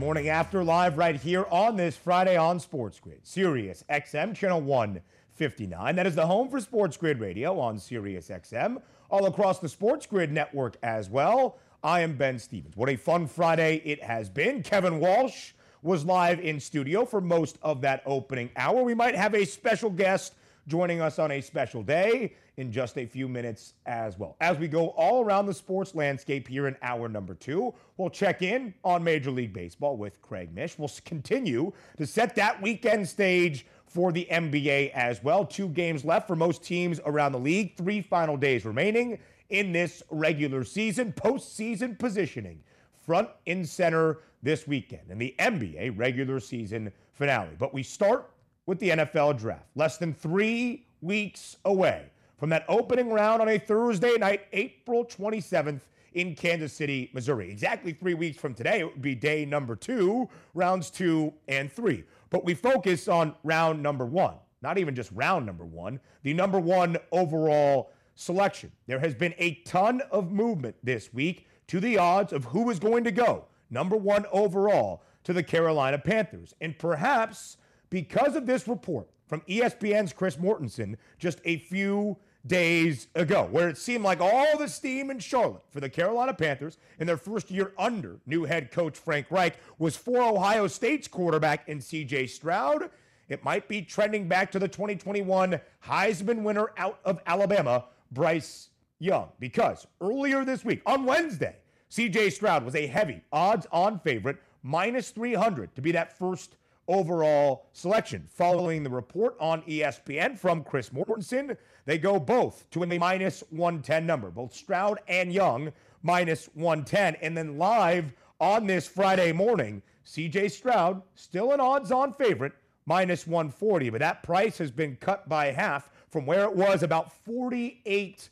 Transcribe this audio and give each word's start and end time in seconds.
morning 0.00 0.30
after 0.30 0.64
live 0.64 0.96
right 0.96 1.20
here 1.20 1.44
on 1.50 1.76
this 1.76 1.94
Friday 1.94 2.34
on 2.34 2.58
Sports 2.58 2.98
Grid, 2.98 3.20
Sirius 3.22 3.84
XM 3.90 4.34
channel 4.34 4.58
159. 4.62 5.94
That 5.94 6.06
is 6.06 6.14
the 6.14 6.26
home 6.26 6.48
for 6.48 6.58
Sports 6.58 6.96
Grid 6.96 7.20
Radio 7.20 7.60
on 7.60 7.78
Sirius 7.78 8.28
XM, 8.28 8.80
all 9.10 9.26
across 9.26 9.58
the 9.58 9.68
Sports 9.68 10.06
Grid 10.06 10.32
network 10.32 10.78
as 10.82 11.10
well. 11.10 11.58
I 11.84 12.00
am 12.00 12.16
Ben 12.16 12.38
Stevens. 12.38 12.78
What 12.78 12.88
a 12.88 12.96
fun 12.96 13.26
Friday 13.26 13.82
it 13.84 14.02
has 14.02 14.30
been. 14.30 14.62
Kevin 14.62 15.00
Walsh 15.00 15.52
was 15.82 16.06
live 16.06 16.40
in 16.40 16.58
studio 16.60 17.04
for 17.04 17.20
most 17.20 17.58
of 17.60 17.82
that 17.82 18.02
opening 18.06 18.48
hour. 18.56 18.82
We 18.82 18.94
might 18.94 19.14
have 19.14 19.34
a 19.34 19.44
special 19.44 19.90
guest 19.90 20.34
joining 20.66 21.02
us 21.02 21.18
on 21.18 21.30
a 21.30 21.42
special 21.42 21.82
day 21.82 22.32
in 22.60 22.70
just 22.70 22.98
a 22.98 23.06
few 23.06 23.26
minutes 23.26 23.72
as 23.86 24.18
well. 24.18 24.36
As 24.42 24.58
we 24.58 24.68
go 24.68 24.88
all 24.88 25.24
around 25.24 25.46
the 25.46 25.54
sports 25.54 25.94
landscape 25.94 26.46
here 26.46 26.68
in 26.68 26.76
hour 26.82 27.08
number 27.08 27.32
two, 27.32 27.72
we'll 27.96 28.10
check 28.10 28.42
in 28.42 28.74
on 28.84 29.02
Major 29.02 29.30
League 29.30 29.54
Baseball 29.54 29.96
with 29.96 30.20
Craig 30.20 30.54
Mish. 30.54 30.78
We'll 30.78 30.90
continue 31.06 31.72
to 31.96 32.06
set 32.06 32.34
that 32.36 32.60
weekend 32.60 33.08
stage 33.08 33.64
for 33.86 34.12
the 34.12 34.28
NBA 34.30 34.92
as 34.92 35.24
well. 35.24 35.46
Two 35.46 35.68
games 35.68 36.04
left 36.04 36.26
for 36.26 36.36
most 36.36 36.62
teams 36.62 37.00
around 37.06 37.32
the 37.32 37.38
league, 37.38 37.78
three 37.78 38.02
final 38.02 38.36
days 38.36 38.66
remaining 38.66 39.18
in 39.48 39.72
this 39.72 40.02
regular 40.10 40.62
season, 40.62 41.14
postseason 41.14 41.98
positioning 41.98 42.62
front 43.06 43.30
and 43.46 43.66
center 43.66 44.18
this 44.42 44.66
weekend 44.66 45.10
in 45.10 45.16
the 45.16 45.34
NBA 45.38 45.98
regular 45.98 46.38
season 46.38 46.92
finale. 47.14 47.56
But 47.58 47.72
we 47.72 47.82
start 47.82 48.30
with 48.66 48.78
the 48.80 48.90
NFL 48.90 49.38
draft. 49.38 49.64
Less 49.76 49.96
than 49.96 50.12
three 50.12 50.84
weeks 51.00 51.56
away 51.64 52.10
from 52.40 52.48
that 52.48 52.64
opening 52.68 53.12
round 53.12 53.42
on 53.42 53.50
a 53.50 53.58
Thursday 53.58 54.16
night, 54.16 54.46
April 54.54 55.04
27th 55.04 55.82
in 56.14 56.34
Kansas 56.34 56.72
City, 56.72 57.10
Missouri. 57.12 57.50
Exactly 57.50 57.92
three 57.92 58.14
weeks 58.14 58.38
from 58.38 58.54
today, 58.54 58.80
it 58.80 58.86
would 58.86 59.02
be 59.02 59.14
day 59.14 59.44
number 59.44 59.76
two, 59.76 60.26
rounds 60.54 60.90
two 60.90 61.34
and 61.48 61.70
three. 61.70 62.02
But 62.30 62.46
we 62.46 62.54
focus 62.54 63.08
on 63.08 63.34
round 63.44 63.82
number 63.82 64.06
one, 64.06 64.36
not 64.62 64.78
even 64.78 64.94
just 64.94 65.12
round 65.12 65.44
number 65.44 65.66
one, 65.66 66.00
the 66.22 66.32
number 66.32 66.58
one 66.58 66.96
overall 67.12 67.92
selection. 68.14 68.72
There 68.86 68.98
has 68.98 69.14
been 69.14 69.34
a 69.36 69.56
ton 69.66 70.00
of 70.10 70.32
movement 70.32 70.76
this 70.82 71.12
week 71.12 71.46
to 71.66 71.78
the 71.78 71.98
odds 71.98 72.32
of 72.32 72.46
who 72.46 72.70
is 72.70 72.78
going 72.78 73.04
to 73.04 73.12
go 73.12 73.44
number 73.68 73.96
one 73.96 74.24
overall 74.32 75.02
to 75.24 75.34
the 75.34 75.42
Carolina 75.42 75.98
Panthers. 75.98 76.54
And 76.62 76.76
perhaps 76.78 77.58
because 77.90 78.34
of 78.34 78.46
this 78.46 78.66
report 78.66 79.08
from 79.28 79.42
ESPN's 79.42 80.14
Chris 80.14 80.36
Mortensen 80.36 80.96
just 81.18 81.40
a 81.44 81.58
few 81.58 82.16
days 82.46 83.08
ago, 83.14 83.48
where 83.50 83.68
it 83.68 83.76
seemed 83.76 84.04
like 84.04 84.20
all 84.20 84.56
the 84.58 84.68
steam 84.68 85.10
in 85.10 85.18
Charlotte 85.18 85.62
for 85.70 85.80
the 85.80 85.88
Carolina 85.88 86.32
Panthers 86.32 86.78
in 86.98 87.06
their 87.06 87.16
first 87.16 87.50
year 87.50 87.72
under 87.78 88.18
new 88.26 88.44
head 88.44 88.70
coach 88.70 88.96
Frank 88.96 89.26
Reich 89.30 89.56
was 89.78 89.96
for 89.96 90.22
Ohio 90.22 90.66
State's 90.66 91.08
quarterback 91.08 91.68
in 91.68 91.78
CJ 91.78 92.30
Stroud. 92.30 92.90
It 93.28 93.44
might 93.44 93.68
be 93.68 93.82
trending 93.82 94.26
back 94.26 94.50
to 94.52 94.58
the 94.58 94.68
2021 94.68 95.60
Heisman 95.86 96.42
winner 96.42 96.72
out 96.76 96.98
of 97.04 97.20
Alabama, 97.26 97.84
Bryce 98.10 98.70
Young, 98.98 99.28
because 99.38 99.86
earlier 100.00 100.44
this 100.44 100.64
week, 100.64 100.82
on 100.84 101.04
Wednesday, 101.04 101.56
CJ 101.90 102.32
Stroud 102.32 102.64
was 102.64 102.74
a 102.74 102.86
heavy 102.86 103.22
odds 103.32 103.66
on 103.70 103.98
favorite, 104.00 104.38
minus 104.62 105.10
300 105.10 105.74
to 105.74 105.82
be 105.82 105.92
that 105.92 106.16
first 106.16 106.56
overall 106.88 107.66
selection. 107.72 108.26
Following 108.28 108.82
the 108.82 108.90
report 108.90 109.36
on 109.40 109.62
ESPN 109.62 110.38
from 110.38 110.64
Chris 110.64 110.90
Mortensen, 110.90 111.56
they 111.84 111.98
go 111.98 112.18
both 112.18 112.68
to 112.70 112.82
a 112.82 112.98
minus 112.98 113.42
110 113.50 114.06
number, 114.06 114.30
both 114.30 114.54
Stroud 114.54 115.00
and 115.08 115.32
Young 115.32 115.72
minus 116.02 116.48
110. 116.54 117.16
And 117.16 117.36
then 117.36 117.58
live 117.58 118.12
on 118.40 118.66
this 118.66 118.86
Friday 118.86 119.32
morning, 119.32 119.82
CJ 120.06 120.50
Stroud, 120.50 121.02
still 121.14 121.52
an 121.52 121.60
odds 121.60 121.92
on 121.92 122.12
favorite, 122.12 122.52
minus 122.86 123.26
140. 123.26 123.90
But 123.90 124.00
that 124.00 124.22
price 124.22 124.58
has 124.58 124.70
been 124.70 124.96
cut 124.96 125.28
by 125.28 125.52
half 125.52 125.90
from 126.08 126.26
where 126.26 126.44
it 126.44 126.54
was 126.54 126.82
about 126.82 127.12
48 127.24 128.28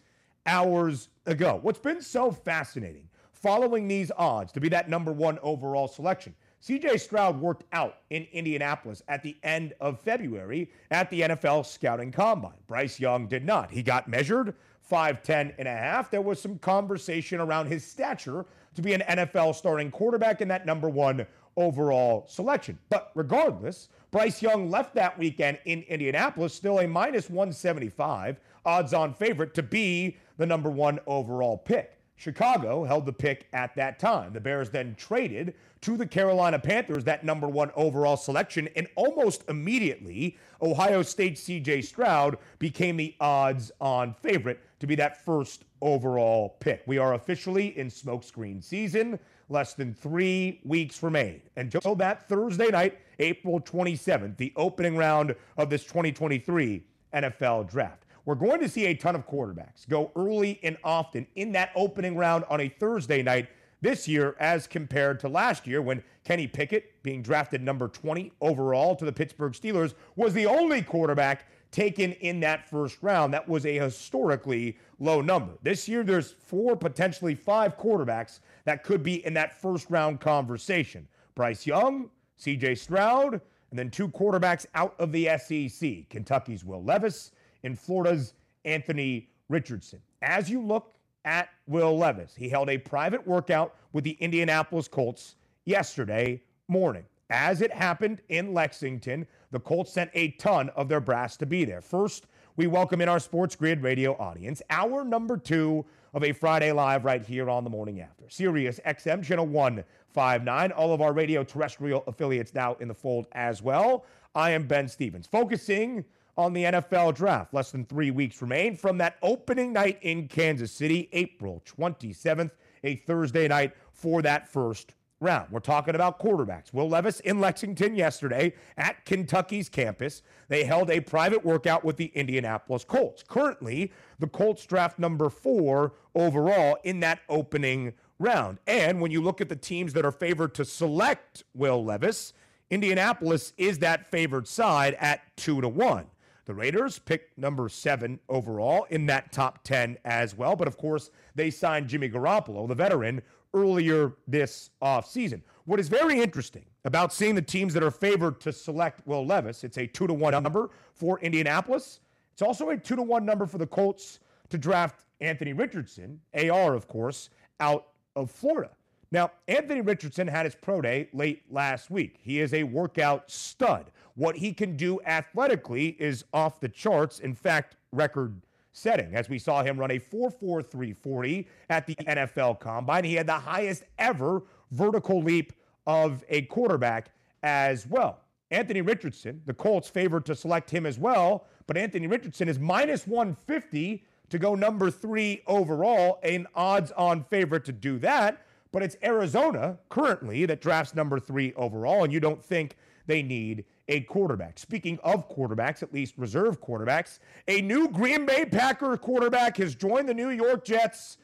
hours 0.46 1.08
ago. 1.26 1.58
What's 1.62 1.78
been 1.78 2.02
so 2.02 2.30
fascinating 2.30 3.08
following 3.32 3.86
these 3.86 4.10
odds 4.16 4.52
to 4.52 4.60
be 4.60 4.68
that 4.68 4.88
number 4.88 5.12
one 5.12 5.38
overall 5.42 5.86
selection 5.86 6.34
CJ 6.62 7.00
Stroud 7.00 7.40
worked 7.40 7.64
out 7.72 7.98
in 8.10 8.26
Indianapolis 8.32 9.02
at 9.08 9.22
the 9.22 9.36
end 9.42 9.74
of 9.80 10.00
February 10.00 10.70
at 10.90 11.08
the 11.10 11.20
NFL 11.22 11.64
scouting 11.66 12.10
combine. 12.10 12.52
Bryce 12.66 12.98
Young 12.98 13.28
did 13.28 13.44
not. 13.44 13.70
He 13.70 13.82
got 13.82 14.08
measured 14.08 14.54
5'10 14.90 15.54
and 15.58 15.68
a 15.68 15.72
half. 15.72 16.10
There 16.10 16.20
was 16.20 16.40
some 16.40 16.58
conversation 16.58 17.40
around 17.40 17.66
his 17.66 17.84
stature 17.84 18.44
to 18.74 18.82
be 18.82 18.92
an 18.92 19.02
NFL 19.02 19.54
starting 19.54 19.90
quarterback 19.90 20.40
in 20.40 20.48
that 20.48 20.66
number 20.66 20.88
one 20.88 21.26
overall 21.56 22.24
selection. 22.28 22.78
But 22.88 23.12
regardless, 23.14 23.88
Bryce 24.10 24.40
Young 24.42 24.70
left 24.70 24.94
that 24.94 25.18
weekend 25.18 25.58
in 25.64 25.82
Indianapolis, 25.82 26.54
still 26.54 26.80
a 26.80 26.88
minus 26.88 27.28
175 27.28 28.40
odds 28.64 28.94
on 28.94 29.14
favorite 29.14 29.54
to 29.54 29.62
be 29.62 30.16
the 30.38 30.46
number 30.46 30.70
one 30.70 30.98
overall 31.06 31.58
pick. 31.58 31.97
Chicago 32.18 32.82
held 32.84 33.06
the 33.06 33.12
pick 33.12 33.46
at 33.52 33.74
that 33.76 34.00
time. 34.00 34.32
The 34.32 34.40
Bears 34.40 34.70
then 34.70 34.96
traded 34.96 35.54
to 35.82 35.96
the 35.96 36.06
Carolina 36.06 36.58
Panthers 36.58 37.04
that 37.04 37.24
number 37.24 37.46
one 37.46 37.70
overall 37.76 38.16
selection, 38.16 38.68
and 38.74 38.88
almost 38.96 39.44
immediately, 39.48 40.36
Ohio 40.60 41.02
State 41.02 41.36
CJ 41.36 41.84
Stroud 41.84 42.36
became 42.58 42.96
the 42.96 43.14
odds 43.20 43.70
on 43.80 44.12
favorite 44.12 44.60
to 44.80 44.86
be 44.88 44.96
that 44.96 45.24
first 45.24 45.64
overall 45.80 46.56
pick. 46.58 46.82
We 46.86 46.98
are 46.98 47.14
officially 47.14 47.78
in 47.78 47.86
smokescreen 47.86 48.62
season. 48.62 49.20
Less 49.48 49.74
than 49.74 49.94
three 49.94 50.60
weeks 50.64 51.02
remain 51.02 51.40
And 51.56 51.72
until 51.72 51.94
that 51.94 52.28
Thursday 52.28 52.68
night, 52.68 52.98
April 53.18 53.60
27th, 53.60 54.36
the 54.36 54.52
opening 54.56 54.96
round 54.96 55.34
of 55.56 55.70
this 55.70 55.84
2023 55.84 56.82
NFL 57.14 57.70
draft. 57.70 58.04
We're 58.28 58.34
going 58.34 58.60
to 58.60 58.68
see 58.68 58.84
a 58.84 58.94
ton 58.94 59.14
of 59.14 59.26
quarterbacks 59.26 59.88
go 59.88 60.12
early 60.14 60.60
and 60.62 60.76
often 60.84 61.26
in 61.34 61.52
that 61.52 61.70
opening 61.74 62.14
round 62.14 62.44
on 62.50 62.60
a 62.60 62.68
Thursday 62.68 63.22
night 63.22 63.48
this 63.80 64.06
year 64.06 64.36
as 64.38 64.66
compared 64.66 65.18
to 65.20 65.30
last 65.30 65.66
year 65.66 65.80
when 65.80 66.04
Kenny 66.24 66.46
Pickett, 66.46 67.02
being 67.02 67.22
drafted 67.22 67.62
number 67.62 67.88
20 67.88 68.30
overall 68.42 68.94
to 68.96 69.06
the 69.06 69.12
Pittsburgh 69.12 69.54
Steelers, 69.54 69.94
was 70.14 70.34
the 70.34 70.44
only 70.44 70.82
quarterback 70.82 71.46
taken 71.70 72.12
in 72.12 72.38
that 72.40 72.68
first 72.68 72.98
round. 73.00 73.32
That 73.32 73.48
was 73.48 73.64
a 73.64 73.78
historically 73.78 74.76
low 74.98 75.22
number. 75.22 75.54
This 75.62 75.88
year, 75.88 76.04
there's 76.04 76.32
four, 76.32 76.76
potentially 76.76 77.34
five 77.34 77.78
quarterbacks 77.78 78.40
that 78.66 78.84
could 78.84 79.02
be 79.02 79.24
in 79.24 79.32
that 79.32 79.58
first 79.58 79.88
round 79.88 80.20
conversation 80.20 81.08
Bryce 81.34 81.66
Young, 81.66 82.10
CJ 82.38 82.76
Stroud, 82.76 83.40
and 83.70 83.78
then 83.78 83.88
two 83.90 84.08
quarterbacks 84.08 84.66
out 84.74 84.94
of 84.98 85.12
the 85.12 85.30
SEC 85.38 86.10
Kentucky's 86.10 86.62
Will 86.62 86.84
Levis 86.84 87.30
in 87.62 87.74
Florida's 87.74 88.34
Anthony 88.64 89.28
Richardson. 89.48 90.00
As 90.22 90.50
you 90.50 90.62
look 90.62 90.94
at 91.24 91.48
Will 91.66 91.96
Levis, 91.96 92.34
he 92.36 92.48
held 92.48 92.70
a 92.70 92.78
private 92.78 93.26
workout 93.26 93.74
with 93.92 94.04
the 94.04 94.16
Indianapolis 94.20 94.88
Colts 94.88 95.36
yesterday 95.64 96.40
morning. 96.68 97.04
As 97.30 97.60
it 97.60 97.72
happened 97.72 98.22
in 98.30 98.54
Lexington, 98.54 99.26
the 99.50 99.60
Colts 99.60 99.92
sent 99.92 100.10
a 100.14 100.30
ton 100.32 100.70
of 100.70 100.88
their 100.88 101.00
brass 101.00 101.36
to 101.38 101.46
be 101.46 101.64
there. 101.64 101.82
First, 101.82 102.26
we 102.56 102.66
welcome 102.66 103.00
in 103.00 103.08
our 103.08 103.20
Sports 103.20 103.54
Grid 103.54 103.82
radio 103.82 104.16
audience, 104.16 104.62
hour 104.70 105.04
number 105.04 105.36
two 105.36 105.84
of 106.14 106.24
a 106.24 106.32
Friday 106.32 106.72
Live 106.72 107.04
right 107.04 107.24
here 107.24 107.50
on 107.50 107.64
the 107.64 107.70
morning 107.70 108.00
after. 108.00 108.24
Sirius 108.28 108.80
XM, 108.86 109.22
channel 109.22 109.46
159. 109.46 110.72
All 110.72 110.92
of 110.92 111.00
our 111.00 111.12
radio 111.12 111.44
terrestrial 111.44 112.02
affiliates 112.06 112.54
now 112.54 112.74
in 112.80 112.88
the 112.88 112.94
fold 112.94 113.26
as 113.32 113.62
well. 113.62 114.06
I 114.34 114.50
am 114.50 114.66
Ben 114.66 114.88
Stevens, 114.88 115.26
focusing 115.26 116.04
on 116.38 116.52
the 116.52 116.62
NFL 116.62 117.16
draft. 117.16 117.52
Less 117.52 117.72
than 117.72 117.84
three 117.84 118.12
weeks 118.12 118.40
remain 118.40 118.76
from 118.76 118.96
that 118.98 119.16
opening 119.22 119.72
night 119.72 119.98
in 120.02 120.28
Kansas 120.28 120.70
City, 120.70 121.08
April 121.12 121.62
27th, 121.66 122.52
a 122.84 122.94
Thursday 122.94 123.48
night 123.48 123.72
for 123.90 124.22
that 124.22 124.48
first 124.48 124.94
round. 125.20 125.50
We're 125.50 125.58
talking 125.58 125.96
about 125.96 126.20
quarterbacks. 126.20 126.72
Will 126.72 126.88
Levis 126.88 127.18
in 127.20 127.40
Lexington 127.40 127.96
yesterday 127.96 128.54
at 128.76 129.04
Kentucky's 129.04 129.68
campus. 129.68 130.22
They 130.46 130.62
held 130.62 130.90
a 130.90 131.00
private 131.00 131.44
workout 131.44 131.84
with 131.84 131.96
the 131.96 132.12
Indianapolis 132.14 132.84
Colts. 132.84 133.24
Currently, 133.26 133.92
the 134.20 134.28
Colts 134.28 134.64
draft 134.64 135.00
number 135.00 135.28
four 135.28 135.94
overall 136.14 136.78
in 136.84 137.00
that 137.00 137.18
opening 137.28 137.94
round. 138.20 138.58
And 138.68 139.00
when 139.00 139.10
you 139.10 139.20
look 139.20 139.40
at 139.40 139.48
the 139.48 139.56
teams 139.56 139.92
that 139.94 140.04
are 140.04 140.12
favored 140.12 140.54
to 140.54 140.64
select 140.64 141.42
Will 141.52 141.84
Levis, 141.84 142.32
Indianapolis 142.70 143.54
is 143.56 143.80
that 143.80 144.08
favored 144.08 144.46
side 144.46 144.94
at 145.00 145.36
two 145.36 145.60
to 145.60 145.68
one. 145.68 146.06
The 146.48 146.54
Raiders 146.54 146.98
picked 146.98 147.36
number 147.36 147.68
seven 147.68 148.18
overall 148.30 148.86
in 148.88 149.04
that 149.04 149.32
top 149.32 149.62
10 149.64 149.98
as 150.06 150.34
well. 150.34 150.56
But 150.56 150.66
of 150.66 150.78
course, 150.78 151.10
they 151.34 151.50
signed 151.50 151.88
Jimmy 151.88 152.08
Garoppolo, 152.08 152.66
the 152.66 152.74
veteran, 152.74 153.20
earlier 153.52 154.14
this 154.26 154.70
offseason. 154.80 155.42
What 155.66 155.78
is 155.78 155.90
very 155.90 156.18
interesting 156.22 156.64
about 156.86 157.12
seeing 157.12 157.34
the 157.34 157.42
teams 157.42 157.74
that 157.74 157.82
are 157.82 157.90
favored 157.90 158.40
to 158.40 158.52
select 158.54 159.06
Will 159.06 159.26
Levis, 159.26 159.62
it's 159.62 159.76
a 159.76 159.86
two 159.86 160.06
to 160.06 160.14
one 160.14 160.32
number 160.42 160.70
for 160.94 161.20
Indianapolis. 161.20 162.00
It's 162.32 162.40
also 162.40 162.70
a 162.70 162.78
two 162.78 162.96
to 162.96 163.02
one 163.02 163.26
number 163.26 163.44
for 163.44 163.58
the 163.58 163.66
Colts 163.66 164.20
to 164.48 164.56
draft 164.56 165.04
Anthony 165.20 165.52
Richardson, 165.52 166.18
AR, 166.32 166.72
of 166.72 166.88
course, 166.88 167.28
out 167.60 167.88
of 168.16 168.30
Florida. 168.30 168.70
Now, 169.10 169.30
Anthony 169.46 169.80
Richardson 169.80 170.26
had 170.28 170.44
his 170.44 170.54
pro 170.54 170.80
day 170.80 171.08
late 171.12 171.42
last 171.50 171.90
week. 171.90 172.18
He 172.20 172.40
is 172.40 172.52
a 172.52 172.64
workout 172.64 173.30
stud. 173.30 173.90
What 174.14 174.36
he 174.36 174.52
can 174.52 174.76
do 174.76 175.00
athletically 175.06 175.96
is 175.98 176.24
off 176.32 176.60
the 176.60 176.68
charts. 176.68 177.20
In 177.20 177.34
fact, 177.34 177.76
record 177.92 178.42
setting, 178.72 179.14
as 179.14 179.28
we 179.28 179.38
saw 179.38 179.62
him 179.62 179.78
run 179.78 179.90
a 179.90 179.98
4.4340 179.98 181.46
at 181.70 181.86
the 181.86 181.94
NFL 181.94 182.60
Combine. 182.60 183.04
He 183.04 183.14
had 183.14 183.26
the 183.26 183.32
highest 183.32 183.84
ever 183.98 184.42
vertical 184.70 185.22
leap 185.22 185.52
of 185.86 186.24
a 186.28 186.42
quarterback 186.42 187.10
as 187.42 187.86
well. 187.86 188.20
Anthony 188.50 188.80
Richardson, 188.82 189.42
the 189.46 189.54
Colts 189.54 189.88
favored 189.88 190.24
to 190.26 190.34
select 190.34 190.70
him 190.70 190.86
as 190.86 190.98
well, 190.98 191.46
but 191.66 191.76
Anthony 191.76 192.06
Richardson 192.06 192.48
is 192.48 192.58
minus 192.58 193.06
150 193.06 194.04
to 194.30 194.38
go 194.38 194.54
number 194.54 194.90
three 194.90 195.42
overall, 195.46 196.18
an 196.22 196.46
odds 196.54 196.92
on 196.92 197.24
favorite 197.24 197.64
to 197.64 197.72
do 197.72 197.98
that. 197.98 198.44
But 198.70 198.82
it's 198.82 198.96
Arizona 199.02 199.78
currently 199.88 200.46
that 200.46 200.60
drafts 200.60 200.94
number 200.94 201.18
three 201.18 201.52
overall, 201.54 202.04
and 202.04 202.12
you 202.12 202.20
don't 202.20 202.44
think 202.44 202.76
they 203.06 203.22
need 203.22 203.64
a 203.88 204.00
quarterback. 204.02 204.58
Speaking 204.58 204.98
of 205.02 205.28
quarterbacks, 205.30 205.82
at 205.82 205.92
least 205.92 206.14
reserve 206.18 206.60
quarterbacks, 206.60 207.18
a 207.48 207.62
new 207.62 207.88
Green 207.88 208.26
Bay 208.26 208.44
Packer 208.44 208.96
quarterback 208.96 209.56
has 209.56 209.74
joined 209.74 210.08
the 210.08 210.14
New 210.14 210.28
York 210.28 210.64
Jets, 210.64 211.16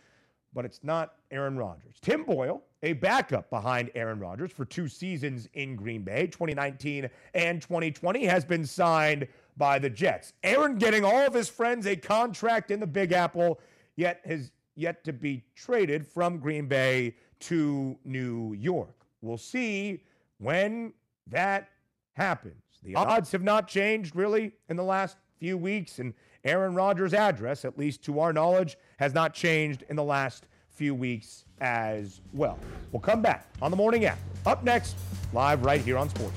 but 0.54 0.64
it's 0.64 0.82
not 0.82 1.16
Aaron 1.30 1.58
Rodgers. 1.58 1.96
Tim 2.00 2.24
Boyle, 2.24 2.62
a 2.82 2.94
backup 2.94 3.50
behind 3.50 3.90
Aaron 3.94 4.18
Rodgers 4.18 4.50
for 4.50 4.64
two 4.64 4.88
seasons 4.88 5.48
in 5.52 5.76
Green 5.76 6.02
Bay, 6.02 6.26
2019 6.26 7.10
and 7.34 7.60
2020, 7.60 8.24
has 8.24 8.44
been 8.44 8.64
signed 8.64 9.28
by 9.56 9.78
the 9.78 9.90
Jets. 9.90 10.32
Aaron 10.42 10.76
getting 10.76 11.04
all 11.04 11.26
of 11.26 11.34
his 11.34 11.48
friends 11.48 11.86
a 11.86 11.96
contract 11.96 12.70
in 12.70 12.80
the 12.80 12.86
Big 12.86 13.12
Apple, 13.12 13.60
yet 13.96 14.20
has 14.24 14.52
yet 14.74 15.04
to 15.04 15.12
be 15.12 15.44
traded 15.54 16.06
from 16.06 16.38
Green 16.38 16.66
Bay 16.66 17.14
to 17.44 17.96
New 18.04 18.54
York. 18.54 18.94
We'll 19.20 19.38
see 19.38 20.00
when 20.38 20.92
that 21.28 21.68
happens. 22.14 22.62
The 22.82 22.96
ah. 22.96 23.04
odds 23.04 23.32
have 23.32 23.42
not 23.42 23.68
changed 23.68 24.14
really 24.14 24.52
in 24.68 24.76
the 24.76 24.84
last 24.84 25.16
few 25.38 25.56
weeks, 25.56 25.98
and 25.98 26.14
Aaron 26.44 26.74
Rodgers' 26.74 27.14
address, 27.14 27.64
at 27.64 27.78
least 27.78 28.02
to 28.04 28.20
our 28.20 28.32
knowledge, 28.32 28.76
has 28.98 29.14
not 29.14 29.34
changed 29.34 29.84
in 29.88 29.96
the 29.96 30.04
last 30.04 30.46
few 30.70 30.94
weeks 30.94 31.44
as 31.60 32.20
well. 32.32 32.58
We'll 32.92 33.00
come 33.00 33.22
back 33.22 33.46
on 33.62 33.70
the 33.70 33.76
morning 33.76 34.04
app. 34.04 34.18
Up 34.44 34.64
next, 34.64 34.96
live 35.32 35.64
right 35.64 35.80
here 35.80 35.96
on 35.96 36.08
Sports. 36.10 36.36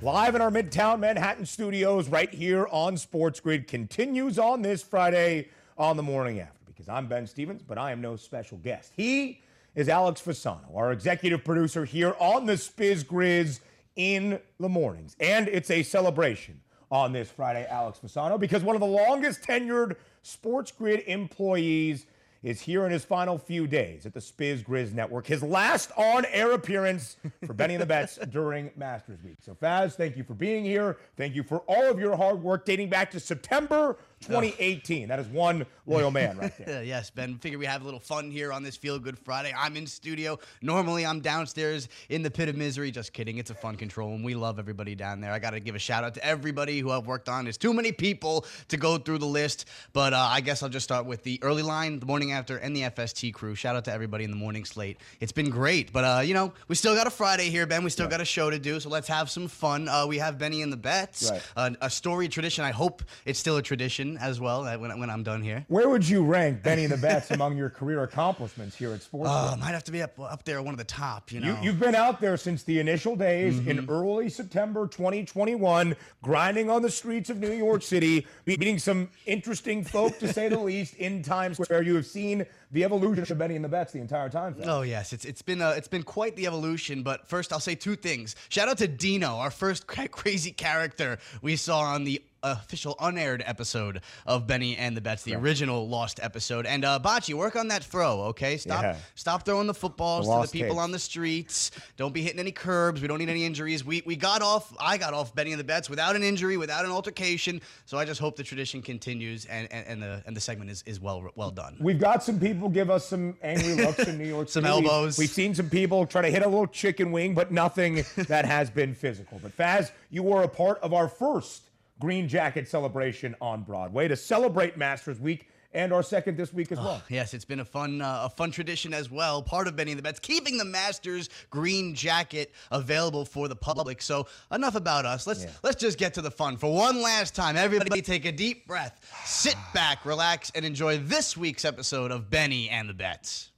live 0.00 0.36
in 0.36 0.40
our 0.40 0.50
Midtown 0.50 1.00
Manhattan 1.00 1.44
studios 1.44 2.08
right 2.08 2.32
here 2.32 2.68
on 2.70 2.96
Sports 2.96 3.40
Grid, 3.40 3.66
continues 3.66 4.38
on 4.38 4.62
this 4.62 4.80
Friday 4.80 5.48
on 5.76 5.96
the 5.96 6.04
morning 6.04 6.38
after. 6.38 6.54
Because 6.66 6.88
I'm 6.88 7.08
Ben 7.08 7.26
Stevens, 7.26 7.62
but 7.62 7.78
I 7.78 7.90
am 7.90 8.00
no 8.00 8.14
special 8.14 8.58
guest. 8.58 8.92
He 8.96 9.40
is 9.74 9.88
Alex 9.88 10.22
Fasano, 10.24 10.72
our 10.76 10.92
executive 10.92 11.44
producer 11.44 11.84
here 11.84 12.14
on 12.20 12.46
the 12.46 12.52
Spiz 12.52 13.04
Grizz 13.04 13.58
in 13.96 14.38
the 14.60 14.68
mornings. 14.68 15.16
And 15.18 15.48
it's 15.48 15.70
a 15.70 15.82
celebration 15.82 16.60
on 16.92 17.12
this 17.12 17.28
Friday, 17.28 17.66
Alex 17.68 17.98
Fasano, 17.98 18.38
because 18.38 18.62
one 18.62 18.76
of 18.76 18.80
the 18.80 18.86
longest 18.86 19.42
tenured 19.42 19.96
Sports 20.22 20.70
Grid 20.70 21.02
employees 21.08 22.06
is 22.42 22.60
here 22.60 22.86
in 22.86 22.92
his 22.92 23.04
final 23.04 23.38
few 23.38 23.66
days 23.66 24.06
at 24.06 24.14
the 24.14 24.20
Spiz 24.20 24.64
Grizz 24.64 24.92
Network. 24.92 25.26
His 25.26 25.42
last 25.42 25.90
on 25.96 26.24
air 26.26 26.52
appearance 26.52 27.16
for 27.46 27.52
Benny 27.52 27.74
and 27.74 27.82
the 27.82 27.86
Bets 27.86 28.18
during 28.30 28.70
Masters 28.76 29.22
Week. 29.22 29.38
So, 29.44 29.54
Faz, 29.54 29.94
thank 29.94 30.16
you 30.16 30.24
for 30.24 30.34
being 30.34 30.64
here. 30.64 30.96
Thank 31.16 31.34
you 31.34 31.42
for 31.42 31.58
all 31.66 31.90
of 31.90 31.98
your 31.98 32.16
hard 32.16 32.42
work 32.42 32.64
dating 32.64 32.90
back 32.90 33.10
to 33.12 33.20
September 33.20 33.96
2018. 34.20 35.08
That 35.08 35.18
is 35.18 35.26
one 35.28 35.64
loyal 35.86 36.10
man 36.10 36.38
right 36.38 36.52
there. 36.66 36.82
yes, 36.84 37.10
Ben. 37.10 37.38
Figure 37.38 37.58
we 37.58 37.66
have 37.66 37.82
a 37.82 37.84
little 37.84 38.00
fun 38.00 38.30
here 38.30 38.52
on 38.52 38.62
this 38.62 38.76
Feel 38.76 38.98
Good 38.98 39.18
Friday. 39.18 39.54
I'm 39.56 39.76
in 39.76 39.86
studio. 39.86 40.38
Normally, 40.62 41.06
I'm 41.06 41.20
downstairs 41.20 41.88
in 42.08 42.22
the 42.22 42.30
pit 42.30 42.48
of 42.48 42.56
misery. 42.56 42.90
Just 42.90 43.12
kidding. 43.12 43.38
It's 43.38 43.50
a 43.50 43.54
fun 43.54 43.76
control, 43.76 44.14
and 44.14 44.24
we 44.24 44.34
love 44.34 44.58
everybody 44.58 44.94
down 44.94 45.20
there. 45.20 45.32
I 45.32 45.38
got 45.38 45.50
to 45.50 45.60
give 45.60 45.74
a 45.74 45.78
shout 45.78 46.04
out 46.04 46.14
to 46.14 46.24
everybody 46.24 46.80
who 46.80 46.90
I've 46.90 47.06
worked 47.06 47.28
on. 47.28 47.44
There's 47.44 47.56
too 47.58 47.72
many 47.74 47.92
people 47.92 48.44
to 48.68 48.76
go 48.76 48.98
through 48.98 49.18
the 49.18 49.26
list, 49.26 49.66
but 49.92 50.12
uh, 50.12 50.18
I 50.18 50.40
guess 50.40 50.62
I'll 50.62 50.68
just 50.68 50.84
start 50.84 51.06
with 51.06 51.22
the 51.22 51.38
early 51.42 51.62
line, 51.62 52.00
the 52.00 52.06
morning 52.06 52.32
after, 52.32 52.56
and 52.56 52.74
the 52.74 52.82
FST 52.82 53.32
crew. 53.34 53.54
Shout 53.54 53.76
out 53.76 53.84
to 53.86 53.92
everybody 53.92 54.24
in 54.24 54.30
the 54.30 54.36
morning 54.36 54.64
slate. 54.64 54.98
It's 55.20 55.32
been 55.32 55.50
great, 55.50 55.92
but 55.92 56.04
uh, 56.04 56.20
you 56.20 56.34
know, 56.34 56.52
we 56.68 56.74
still 56.74 56.94
got 56.94 57.06
a 57.06 57.10
Friday 57.10 57.50
here, 57.50 57.66
Ben. 57.66 57.84
We 57.84 57.90
still 57.90 58.08
got 58.08 58.20
a 58.20 58.24
show 58.24 58.50
to 58.50 58.58
do, 58.58 58.80
so 58.80 58.88
let's 58.88 59.08
have 59.08 59.30
some 59.30 59.48
fun. 59.48 59.88
Uh, 59.88 60.06
we 60.06 60.18
have 60.18 60.38
Benny 60.38 60.62
and 60.62 60.72
the 60.72 60.76
Bets, 60.76 61.30
Right. 61.30 61.42
uh, 61.56 61.70
a 61.80 61.90
story 61.90 62.28
tradition. 62.28 62.64
I 62.64 62.70
hope 62.70 63.02
it's 63.24 63.38
still 63.38 63.56
a 63.56 63.62
tradition 63.62 64.07
as 64.16 64.40
well 64.40 64.64
uh, 64.64 64.78
when, 64.78 64.98
when 64.98 65.10
I'm 65.10 65.22
done 65.22 65.42
here. 65.42 65.64
Where 65.68 65.88
would 65.88 66.08
you 66.08 66.24
rank 66.24 66.62
Benny 66.62 66.86
the 66.86 66.96
Bets 66.96 67.30
among 67.30 67.56
your 67.56 67.68
career 67.68 68.02
accomplishments 68.02 68.76
here 68.76 68.92
at 68.92 69.02
Sports 69.02 69.28
Uh, 69.30 69.48
Grid? 69.50 69.60
might 69.60 69.72
have 69.72 69.84
to 69.84 69.92
be 69.92 70.02
up 70.02 70.18
up 70.18 70.44
there, 70.44 70.62
one 70.62 70.72
of 70.74 70.78
the 70.78 70.84
top. 70.84 71.30
You 71.32 71.40
know, 71.40 71.48
You, 71.58 71.58
you've 71.70 71.80
been 71.80 71.94
out 71.94 72.20
there 72.20 72.36
since 72.36 72.62
the 72.62 72.78
initial 72.80 73.16
days 73.16 73.58
in 73.66 73.86
early 73.90 74.28
September 74.30 74.86
2021, 74.86 75.94
grinding 76.22 76.70
on 76.70 76.82
the 76.82 76.90
streets 76.90 77.28
of 77.30 77.38
New 77.38 77.52
York 77.52 77.82
City, 77.82 78.26
meeting 78.46 78.78
some 78.78 79.08
interesting 79.26 79.84
folk, 79.84 80.18
to 80.18 80.32
say 80.32 80.48
the 80.48 80.58
least, 80.70 80.94
in 80.94 81.22
Times 81.22 81.58
Square. 81.58 81.82
You 81.82 81.96
have 81.96 82.06
seen 82.06 82.46
the 82.70 82.84
evolution 82.84 83.22
of 83.30 83.38
Benny 83.38 83.56
and 83.56 83.64
the 83.64 83.68
Bets 83.68 83.92
the 83.92 84.00
entire 84.00 84.28
time. 84.28 84.54
Oh 84.64 84.82
yes, 84.82 85.12
it's 85.12 85.24
it's 85.24 85.42
been 85.42 85.60
uh, 85.62 85.70
it's 85.76 85.88
been 85.88 86.02
quite 86.02 86.36
the 86.36 86.46
evolution. 86.46 87.02
But 87.02 87.26
first, 87.26 87.52
I'll 87.52 87.60
say 87.60 87.74
two 87.74 87.96
things. 87.96 88.36
Shout 88.48 88.68
out 88.68 88.78
to 88.78 88.88
Dino, 88.88 89.36
our 89.36 89.50
first 89.50 89.86
crazy 90.10 90.52
character 90.52 91.18
we 91.42 91.56
saw 91.56 91.80
on 91.80 92.04
the 92.04 92.22
official 92.42 92.94
unaired 93.00 93.42
episode 93.46 94.00
of 94.26 94.46
Benny 94.46 94.76
and 94.76 94.96
the 94.96 95.00
Bets, 95.00 95.22
the 95.22 95.34
original 95.34 95.88
lost 95.88 96.20
episode. 96.22 96.66
And 96.66 96.84
uh, 96.84 96.98
Bocce, 97.02 97.32
work 97.34 97.56
on 97.56 97.68
that 97.68 97.82
throw, 97.84 98.22
okay? 98.24 98.56
Stop 98.56 98.82
Yeah. 98.82 98.96
stop 99.14 99.44
throwing 99.44 99.66
the 99.66 99.74
footballs 99.74 100.26
The 100.26 100.40
to 100.42 100.46
the 100.46 100.52
people 100.52 100.76
tapes. 100.76 100.82
on 100.84 100.90
the 100.92 100.98
streets. 100.98 101.70
Don't 101.96 102.12
be 102.14 102.22
hitting 102.22 102.38
any 102.40 102.52
curbs. 102.52 103.00
We 103.02 103.08
don't 103.08 103.18
need 103.18 103.28
any 103.28 103.44
injuries. 103.44 103.84
We 103.84 104.02
we 104.06 104.16
got 104.16 104.42
off. 104.42 104.72
I 104.80 104.98
got 104.98 105.14
off 105.14 105.34
Benny 105.34 105.52
and 105.52 105.60
the 105.60 105.64
Bets 105.64 105.90
without 105.90 106.16
an 106.16 106.22
injury, 106.22 106.56
without 106.56 106.84
an 106.84 106.90
altercation. 106.90 107.60
So 107.86 107.98
I 107.98 108.04
just 108.04 108.20
hope 108.20 108.36
the 108.36 108.42
tradition 108.44 108.82
continues 108.82 109.44
and, 109.46 109.70
and, 109.72 109.86
and 109.86 110.02
the 110.02 110.22
and 110.26 110.36
the 110.36 110.40
segment 110.40 110.70
is, 110.70 110.82
is 110.86 111.00
well 111.00 111.30
well 111.34 111.50
done. 111.50 111.76
We've 111.80 111.98
got 112.00 112.22
some 112.22 112.38
people 112.38 112.68
give 112.68 112.90
us 112.90 113.06
some 113.06 113.36
angry 113.42 113.74
looks 113.74 114.06
in 114.06 114.18
New 114.18 114.26
York 114.26 114.48
Some 114.50 114.64
City. 114.64 114.72
Elbows. 114.74 115.18
We've 115.18 115.28
seen 115.28 115.54
some 115.54 115.68
people 115.70 116.06
try 116.06 116.22
to 116.22 116.30
hit 116.30 116.42
a 116.42 116.48
little 116.48 116.66
chicken 116.66 117.12
wing, 117.12 117.34
but 117.34 117.50
nothing 117.52 118.04
that 118.28 118.44
has 118.44 118.70
been 118.70 118.94
physical. 118.94 119.38
But 119.42 119.56
Faz, 119.56 119.90
you 120.10 120.22
were 120.22 120.42
a 120.42 120.48
part 120.48 120.78
of 120.80 120.92
our 120.92 121.08
first 121.08 121.62
Green 122.00 122.28
Jacket 122.28 122.68
celebration 122.68 123.34
on 123.40 123.62
Broadway 123.62 124.08
to 124.08 124.16
celebrate 124.16 124.76
Masters 124.76 125.18
Week 125.20 125.48
and 125.74 125.92
our 125.92 126.02
second 126.02 126.38
this 126.38 126.50
week 126.52 126.72
as 126.72 126.78
well. 126.78 127.02
Yes, 127.10 127.34
it's 127.34 127.44
been 127.44 127.60
a 127.60 127.64
fun, 127.64 128.00
uh, 128.00 128.22
a 128.24 128.30
fun 128.30 128.50
tradition 128.50 128.94
as 128.94 129.10
well. 129.10 129.42
Part 129.42 129.68
of 129.68 129.76
Benny 129.76 129.90
and 129.92 129.98
the 129.98 130.02
Bets, 130.02 130.18
keeping 130.18 130.56
the 130.56 130.64
Masters 130.64 131.28
green 131.50 131.94
jacket 131.94 132.52
available 132.70 133.26
for 133.26 133.48
the 133.48 133.56
public. 133.56 134.00
So 134.00 134.26
enough 134.50 134.76
about 134.76 135.04
us. 135.04 135.26
Let's 135.26 135.44
Yeah. 135.44 135.50
let's 135.62 135.76
just 135.80 135.98
get 135.98 136.14
to 136.14 136.22
the 136.22 136.30
fun 136.30 136.56
for 136.56 136.72
one 136.72 137.02
last 137.02 137.34
time. 137.34 137.56
Everybody, 137.56 138.00
take 138.00 138.24
a 138.24 138.32
deep 138.32 138.66
breath, 138.66 138.98
sit 139.26 139.56
back, 139.74 140.06
relax, 140.06 140.50
and 140.54 140.64
enjoy 140.64 140.98
this 140.98 141.36
week's 141.36 141.66
episode 141.66 142.12
of 142.12 142.30
Benny 142.30 142.70
and 142.70 142.88
the 142.88 142.94
Bets. 142.94 143.50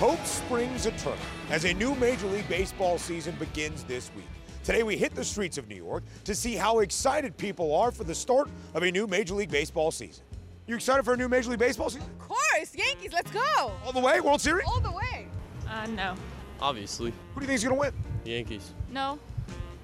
Hope 0.00 0.24
springs 0.24 0.86
eternal 0.86 1.18
as 1.50 1.66
a 1.66 1.74
new 1.74 1.94
Major 1.96 2.26
League 2.28 2.48
Baseball 2.48 2.96
season 2.96 3.34
begins 3.38 3.84
this 3.84 4.10
week. 4.16 4.24
Today, 4.64 4.82
we 4.82 4.96
hit 4.96 5.14
the 5.14 5.22
streets 5.22 5.58
of 5.58 5.68
New 5.68 5.76
York 5.76 6.04
to 6.24 6.34
see 6.34 6.54
how 6.54 6.78
excited 6.78 7.36
people 7.36 7.74
are 7.74 7.90
for 7.90 8.04
the 8.04 8.14
start 8.14 8.48
of 8.72 8.82
a 8.82 8.90
new 8.90 9.06
Major 9.06 9.34
League 9.34 9.50
Baseball 9.50 9.90
season. 9.90 10.24
You 10.66 10.74
excited 10.74 11.04
for 11.04 11.12
a 11.12 11.18
new 11.18 11.28
Major 11.28 11.50
League 11.50 11.58
Baseball 11.58 11.90
season? 11.90 12.08
Of 12.18 12.28
course, 12.28 12.74
Yankees, 12.74 13.12
let's 13.12 13.30
go! 13.30 13.42
All 13.84 13.92
the 13.92 14.00
way, 14.00 14.20
World 14.20 14.40
Series? 14.40 14.64
All 14.66 14.80
the 14.80 14.90
way. 14.90 15.26
Uh, 15.68 15.86
no. 15.88 16.14
Obviously, 16.62 17.12
Who 17.34 17.40
do 17.40 17.44
you 17.44 17.46
think 17.48 17.56
is 17.56 17.64
going 17.64 17.76
to 17.76 17.80
win? 17.80 17.92
Yankees. 18.24 18.72
No. 18.90 19.18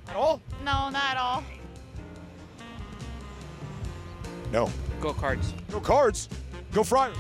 At 0.09 0.17
all? 0.17 0.41
No, 0.65 0.89
not 0.89 1.11
at 1.11 1.19
all. 1.19 1.45
No. 4.51 4.71
Go 5.03 5.13
cards. 5.13 5.53
Go 5.71 5.79
Cards. 5.79 6.31
Go 6.73 6.83
Friar. 6.85 7.13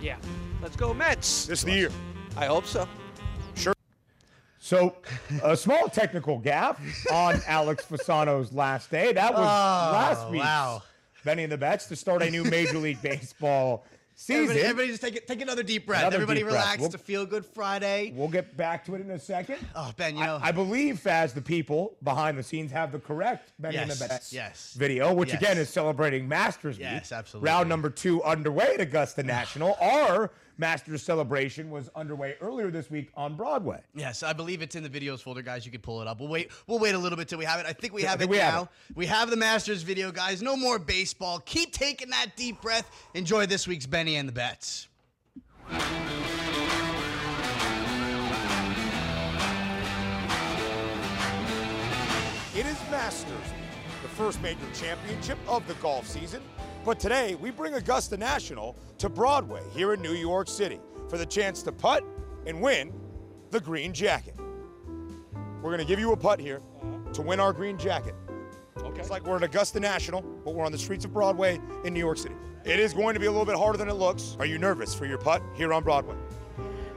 Yeah. 0.00 0.16
Let's 0.62 0.76
go 0.76 0.94
Mets. 0.94 1.44
This 1.44 1.58
is 1.58 1.64
the 1.66 1.72
year. 1.72 1.90
I 2.40 2.46
hope 2.46 2.64
so. 2.64 2.88
Sure. 3.54 3.74
So, 4.58 4.96
a 5.42 5.54
small 5.56 5.88
technical 5.88 6.38
gap 6.38 6.80
on 7.12 7.40
Alex 7.46 7.84
Fasano's 7.84 8.50
last 8.52 8.90
day. 8.90 9.12
That 9.12 9.32
was 9.34 9.40
oh, 9.40 9.92
last 9.92 10.30
week. 10.30 10.40
wow. 10.40 10.82
Benny 11.22 11.42
and 11.42 11.52
the 11.52 11.58
Bets 11.58 11.86
to 11.88 11.96
start 11.96 12.22
a 12.22 12.30
new 12.30 12.44
Major 12.44 12.78
League 12.78 13.02
Baseball 13.02 13.84
season. 14.14 14.44
Everybody, 14.44 14.60
everybody 14.66 14.88
just 14.88 15.02
take 15.02 15.16
it, 15.16 15.26
take 15.28 15.42
another 15.42 15.62
deep 15.62 15.86
breath. 15.86 16.00
Another 16.00 16.16
everybody 16.16 16.40
deep 16.40 16.48
breath. 16.48 16.62
relax. 16.62 16.78
We'll- 16.78 16.86
It's 16.86 16.94
a 16.94 16.98
feel 16.98 17.26
good 17.26 17.44
Friday. 17.44 18.12
We'll 18.16 18.28
get 18.28 18.56
back 18.56 18.86
to 18.86 18.94
it 18.94 19.02
in 19.02 19.10
a 19.10 19.18
second. 19.18 19.58
Oh, 19.74 19.92
Ben, 19.98 20.16
you 20.16 20.24
know. 20.24 20.38
I, 20.42 20.48
I 20.48 20.52
believe, 20.52 20.98
Faz, 20.98 21.34
the 21.34 21.42
people 21.42 21.96
behind 22.02 22.38
the 22.38 22.42
scenes 22.42 22.72
have 22.72 22.90
the 22.90 22.98
correct 23.00 23.52
Benny 23.58 23.76
and 23.76 23.90
the 23.90 23.94
Yes, 23.98 24.08
Bets 24.08 24.32
yes. 24.32 24.74
video, 24.78 25.12
which 25.12 25.30
Yes. 25.34 25.42
again 25.42 25.58
is 25.58 25.68
celebrating 25.68 26.26
Masters 26.26 26.76
Week. 26.78 26.84
Yes, 26.86 27.12
absolutely. 27.12 27.48
Round 27.50 27.68
number 27.68 27.90
two 27.90 28.22
underway 28.24 28.72
at 28.74 28.80
Augusta 28.80 29.22
National. 29.22 29.76
Our 29.80 30.30
Masters 30.60 31.02
celebration 31.02 31.70
was 31.70 31.88
underway 31.96 32.36
earlier 32.42 32.70
this 32.70 32.90
week 32.90 33.10
on 33.16 33.34
Broadway. 33.34 33.80
Yes, 33.94 34.22
I 34.22 34.34
believe 34.34 34.60
it's 34.60 34.76
in 34.76 34.82
the 34.82 34.90
videos 34.90 35.20
folder, 35.20 35.40
guys. 35.40 35.64
You 35.64 35.72
can 35.72 35.80
pull 35.80 36.02
it 36.02 36.06
up. 36.06 36.20
We'll 36.20 36.28
wait. 36.28 36.50
We'll 36.66 36.78
wait 36.78 36.94
a 36.94 36.98
little 36.98 37.16
bit 37.16 37.28
till 37.28 37.38
we 37.38 37.46
have 37.46 37.60
it. 37.60 37.66
I 37.66 37.72
think 37.72 37.94
we 37.94 38.02
have 38.02 38.18
think 38.18 38.30
it 38.30 38.32
we 38.32 38.36
have 38.36 38.54
now. 38.54 38.62
it. 38.62 38.68
We 38.94 39.06
have 39.06 39.30
the 39.30 39.36
Masters 39.36 39.82
video, 39.82 40.12
guys. 40.12 40.42
No 40.42 40.56
more 40.56 40.78
baseball. 40.78 41.40
Keep 41.46 41.72
taking 41.72 42.10
that 42.10 42.36
deep 42.36 42.60
breath. 42.60 42.90
Enjoy 43.14 43.46
this 43.46 43.66
week's 43.66 43.86
Benny 43.86 44.16
and 44.16 44.28
the 44.28 44.32
Bets. 44.32 44.88
It 52.54 52.66
is 52.66 52.76
Masters, 52.90 53.30
the 53.30 53.59
first 54.20 54.42
major 54.42 54.58
championship 54.74 55.38
of 55.48 55.66
the 55.66 55.72
golf 55.74 56.06
season. 56.06 56.42
But 56.84 57.00
today, 57.00 57.36
we 57.36 57.50
bring 57.50 57.72
Augusta 57.72 58.18
National 58.18 58.76
to 58.98 59.08
Broadway 59.08 59.62
here 59.72 59.94
in 59.94 60.02
New 60.02 60.12
York 60.12 60.46
City 60.46 60.78
for 61.08 61.16
the 61.16 61.24
chance 61.24 61.62
to 61.62 61.72
putt 61.72 62.04
and 62.44 62.60
win 62.60 62.92
the 63.50 63.60
green 63.60 63.94
jacket. 63.94 64.34
We're 65.62 65.70
going 65.70 65.78
to 65.78 65.86
give 65.86 65.98
you 65.98 66.12
a 66.12 66.16
putt 66.18 66.38
here 66.38 66.60
uh-huh. 66.82 67.12
to 67.14 67.22
win 67.22 67.40
our 67.40 67.54
green 67.54 67.78
jacket. 67.78 68.14
Okay. 68.76 69.00
It's 69.00 69.08
like 69.08 69.24
we're 69.24 69.36
at 69.36 69.42
Augusta 69.42 69.80
National, 69.80 70.20
but 70.20 70.54
we're 70.54 70.66
on 70.66 70.72
the 70.72 70.76
streets 70.76 71.06
of 71.06 71.14
Broadway 71.14 71.58
in 71.86 71.94
New 71.94 72.00
York 72.00 72.18
City. 72.18 72.34
It 72.66 72.78
is 72.78 72.92
going 72.92 73.14
to 73.14 73.20
be 73.20 73.26
a 73.26 73.30
little 73.30 73.46
bit 73.46 73.56
harder 73.56 73.78
than 73.78 73.88
it 73.88 73.94
looks. 73.94 74.36
Are 74.38 74.44
you 74.44 74.58
nervous 74.58 74.94
for 74.94 75.06
your 75.06 75.16
putt 75.16 75.42
here 75.54 75.72
on 75.72 75.82
Broadway? 75.82 76.16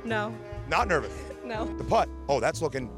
No, 0.04 0.36
Not 0.68 0.90
nervous. 0.90 1.14
no. 1.46 1.74
The 1.78 1.86
putt. 1.86 2.10
Oh, 2.28 2.42
that's 2.42 2.62
looking. 2.62 2.92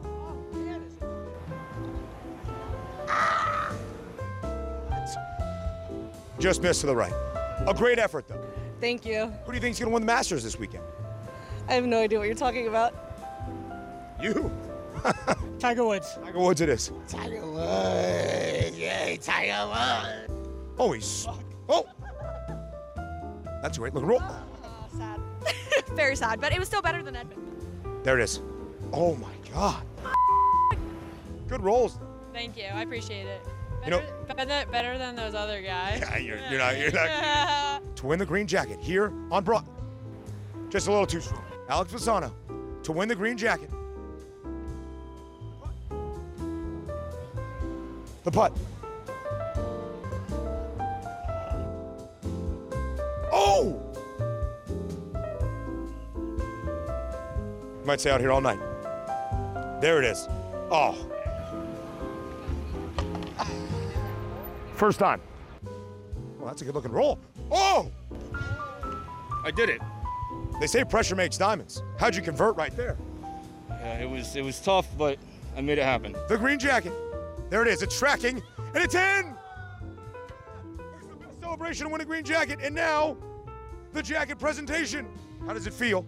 Just 6.39 6.61
missed 6.61 6.81
to 6.81 6.87
the 6.87 6.95
right. 6.95 7.13
A 7.67 7.73
great 7.73 7.99
effort, 7.99 8.27
though. 8.27 8.41
Thank 8.81 9.05
you. 9.05 9.31
Who 9.45 9.51
do 9.51 9.55
you 9.55 9.61
think 9.61 9.73
is 9.73 9.79
going 9.79 9.89
to 9.89 9.93
win 9.93 10.01
the 10.01 10.07
Masters 10.07 10.43
this 10.43 10.59
weekend? 10.59 10.83
I 11.67 11.73
have 11.73 11.85
no 11.85 11.99
idea 11.99 12.19
what 12.19 12.27
you're 12.27 12.35
talking 12.35 12.67
about. 12.67 12.93
You. 14.21 14.51
Tiger 15.59 15.85
Woods. 15.85 16.17
Tiger 16.23 16.39
Woods 16.39 16.61
it 16.61 16.69
is. 16.69 16.91
Tiger 17.07 17.45
Woods. 17.45 18.77
Yay, 18.77 19.17
Tiger 19.21 19.67
Woods. 19.67 20.33
Oh, 20.77 20.91
he's. 20.91 21.27
Oh. 21.69 21.87
That's 23.61 23.77
great. 23.77 23.93
Look, 23.93 24.05
roll. 24.05 24.19
Ah, 24.21 24.43
sad. 24.97 25.19
Very 25.93 26.15
sad, 26.15 26.39
but 26.41 26.53
it 26.53 26.59
was 26.59 26.67
still 26.67 26.81
better 26.81 27.01
than 27.01 27.15
Edmund. 27.15 27.41
There 28.03 28.19
it 28.19 28.23
is. 28.23 28.41
Oh 28.93 29.15
my 29.15 29.33
God. 29.51 29.83
Good 31.47 31.61
rolls. 31.61 31.97
Thank 32.33 32.57
you. 32.57 32.65
I 32.65 32.81
appreciate 32.83 33.25
it. 33.25 33.41
You 33.85 33.91
know- 33.91 34.01
Better, 34.35 34.69
better, 34.69 34.97
than 34.97 35.15
those 35.15 35.33
other 35.33 35.61
guys. 35.61 35.99
Yeah, 36.01 36.17
you're, 36.17 36.39
you're 36.49 36.59
not. 36.59 36.77
You're 36.77 36.91
not. 36.91 37.81
to 37.95 38.05
win 38.05 38.19
the 38.19 38.25
green 38.25 38.47
jacket 38.47 38.79
here 38.81 39.13
on 39.31 39.43
Broad. 39.43 39.65
Just 40.69 40.87
a 40.87 40.91
little 40.91 41.05
too 41.05 41.21
strong. 41.21 41.43
Alex 41.69 41.93
Fasano 41.93 42.33
to 42.83 42.91
win 42.91 43.07
the 43.07 43.15
green 43.15 43.37
jacket. 43.37 43.69
The 48.23 48.31
putt. 48.31 48.57
Oh! 53.31 53.79
Might 57.85 58.01
stay 58.01 58.09
out 58.09 58.19
here 58.19 58.31
all 58.31 58.41
night. 58.41 58.59
There 59.79 59.99
it 59.99 60.05
is. 60.05 60.27
Oh. 60.71 61.14
First 64.75 64.99
time. 64.99 65.21
Well, 66.37 66.47
that's 66.47 66.61
a 66.61 66.65
good 66.65 66.75
looking 66.75 66.91
roll. 66.91 67.17
Oh! 67.49 67.89
I 69.43 69.51
did 69.51 69.69
it. 69.69 69.81
They 70.59 70.67
say 70.67 70.83
pressure 70.83 71.15
makes 71.15 71.37
diamonds. 71.37 71.81
How'd 71.97 72.15
you 72.15 72.21
convert 72.21 72.55
right 72.55 72.75
there? 72.75 72.97
Yeah, 73.69 73.99
it 73.99 74.09
was 74.09 74.35
it 74.35 74.43
was 74.43 74.59
tough, 74.59 74.87
but 74.97 75.17
I 75.55 75.61
made 75.61 75.77
it 75.77 75.83
happen. 75.83 76.15
The 76.27 76.37
green 76.37 76.59
jacket. 76.59 76.93
There 77.49 77.61
it 77.61 77.67
is. 77.67 77.81
It's 77.81 77.97
tracking, 77.97 78.41
and 78.73 78.83
it's 78.83 78.95
in. 78.95 79.35
There's 80.77 81.07
the 81.07 81.15
best 81.25 81.39
celebration 81.39 81.85
to 81.85 81.91
win 81.91 82.01
a 82.01 82.05
green 82.05 82.23
jacket, 82.23 82.59
and 82.61 82.73
now 82.73 83.15
the 83.93 84.01
jacket 84.01 84.39
presentation. 84.39 85.07
How 85.45 85.53
does 85.53 85.67
it 85.67 85.73
feel 85.73 86.05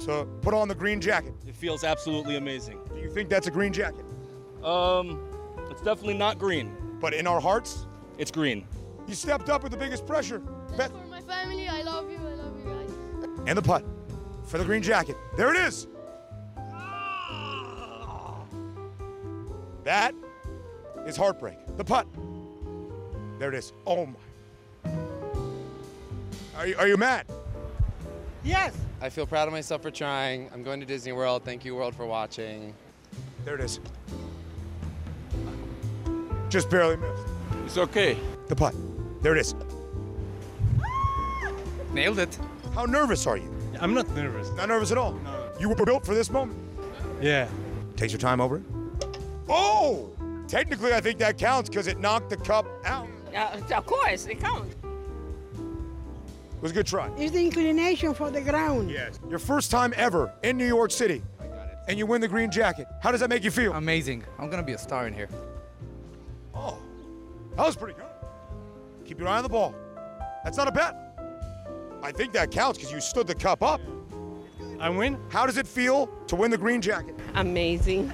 to 0.00 0.24
put 0.40 0.54
on 0.54 0.68
the 0.68 0.74
green 0.74 1.00
jacket? 1.00 1.34
It 1.46 1.56
feels 1.56 1.82
absolutely 1.82 2.36
amazing. 2.36 2.78
Do 2.94 3.00
you 3.00 3.10
think 3.10 3.28
that's 3.28 3.48
a 3.48 3.50
green 3.50 3.72
jacket? 3.72 4.04
Um, 4.62 5.20
it's 5.70 5.82
definitely 5.82 6.14
not 6.16 6.38
green. 6.38 6.76
But 7.00 7.14
in 7.14 7.26
our 7.26 7.40
hearts, 7.40 7.86
It's 8.18 8.30
green. 8.30 8.66
you 9.06 9.14
stepped 9.14 9.48
up 9.48 9.62
with 9.62 9.72
the 9.72 9.78
biggest 9.78 10.06
pressure. 10.06 10.40
Bet- 10.76 10.90
for 10.90 11.06
my 11.08 11.20
family. 11.20 11.68
I 11.68 11.82
love 11.82 12.10
you. 12.10 12.18
I 12.18 12.34
love 12.34 12.58
you 12.58 12.64
guys. 12.64 13.40
and 13.46 13.56
the 13.56 13.62
putt 13.62 13.84
for 14.46 14.58
the 14.58 14.64
green 14.64 14.82
jacket. 14.82 15.16
There 15.36 15.50
it 15.54 15.56
is. 15.56 15.86
That 19.84 20.14
is 21.06 21.16
heartbreak. 21.16 21.56
The 21.76 21.84
putt. 21.84 22.06
There 23.38 23.48
it 23.48 23.54
is. 23.54 23.72
Oh 23.86 24.04
my. 24.06 24.92
Are 26.56 26.66
you, 26.66 26.76
are 26.76 26.88
you 26.88 26.96
mad? 26.96 27.24
Yes. 28.44 28.76
I 29.00 29.08
feel 29.10 29.26
proud 29.26 29.46
of 29.46 29.52
myself 29.54 29.80
for 29.80 29.92
trying. 29.92 30.50
I'm 30.52 30.62
going 30.64 30.80
to 30.80 30.86
Disney 30.86 31.12
World. 31.12 31.44
Thank 31.44 31.64
you, 31.64 31.76
World, 31.76 31.94
for 31.94 32.04
watching. 32.04 32.74
There 33.44 33.54
it 33.54 33.60
is. 33.60 33.78
Just 36.48 36.68
barely 36.68 36.96
missed. 36.96 37.22
It's 37.68 37.76
okay. 37.76 38.16
The 38.46 38.56
putt. 38.56 38.74
There 39.20 39.36
it 39.36 39.40
is. 39.40 39.54
Nailed 41.92 42.18
it. 42.18 42.38
How 42.74 42.86
nervous 42.86 43.26
are 43.26 43.36
you? 43.36 43.54
I'm 43.78 43.92
not 43.92 44.08
nervous. 44.16 44.50
Not 44.52 44.70
nervous 44.70 44.90
at 44.90 44.96
all. 44.96 45.20
You 45.60 45.68
were 45.68 45.74
built 45.74 46.06
for 46.06 46.14
this 46.14 46.30
moment. 46.30 46.58
Yeah. 47.20 47.46
Takes 47.94 48.14
your 48.14 48.20
time 48.20 48.40
over. 48.40 48.62
Oh! 49.50 50.08
Technically, 50.46 50.94
I 50.94 51.02
think 51.02 51.18
that 51.18 51.36
counts 51.36 51.68
because 51.68 51.88
it 51.88 51.98
knocked 51.98 52.30
the 52.30 52.38
cup 52.38 52.64
out. 52.86 53.06
Uh, 53.36 53.60
of 53.70 53.84
course, 53.84 54.24
it 54.24 54.40
counts. 54.40 54.74
It 55.52 56.62
was 56.62 56.70
a 56.70 56.74
good 56.74 56.86
try. 56.86 57.10
It's 57.18 57.32
the 57.32 57.44
inclination 57.44 58.14
for 58.14 58.30
the 58.30 58.40
ground. 58.40 58.90
Yes. 58.90 59.20
Your 59.28 59.38
first 59.38 59.70
time 59.70 59.92
ever 59.94 60.32
in 60.42 60.56
New 60.56 60.66
York 60.66 60.90
City, 60.90 61.20
and 61.86 61.98
you 61.98 62.06
win 62.06 62.22
the 62.22 62.28
green 62.28 62.50
jacket. 62.50 62.86
How 63.02 63.10
does 63.10 63.20
that 63.20 63.28
make 63.28 63.44
you 63.44 63.50
feel? 63.50 63.74
Amazing. 63.74 64.24
I'm 64.38 64.46
going 64.46 64.62
to 64.62 64.66
be 64.66 64.72
a 64.72 64.78
star 64.78 65.06
in 65.06 65.12
here. 65.12 65.28
That 67.58 67.66
was 67.66 67.76
pretty 67.76 67.94
good. 67.94 68.06
Keep 69.04 69.18
your 69.18 69.28
eye 69.28 69.36
on 69.36 69.42
the 69.42 69.48
ball. 69.48 69.74
That's 70.44 70.56
not 70.56 70.68
a 70.68 70.72
bet. 70.72 70.94
I 72.02 72.12
think 72.12 72.32
that 72.32 72.52
counts 72.52 72.78
because 72.78 72.92
you 72.92 73.00
stood 73.00 73.26
the 73.26 73.34
cup 73.34 73.62
up. 73.62 73.80
I 74.78 74.88
win? 74.88 75.18
How 75.28 75.44
does 75.44 75.56
it 75.56 75.66
feel 75.66 76.06
to 76.28 76.36
win 76.36 76.52
the 76.52 76.56
green 76.56 76.80
jacket? 76.80 77.16
Amazing. 77.34 78.12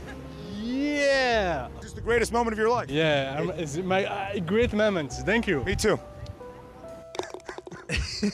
Yeah. 0.62 1.68
Just 1.82 1.94
the 1.94 2.00
greatest 2.00 2.32
moment 2.32 2.54
of 2.54 2.58
your 2.58 2.70
life. 2.70 2.88
Yeah, 2.88 3.36
I'm, 3.38 3.50
it's 3.50 3.76
my 3.76 4.06
uh, 4.06 4.38
great 4.40 4.72
moment. 4.72 5.12
Thank 5.12 5.46
you. 5.46 5.62
Me 5.64 5.76
too. 5.76 6.00
good 7.88 8.32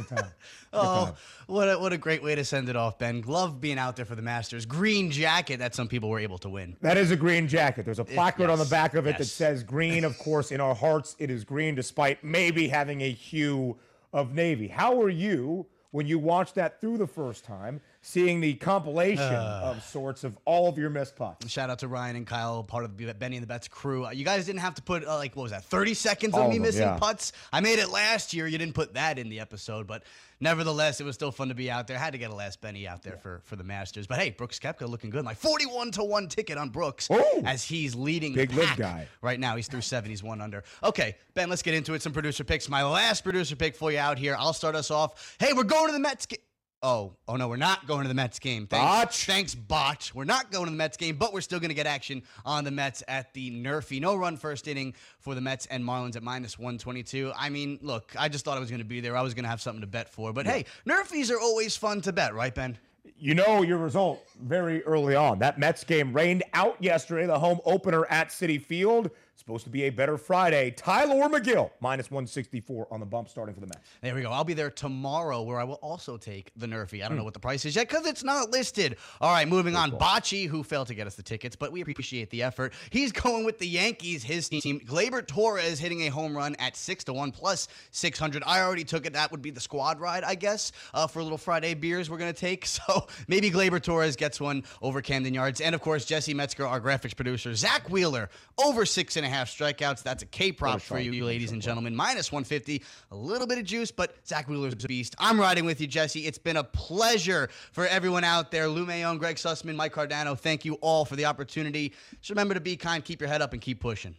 Oh, 0.72 1.14
what 1.52 1.68
a, 1.68 1.78
what 1.78 1.92
a 1.92 1.98
great 1.98 2.22
way 2.22 2.34
to 2.34 2.44
send 2.44 2.68
it 2.68 2.76
off, 2.76 2.98
Ben. 2.98 3.22
Love 3.26 3.60
being 3.60 3.78
out 3.78 3.94
there 3.94 4.04
for 4.04 4.14
the 4.14 4.22
Masters. 4.22 4.64
Green 4.64 5.10
jacket 5.10 5.58
that 5.58 5.74
some 5.74 5.86
people 5.86 6.08
were 6.08 6.18
able 6.18 6.38
to 6.38 6.48
win. 6.48 6.76
That 6.80 6.96
is 6.96 7.10
a 7.10 7.16
green 7.16 7.46
jacket. 7.46 7.84
There's 7.84 7.98
a 7.98 8.04
placard 8.04 8.48
on 8.48 8.58
the 8.58 8.64
back 8.64 8.94
of 8.94 9.06
it 9.06 9.18
that 9.18 9.26
says 9.26 9.62
green. 9.62 10.04
Of 10.04 10.18
course, 10.18 10.50
in 10.50 10.60
our 10.60 10.74
hearts, 10.74 11.14
it 11.18 11.30
is 11.30 11.44
green, 11.44 11.74
despite 11.74 12.24
maybe 12.24 12.68
having 12.68 13.02
a 13.02 13.10
hue 13.10 13.76
of 14.12 14.32
navy. 14.32 14.68
How 14.68 14.94
were 14.94 15.10
you 15.10 15.66
when 15.90 16.06
you 16.06 16.18
watched 16.18 16.54
that 16.54 16.80
through 16.80 16.98
the 16.98 17.06
first 17.06 17.44
time? 17.44 17.80
Seeing 18.04 18.40
the 18.40 18.54
compilation 18.54 19.22
of 19.22 19.82
sorts 19.84 20.24
of 20.24 20.36
all 20.44 20.68
of 20.68 20.76
your 20.76 20.90
missed 20.90 21.14
putts. 21.16 21.48
Shout 21.48 21.70
out 21.70 21.78
to 21.78 21.88
Ryan 21.88 22.16
and 22.16 22.26
Kyle, 22.26 22.62
part 22.64 22.84
of 22.84 22.96
the 22.96 23.14
Benny 23.14 23.36
and 23.36 23.42
the 23.42 23.46
Bets 23.46 23.68
crew. 23.68 24.06
Uh, 24.06 24.10
You 24.10 24.24
guys 24.24 24.44
didn't 24.44 24.60
have 24.60 24.74
to 24.74 24.82
put 24.82 25.06
uh, 25.06 25.16
like 25.16 25.36
what 25.36 25.44
was 25.44 25.52
that, 25.52 25.64
30 25.64 25.94
seconds 25.94 26.34
All 26.34 26.40
of 26.40 26.46
of 26.46 26.50
me 26.52 26.58
them, 26.58 26.66
missing 26.66 26.82
yeah. 26.82 26.98
putts. 26.98 27.32
I 27.52 27.60
made 27.60 27.78
it 27.78 27.90
last 27.90 28.34
year. 28.34 28.46
You 28.48 28.58
didn't 28.58 28.74
put 28.74 28.94
that 28.94 29.18
in 29.20 29.28
the 29.28 29.38
episode, 29.38 29.86
but 29.86 30.02
nevertheless, 30.40 31.00
it 31.00 31.04
was 31.04 31.14
still 31.14 31.30
fun 31.30 31.48
to 31.48 31.54
be 31.54 31.70
out 31.70 31.86
there. 31.86 31.96
Had 31.96 32.12
to 32.12 32.18
get 32.18 32.30
a 32.30 32.34
last 32.34 32.60
Benny 32.60 32.88
out 32.88 33.02
there 33.04 33.16
for 33.18 33.40
for 33.44 33.54
the 33.54 33.64
Masters. 33.64 34.08
But 34.08 34.18
hey, 34.18 34.30
Brooks 34.30 34.58
Koepka 34.58 34.88
looking 34.88 35.10
good. 35.10 35.24
My 35.24 35.34
41 35.34 35.92
to 35.92 36.02
one 36.04 36.26
ticket 36.26 36.58
on 36.58 36.70
Brooks 36.70 37.08
Ooh. 37.12 37.22
as 37.44 37.62
he's 37.64 37.94
leading 37.94 38.34
Big 38.34 38.52
live 38.52 38.76
guy. 38.76 39.06
right 39.22 39.38
now. 39.38 39.54
He's 39.54 39.68
through 39.68 39.82
seven. 39.82 40.10
He's 40.10 40.24
one 40.24 40.40
under. 40.40 40.64
Okay, 40.82 41.14
Ben, 41.34 41.48
let's 41.48 41.62
get 41.62 41.74
into 41.74 41.94
it. 41.94 42.02
Some 42.02 42.12
producer 42.12 42.42
picks. 42.42 42.68
My 42.68 42.82
last 42.84 43.22
producer 43.22 43.54
pick 43.54 43.76
for 43.76 43.92
you 43.92 43.98
out 43.98 44.18
here. 44.18 44.34
I'll 44.36 44.52
start 44.52 44.74
us 44.74 44.90
off. 44.90 45.36
Hey, 45.38 45.52
we're 45.52 45.62
going 45.62 45.86
to 45.86 45.92
the 45.92 46.00
Mets. 46.00 46.26
Ga- 46.26 46.38
Oh, 46.84 47.12
oh 47.28 47.36
no, 47.36 47.46
we're 47.46 47.56
not 47.56 47.86
going 47.86 48.02
to 48.02 48.08
the 48.08 48.14
Mets 48.14 48.40
game. 48.40 48.66
Thanks, 48.66 48.84
Botch. 48.84 49.26
thanks, 49.26 49.54
botch. 49.54 50.12
We're 50.16 50.24
not 50.24 50.50
going 50.50 50.64
to 50.64 50.70
the 50.72 50.76
Mets 50.76 50.96
game, 50.96 51.14
but 51.14 51.32
we're 51.32 51.40
still 51.40 51.60
going 51.60 51.68
to 51.68 51.76
get 51.76 51.86
action 51.86 52.24
on 52.44 52.64
the 52.64 52.72
Mets 52.72 53.04
at 53.06 53.32
the 53.34 53.52
Nerfy. 53.52 54.00
No 54.00 54.16
run 54.16 54.36
first 54.36 54.66
inning 54.66 54.94
for 55.20 55.36
the 55.36 55.40
Mets 55.40 55.66
and 55.66 55.84
Marlins 55.84 56.16
at 56.16 56.24
minus 56.24 56.58
122. 56.58 57.32
I 57.36 57.50
mean, 57.50 57.78
look, 57.82 58.12
I 58.18 58.28
just 58.28 58.44
thought 58.44 58.56
I 58.56 58.60
was 58.60 58.68
going 58.68 58.80
to 58.80 58.84
be 58.84 59.00
there. 59.00 59.16
I 59.16 59.22
was 59.22 59.32
going 59.32 59.44
to 59.44 59.48
have 59.48 59.60
something 59.60 59.82
to 59.82 59.86
bet 59.86 60.08
for. 60.08 60.32
But 60.32 60.46
hey, 60.46 60.64
Nerfies 60.84 61.30
are 61.30 61.38
always 61.38 61.76
fun 61.76 62.00
to 62.00 62.12
bet, 62.12 62.34
right, 62.34 62.52
Ben? 62.52 62.76
You 63.16 63.34
know 63.36 63.62
your 63.62 63.78
result 63.78 64.24
very 64.40 64.82
early 64.82 65.14
on. 65.14 65.38
That 65.38 65.60
Mets 65.60 65.84
game 65.84 66.12
rained 66.12 66.42
out 66.52 66.82
yesterday, 66.82 67.26
the 67.26 67.38
home 67.38 67.60
opener 67.64 68.06
at 68.06 68.30
Citi 68.30 68.60
Field. 68.60 69.10
Supposed 69.34 69.64
to 69.64 69.70
be 69.70 69.84
a 69.84 69.90
better 69.90 70.16
Friday. 70.18 70.70
Tylor 70.70 71.28
Megill, 71.28 71.70
minus 71.80 72.10
164 72.10 72.86
on 72.92 73.00
the 73.00 73.06
bump 73.06 73.28
starting 73.28 73.54
for 73.54 73.60
the 73.60 73.66
Mets. 73.66 73.88
There 74.00 74.14
we 74.14 74.22
go. 74.22 74.30
I'll 74.30 74.44
be 74.44 74.54
there 74.54 74.70
tomorrow 74.70 75.42
where 75.42 75.58
I 75.58 75.64
will 75.64 75.80
also 75.82 76.16
take 76.16 76.52
the 76.56 76.66
Nerfy. 76.66 77.04
I 77.04 77.08
don't 77.08 77.16
know 77.16 77.24
what 77.24 77.34
the 77.34 77.40
price 77.40 77.64
is 77.64 77.74
yet 77.74 77.88
because 77.88 78.06
it's 78.06 78.22
not 78.22 78.50
listed. 78.50 78.98
All 79.20 79.32
right, 79.32 79.48
moving 79.48 79.74
on. 79.74 79.90
Bocce, 79.92 80.46
who 80.46 80.62
failed 80.62 80.86
to 80.88 80.94
get 80.94 81.08
us 81.08 81.16
the 81.16 81.24
tickets, 81.24 81.56
but 81.56 81.72
we 81.72 81.80
appreciate 81.80 82.30
the 82.30 82.42
effort. 82.42 82.72
He's 82.90 83.10
going 83.10 83.44
with 83.44 83.58
the 83.58 83.66
Yankees, 83.66 84.22
his 84.22 84.48
team. 84.48 84.78
Gleyber 84.80 85.26
Torres 85.26 85.80
hitting 85.80 86.02
a 86.02 86.08
home 86.08 86.36
run 86.36 86.54
at 86.60 86.76
6 86.76 87.02
to 87.04 87.12
1 87.12 87.32
plus 87.32 87.66
600. 87.90 88.44
I 88.46 88.60
already 88.60 88.84
took 88.84 89.06
it. 89.06 89.14
That 89.14 89.32
would 89.32 89.42
be 89.42 89.50
the 89.50 89.60
squad 89.60 89.98
ride, 89.98 90.22
I 90.22 90.36
guess, 90.36 90.70
uh, 90.94 91.06
for 91.08 91.22
little 91.22 91.38
Friday 91.38 91.74
beers 91.74 92.08
we're 92.08 92.18
going 92.18 92.32
to 92.32 92.40
take. 92.40 92.66
So 92.82 93.06
maybe 93.28 93.50
Gleyber 93.50 93.82
Torres 93.82 94.16
gets 94.16 94.40
one 94.40 94.64
over 94.80 95.02
Camden 95.02 95.34
Yards. 95.34 95.60
And 95.60 95.74
of 95.74 95.80
course, 95.80 96.04
Jesse 96.04 96.34
Metzger, 96.34 96.66
our 96.66 96.80
graphics 96.80 97.14
producer. 97.14 97.54
Zack 97.54 97.88
Wheeler, 97.90 98.28
over 98.58 98.84
six 98.86 99.16
and 99.16 99.21
a 99.24 99.28
half 99.28 99.48
strikeouts. 99.48 100.02
That's 100.02 100.22
a 100.22 100.26
K 100.26 100.52
prop 100.52 100.80
for 100.80 100.98
you, 100.98 101.24
ladies 101.24 101.52
and 101.52 101.62
gentlemen. 101.62 101.94
Minus 101.94 102.32
150. 102.32 102.82
A 103.10 103.16
little 103.16 103.46
bit 103.46 103.58
of 103.58 103.64
juice, 103.64 103.90
but 103.90 104.14
Zack 104.26 104.48
Wheeler's 104.48 104.72
a 104.72 104.88
beast. 104.88 105.14
I'm 105.18 105.38
riding 105.38 105.64
with 105.64 105.80
you, 105.80 105.86
Jesse. 105.86 106.26
It's 106.26 106.38
been 106.38 106.56
a 106.56 106.64
pleasure 106.64 107.48
for 107.72 107.86
everyone 107.86 108.24
out 108.24 108.50
there. 108.50 108.68
Lou 108.68 108.86
Mayon, 108.86 109.18
Greg 109.18 109.36
Sussman, 109.36 109.76
Mike 109.76 109.94
Cardano. 109.94 110.38
Thank 110.38 110.64
you 110.64 110.74
all 110.74 111.04
for 111.04 111.16
the 111.16 111.24
opportunity. 111.24 111.92
Just 112.20 112.30
remember 112.30 112.54
to 112.54 112.60
be 112.60 112.76
kind, 112.76 113.04
keep 113.04 113.20
your 113.20 113.28
head 113.28 113.42
up, 113.42 113.52
and 113.52 113.60
keep 113.60 113.80
pushing. 113.80 114.14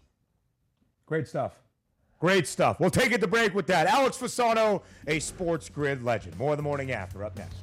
Great 1.05 1.27
stuff. 1.27 1.53
Great 2.19 2.48
stuff. 2.48 2.79
We'll 2.79 2.89
take 2.89 3.12
it 3.12 3.19
to 3.22 3.27
break 3.27 3.53
with 3.53 3.67
that. 3.67 3.86
Alex 3.86 4.17
Fasano, 4.17 4.81
a 5.07 5.19
sports 5.19 5.67
grid 5.67 6.03
legend. 6.03 6.38
More 6.38 6.51
of 6.51 6.57
the 6.57 6.63
morning 6.63 6.91
after 6.91 7.25
up 7.25 7.38
next. 7.38 7.62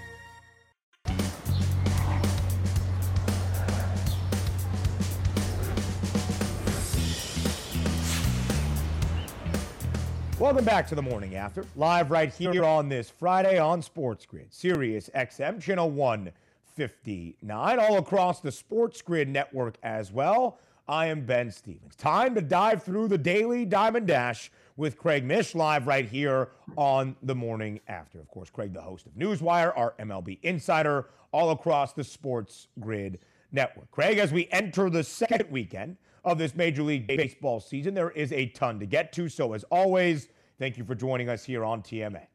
Welcome 10.41 10.65
back 10.65 10.87
to 10.87 10.95
the 10.95 11.03
morning 11.03 11.35
after, 11.35 11.67
live 11.75 12.09
right 12.09 12.33
here 12.33 12.65
on 12.65 12.89
this 12.89 13.11
Friday 13.11 13.59
on 13.59 13.79
Sports 13.83 14.25
Grid, 14.25 14.47
Sirius 14.49 15.07
XM 15.13 15.61
channel 15.61 15.91
159, 15.91 17.79
all 17.79 17.97
across 17.99 18.39
the 18.39 18.51
Sports 18.51 19.03
Grid 19.03 19.29
network 19.29 19.75
as 19.83 20.11
well. 20.11 20.57
I 20.87 21.05
am 21.05 21.27
Ben 21.27 21.51
Stevens. 21.51 21.95
Time 21.95 22.33
to 22.33 22.41
dive 22.41 22.81
through 22.81 23.09
the 23.09 23.19
daily 23.19 23.65
Diamond 23.65 24.07
Dash 24.07 24.49
with 24.77 24.97
Craig 24.97 25.23
Mish 25.23 25.53
live 25.53 25.85
right 25.85 26.09
here 26.09 26.49
on 26.75 27.15
the 27.21 27.35
morning 27.35 27.79
after. 27.87 28.19
Of 28.19 28.27
course, 28.29 28.49
Craig, 28.49 28.73
the 28.73 28.81
host 28.81 29.05
of 29.05 29.11
Newswire, 29.11 29.71
our 29.77 29.93
MLB 29.99 30.39
insider, 30.41 31.05
all 31.31 31.51
across 31.51 31.93
the 31.93 32.03
Sports 32.03 32.67
Grid 32.79 33.19
network. 33.51 33.91
Craig, 33.91 34.17
as 34.17 34.31
we 34.31 34.47
enter 34.51 34.89
the 34.89 35.03
second 35.03 35.51
weekend 35.51 35.97
of 36.23 36.37
this 36.37 36.55
Major 36.55 36.83
League 36.83 37.07
Baseball 37.07 37.59
season, 37.59 37.93
there 37.93 38.11
is 38.11 38.31
a 38.31 38.47
ton 38.47 38.79
to 38.79 38.85
get 38.85 39.11
to. 39.13 39.29
So, 39.29 39.53
as 39.53 39.63
always, 39.65 40.29
thank 40.59 40.77
you 40.77 40.83
for 40.83 40.95
joining 40.95 41.29
us 41.29 41.43
here 41.43 41.65
on 41.65 41.81
TMA. 41.81 42.27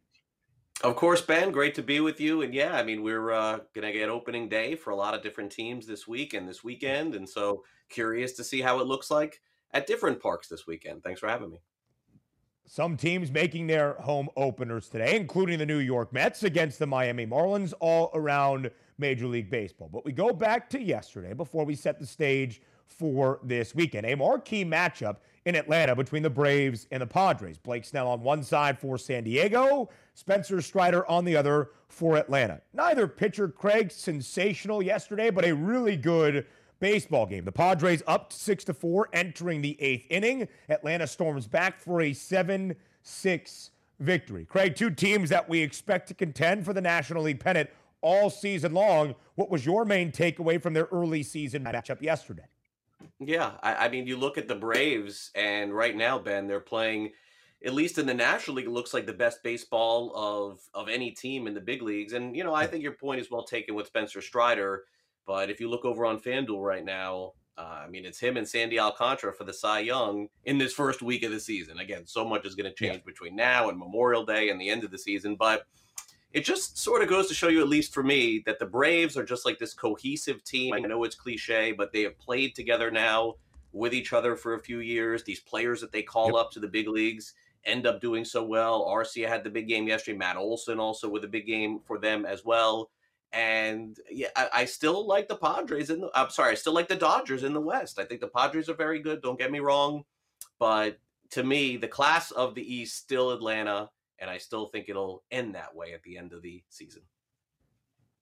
Of 0.83 0.95
course, 0.97 1.23
Ben, 1.23 1.53
great 1.53 1.75
to 1.77 1.83
be 1.83 2.01
with 2.01 2.21
you. 2.21 2.43
And 2.43 2.53
yeah, 2.53 2.77
I 2.77 2.83
mean, 2.83 3.03
we're 3.03 3.31
uh, 3.31 3.61
going 3.75 3.91
to 3.91 3.93
get 3.93 4.11
opening 4.11 4.49
day 4.49 4.75
for 4.75 4.91
a 4.91 4.97
lot 4.97 5.15
of 5.15 5.23
different 5.23 5.51
teams 5.51 5.87
this 5.87 6.07
week 6.07 6.35
and 6.35 6.47
this 6.47 6.63
weekend. 6.63 7.15
And 7.15 7.27
so 7.27 7.65
curious 7.89 8.33
to 8.35 8.45
see 8.45 8.61
how 8.61 8.81
it 8.81 8.87
looks 8.87 9.11
like 9.11 9.41
at 9.73 9.87
different 9.87 10.21
parks 10.21 10.49
this 10.49 10.67
weekend. 10.67 11.03
Thanks 11.03 11.21
for 11.21 11.29
having 11.29 11.51
me. 11.51 11.61
Some 12.67 12.97
teams 12.97 13.31
making 13.31 13.69
their 13.69 13.95
home 13.95 14.29
openers 14.37 14.89
today, 14.89 15.17
including 15.17 15.59
the 15.59 15.67
New 15.67 15.79
York 15.79 16.13
Mets 16.13 16.43
against 16.43 16.79
the 16.79 16.87
Miami 16.87 17.25
Marlins, 17.25 17.73
all 17.81 18.11
around 18.13 18.71
Major 18.99 19.29
League 19.29 19.51
Baseball. 19.51 19.89
But 19.91 20.05
we 20.05 20.13
go 20.13 20.33
back 20.33 20.69
to 20.71 20.83
yesterday 20.83 21.33
before 21.33 21.65
we 21.65 21.77
set 21.77 22.01
the 22.01 22.07
stage 22.07 22.61
for 22.87 23.41
this 23.43 23.75
weekend. 23.75 24.07
A 24.07 24.15
marquee 24.15 24.65
matchup 24.65 25.17
in 25.45 25.55
Atlanta 25.55 25.95
between 25.95 26.23
the 26.23 26.31
Braves 26.31 26.87
and 26.91 27.03
the 27.03 27.07
Padres. 27.07 27.59
Blake 27.59 27.85
Snell 27.85 28.09
on 28.09 28.23
one 28.23 28.43
side 28.43 28.79
for 28.79 28.99
San 28.99 29.25
Diego, 29.25 29.89
Spencer 30.15 30.61
Strider 30.61 31.07
on 31.09 31.25
the 31.25 31.37
other 31.37 31.71
for 31.89 32.17
Atlanta. 32.17 32.61
Neither 32.73 33.07
pitcher, 33.07 33.49
Craig, 33.49 33.93
sensational 33.93 34.83
yesterday, 34.83 35.31
but 35.31 35.45
a 35.45 35.55
really 35.55 35.97
good 35.97 36.47
baseball 36.81 37.27
game. 37.27 37.45
The 37.45 37.53
Padres 37.53 38.03
up 38.07 38.33
6 38.33 38.65
to 38.65 38.75
4 38.75 39.09
entering 39.13 39.63
the 39.63 39.79
8th 39.81 40.07
inning. 40.11 40.49
Atlanta 40.69 41.07
storms 41.07 41.47
back 41.47 41.79
for 41.79 42.01
a 42.01 42.11
7-6 42.11 43.71
victory. 44.01 44.45
Craig, 44.45 44.75
two 44.75 44.91
teams 44.91 45.31
that 45.31 45.49
we 45.49 45.61
expect 45.61 46.09
to 46.09 46.15
contend 46.15 46.65
for 46.65 46.73
the 46.73 46.81
National 46.81 47.23
League 47.23 47.41
pennant 47.41 47.71
all 48.03 48.31
season 48.31 48.75
long. 48.75 49.15
What 49.37 49.51
was 49.51 49.65
your 49.65 49.85
main 49.85 50.13
takeaway 50.13 50.61
from 50.61 50.75
their 50.75 50.89
early 50.93 51.23
season 51.23 51.65
matchup 51.65 52.03
yesterday? 52.03 52.47
Yeah, 53.19 53.53
I, 53.63 53.87
I 53.87 53.89
mean, 53.89 54.07
you 54.07 54.17
look 54.17 54.39
at 54.39 54.49
the 54.49 54.55
Braves, 54.55 55.31
and 55.35 55.75
right 55.75 55.97
now, 55.97 56.19
Ben, 56.19 56.47
they're 56.47 56.61
playing, 56.61 57.13
at 57.65 57.75
least 57.75 57.99
in 57.99 58.07
the 58.07 58.15
National 58.15 58.57
League, 58.57 58.67
it 58.67 58.71
looks 58.71 58.95
like 58.95 59.07
the 59.07 59.13
best 59.13 59.43
baseball 59.43 60.13
of 60.15 60.61
of 60.75 60.89
any 60.89 61.11
team 61.11 61.47
in 61.47 61.55
the 61.55 61.61
big 61.61 61.83
leagues. 61.83 62.13
And 62.13 62.37
you 62.37 62.45
know, 62.45 62.55
I 62.55 62.67
think 62.67 62.83
your 62.83 62.93
point 62.93 63.21
is 63.21 63.31
well 63.31 63.45
taken 63.45 63.75
with 63.75 63.87
Spencer 63.87 64.21
Strider. 64.21 64.85
But 65.27 65.51
if 65.51 65.61
you 65.61 65.69
look 65.69 65.85
over 65.85 66.07
on 66.07 66.21
FanDuel 66.21 66.65
right 66.65 66.85
now, 66.85 67.33
uh, 67.59 67.83
I 67.85 67.89
mean, 67.89 68.05
it's 68.05 68.21
him 68.21 68.37
and 68.37 68.47
Sandy 68.47 68.79
Alcantara 68.79 69.33
for 69.33 69.45
the 69.45 69.53
Cy 69.53 69.81
Young 69.81 70.29
in 70.45 70.59
this 70.59 70.73
first 70.73 71.03
week 71.03 71.23
of 71.23 71.33
the 71.33 71.41
season. 71.41 71.79
Again, 71.79 72.07
so 72.07 72.25
much 72.25 72.45
is 72.45 72.55
going 72.55 72.71
to 72.71 72.75
change 72.75 72.99
yeah. 72.99 73.03
between 73.07 73.35
now 73.35 73.69
and 73.69 73.79
Memorial 73.79 74.25
Day 74.25 74.51
and 74.51 74.61
the 74.61 74.69
end 74.69 74.85
of 74.85 74.91
the 74.91 74.99
season, 74.99 75.37
but 75.37 75.67
it 76.33 76.45
just 76.45 76.79
sort 76.79 77.03
of 77.03 77.09
goes 77.09 77.29
to 77.29 77.35
show 77.35 77.49
you, 77.49 77.61
at 77.61 77.69
least 77.69 77.95
for 77.95 78.03
me, 78.03 78.43
that 78.47 78.59
the 78.59 78.67
Braves 78.67 79.17
are 79.17 79.25
just 79.25 79.47
like 79.47 79.59
this 79.59 79.75
cohesive 79.75 80.45
team. 80.45 80.75
I 80.75 80.81
know 80.81 81.05
it's 81.05 81.15
cliche, 81.15 81.73
but 81.73 81.93
they 81.93 82.03
have 82.03 82.19
played 82.19 82.55
together 82.55 82.91
now 82.91 83.35
with 83.73 83.95
each 83.95 84.13
other 84.13 84.37
for 84.37 84.55
a 84.55 84.61
few 84.61 84.81
years. 84.81 85.23
These 85.23 85.41
players 85.41 85.81
that 85.81 85.93
they 85.93 86.03
call 86.03 86.29
yep. 86.29 86.37
up 86.37 86.51
to 86.53 86.61
the 86.61 86.69
big 86.69 86.89
leagues 86.89 87.35
end 87.65 87.87
up 87.87 88.01
doing 88.01 88.25
so 88.25 88.45
well. 88.45 88.87
Arcia 88.87 89.29
had 89.29 89.45
the 89.45 89.51
big 89.51 89.69
game 89.69 89.87
yesterday. 89.87 90.17
Matt 90.17 90.37
Olson 90.37 90.81
also 90.81 91.09
with 91.09 91.25
a 91.25 91.29
big 91.29 91.47
game 91.47 91.81
for 91.85 91.99
them 91.99 92.25
as 92.25 92.45
well. 92.45 92.91
And 93.33 93.99
yeah, 94.11 94.29
I, 94.37 94.49
I 94.53 94.65
still 94.65 95.07
like 95.07 95.29
the 95.29 95.37
Padres 95.37 95.91
in 95.91 96.01
the. 96.01 96.11
I'm 96.15 96.31
sorry, 96.31 96.53
I 96.53 96.55
still 96.55 96.73
like 96.73 96.89
the 96.89 96.97
Dodgers 96.97 97.43
in 97.43 97.53
the 97.53 97.61
West. 97.61 97.99
I 97.99 98.05
think 98.05 98.21
the 98.21 98.29
Padres 98.29 98.69
are 98.69 98.75
very 98.75 99.01
good. 99.01 99.21
Don't 99.21 99.39
get 99.39 99.51
me 99.51 99.59
wrong, 99.59 100.05
but 100.59 100.99
to 101.31 101.43
me, 101.43 101.77
the 101.77 101.89
class 101.89 102.31
of 102.31 102.55
the 102.55 102.75
East 102.75 102.97
still 102.97 103.33
Atlanta 103.33 103.91
and 104.19 104.31
I 104.31 104.39
still 104.39 104.67
think 104.67 104.89
it'll 104.89 105.25
end 105.31 105.55
that 105.55 105.75
way 105.75 105.93
at 105.93 106.03
the 106.03 106.17
end 106.17 106.33
of 106.33 106.43
the 106.43 106.63
season. 106.69 107.03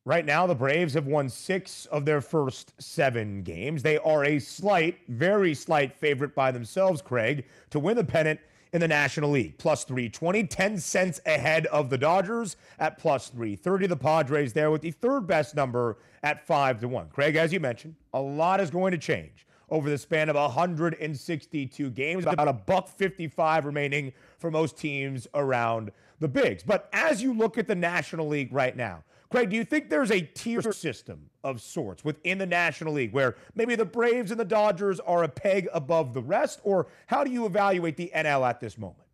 Right 0.07 0.27
now, 0.27 0.47
the 0.47 0.55
Braves 0.55 0.93
have 0.95 1.07
won 1.07 1.31
six 1.31 1.87
of 1.87 2.05
their 2.05 2.21
first 2.21 2.75
seven 2.79 3.43
games. 3.43 3.83
They 3.83 3.97
are 3.99 4.25
a 4.25 4.39
slight, 4.39 4.99
very 5.09 5.55
slight 5.55 5.97
favorite 5.97 6.35
by 6.35 6.51
themselves, 6.51 7.01
Craig, 7.01 7.47
to 7.71 7.79
win 7.79 7.97
the 7.97 8.05
pennant 8.05 8.39
in 8.75 8.81
the 8.81 8.89
National 8.89 9.31
League. 9.31 9.57
Plus 9.57 9.85
320, 9.85 10.45
10 10.45 10.79
cents 10.79 11.21
ahead 11.25 11.65
of 11.67 11.89
the 11.89 11.97
Dodgers 11.97 12.57
at 12.79 12.99
plus 12.99 13.29
330. 13.29 13.87
The 13.87 13.97
Padres 13.97 14.53
there 14.53 14.71
with 14.71 14.83
the 14.83 14.91
third 14.91 15.27
best 15.27 15.55
number 15.55 15.97
at 16.23 16.47
5 16.47 16.81
to 16.81 16.89
1. 16.89 17.09
Craig, 17.09 17.37
as 17.37 17.51
you 17.51 17.61
mentioned, 17.61 17.95
a 18.13 18.21
lot 18.21 18.61
is 18.61 18.71
going 18.71 18.93
to 18.93 18.99
change 18.99 19.47
over 19.75 19.91
the 19.91 19.99
span 19.99 20.29
of 20.29 20.37
162 20.37 21.91
games, 21.91 22.25
about 22.25 22.47
a 22.47 22.53
buck 22.53 22.89
55 22.89 23.65
remaining 23.65 24.13
for 24.39 24.49
most 24.49 24.79
teams 24.79 25.27
around 25.35 25.91
the 26.21 26.29
bigs. 26.29 26.63
But 26.63 26.89
as 26.93 27.21
you 27.21 27.35
look 27.35 27.59
at 27.59 27.67
the 27.67 27.75
National 27.75 28.29
League 28.29 28.53
right 28.53 28.77
now, 28.77 29.03
Craig, 29.33 29.51
do 29.51 29.57
you 29.57 29.65
think 29.65 29.91
there's 29.91 30.13
a 30.13 30.21
tier 30.21 30.63
system 30.63 31.29
of 31.43 31.61
sorts 31.61 32.05
within 32.05 32.39
the 32.39 32.47
National 32.47 32.93
League 32.93 33.13
where 33.13 33.35
maybe 33.57 33.75
the 33.75 33.85
Braves 33.85 34.31
and 34.31 34.39
the 34.39 34.45
Dodgers 34.45 35.01
are 35.01 35.25
a 35.25 35.29
peg 35.29 35.69
above 35.75 36.15
the 36.15 36.23
rest? 36.23 36.61
Or 36.63 36.87
how 37.09 37.25
do 37.25 37.33
you 37.33 37.45
evaluate 37.45 37.97
the 37.97 38.13
NL 38.15 38.49
at 38.49 38.61
this 38.61 38.79
moment? 38.79 39.09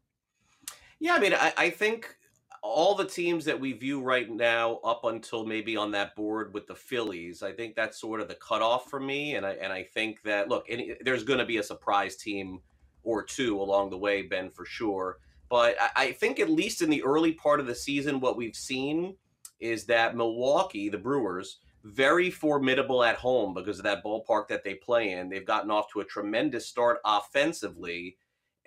Yeah, 0.99 1.15
I 1.15 1.21
mean, 1.21 1.33
I, 1.33 1.55
I 1.57 1.71
think 1.71 2.19
all 2.63 2.95
the 2.95 3.07
teams 3.07 3.45
that 3.47 3.59
we 3.59 3.73
view 3.73 4.03
right 4.03 4.31
now, 4.31 4.81
up 4.85 5.05
until 5.05 5.47
maybe 5.47 5.77
on 5.77 5.91
that 5.93 6.15
board 6.15 6.53
with 6.53 6.67
the 6.67 6.75
Phillies, 6.75 7.43
I 7.43 7.53
think 7.53 7.75
that's 7.75 8.01
sort 8.01 8.21
of 8.21 8.29
the 8.29 8.35
cutoff 8.35 8.91
for 8.91 9.01
me. 9.01 9.37
And 9.37 9.47
I 9.47 9.53
and 9.53 9.73
I 9.73 9.83
think 9.83 10.23
that 10.25 10.49
look, 10.49 10.67
any, 10.69 10.95
there's 11.01 11.25
going 11.25 11.39
to 11.39 11.47
be 11.47 11.57
a 11.59 11.63
surprise 11.63 12.17
team 12.17 12.61
or 13.03 13.23
two 13.23 13.61
along 13.61 13.91
the 13.91 13.99
way, 13.99 14.23
Ben, 14.23 14.51
for 14.51 14.67
sure. 14.67 15.19
But 15.49 15.77
I, 15.81 15.91
I 15.97 16.13
think 16.13 16.39
at 16.39 16.51
least 16.51 16.83
in 16.83 16.91
the 16.91 17.03
early 17.03 17.33
part 17.33 17.61
of 17.61 17.67
the 17.67 17.75
season, 17.75 18.21
what 18.21 18.37
we've 18.37 18.57
seen 18.57 19.17
is 19.59 19.85
that 19.87 20.17
Milwaukee, 20.17 20.89
the 20.89 20.99
Brewers, 20.99 21.59
very 21.85 22.31
formidable 22.31 23.03
at 23.03 23.17
home 23.17 23.55
because 23.55 23.79
of 23.79 23.85
that 23.85 24.05
ballpark 24.05 24.49
that 24.49 24.65
they 24.65 24.75
play 24.75 25.13
in. 25.13 25.29
They've 25.29 25.47
gotten 25.47 25.71
off 25.71 25.91
to 25.93 26.01
a 26.01 26.05
tremendous 26.05 26.67
start 26.67 26.99
offensively. 27.05 28.17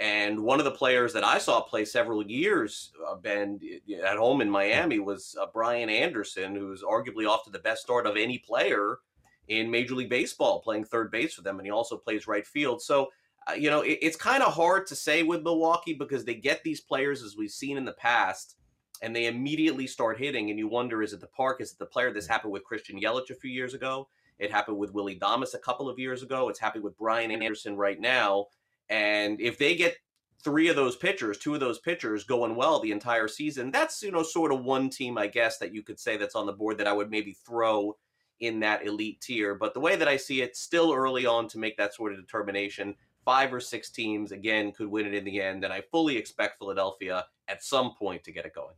And 0.04 0.44
one 0.44 0.60
of 0.60 0.66
the 0.66 0.72
players 0.72 1.14
that 1.14 1.24
I 1.24 1.38
saw 1.38 1.62
play 1.62 1.86
several 1.86 2.30
years, 2.30 2.92
uh, 3.08 3.16
Ben, 3.16 3.58
at 4.06 4.18
home 4.18 4.42
in 4.42 4.50
Miami 4.50 5.00
was 5.00 5.34
uh, 5.40 5.46
Brian 5.54 5.90
Anderson, 5.90 6.54
who's 6.54 6.84
arguably 6.84 7.26
off 7.26 7.46
to 7.46 7.50
the 7.50 7.60
best 7.60 7.84
start 7.84 8.06
of 8.06 8.18
any 8.18 8.38
player 8.38 8.98
in 9.48 9.72
Major 9.72 9.96
League 9.96 10.10
Baseball, 10.10 10.62
playing 10.62 10.84
third 10.84 11.10
base 11.10 11.34
for 11.34 11.42
them. 11.42 11.58
And 11.58 11.66
he 11.66 11.72
also 11.72 11.96
plays 11.96 12.28
right 12.28 12.46
field. 12.46 12.82
So, 12.82 13.08
uh, 13.48 13.54
you 13.54 13.70
know, 13.70 13.80
it, 13.80 13.98
it's 14.02 14.18
kind 14.18 14.44
of 14.44 14.54
hard 14.54 14.88
to 14.88 14.96
say 14.96 15.24
with 15.24 15.42
Milwaukee 15.42 15.94
because 15.94 16.26
they 16.26 16.36
get 16.36 16.62
these 16.66 16.82
players, 16.82 17.24
as 17.24 17.38
we've 17.38 17.50
seen 17.50 17.78
in 17.78 17.86
the 17.86 17.94
past, 17.94 18.58
and 19.02 19.16
they 19.16 19.28
immediately 19.28 19.88
start 19.88 20.20
hitting, 20.20 20.50
and 20.50 20.60
you 20.60 20.68
wonder, 20.68 21.02
is 21.02 21.14
it 21.14 21.22
the 21.22 21.28
park? 21.28 21.62
Is 21.62 21.72
it 21.72 21.80
the 21.80 21.86
player? 21.86 22.12
This 22.12 22.28
happened 22.28 22.52
with 22.52 22.66
Christian 22.66 23.00
Yelich 23.00 23.30
a 23.30 23.36
few 23.36 23.52
years 23.52 23.74
ago. 23.74 24.10
It 24.38 24.52
happened 24.52 24.78
with 24.78 24.94
Willy 24.94 25.18
Adames 25.18 25.54
a 25.54 25.60
couple 25.60 25.88
of 25.88 25.98
years 25.98 26.24
ago. 26.24 26.50
It's 26.50 26.60
happening 26.60 26.84
with 26.84 26.98
Brian 26.98 27.32
Anderson 27.32 27.78
right 27.78 28.02
now. 28.02 28.48
And 28.90 29.40
if 29.40 29.58
they 29.58 29.76
get 29.76 29.98
three 30.44 30.68
of 30.68 30.76
those 30.76 30.96
pitchers, 30.96 31.38
two 31.38 31.54
of 31.54 31.60
those 31.60 31.80
pitchers 31.80 32.24
going 32.24 32.56
well 32.56 32.80
the 32.80 32.92
entire 32.92 33.28
season, 33.28 33.72
that's 33.72 34.04
you 34.04 34.12
know 34.12 34.24
sort 34.24 34.52
of 34.52 34.64
one 34.64 34.90
team, 34.90 35.18
I 35.18 35.28
guess, 35.28 35.58
that 35.60 35.74
you 35.74 35.84
could 35.84 36.00
say 36.00 36.18
that's 36.18 36.36
on 36.36 36.46
the 36.46 36.54
board 36.54 36.78
that 36.78 36.88
I 36.88 36.94
would 36.94 37.10
maybe 37.10 37.34
throw 37.46 37.96
in 38.40 38.60
that 38.60 38.86
elite 38.86 39.22
tier. 39.22 39.56
But 39.56 39.74
the 39.74 39.80
way 39.80 39.96
that 39.96 40.08
I 40.08 40.18
see 40.18 40.42
it, 40.42 40.58
still 40.58 40.94
early 40.94 41.26
on 41.26 41.48
to 41.50 41.60
make 41.60 41.78
that 41.78 41.94
sort 41.94 42.14
of 42.14 42.20
determination. 42.20 42.96
Five 43.24 43.54
or 43.54 43.62
six 43.62 43.90
teams 43.90 44.34
again 44.34 44.74
could 44.74 44.88
win 44.88 45.06
it 45.06 45.14
in 45.14 45.24
the 45.24 45.42
end, 45.42 45.64
and 45.64 45.72
I 45.72 45.82
fully 45.92 46.18
expect 46.18 46.60
Philadelphia 46.60 47.26
at 47.48 47.64
some 47.64 47.94
point 47.96 48.22
to 48.26 48.34
get 48.34 48.46
it 48.46 48.54
going. 48.54 48.76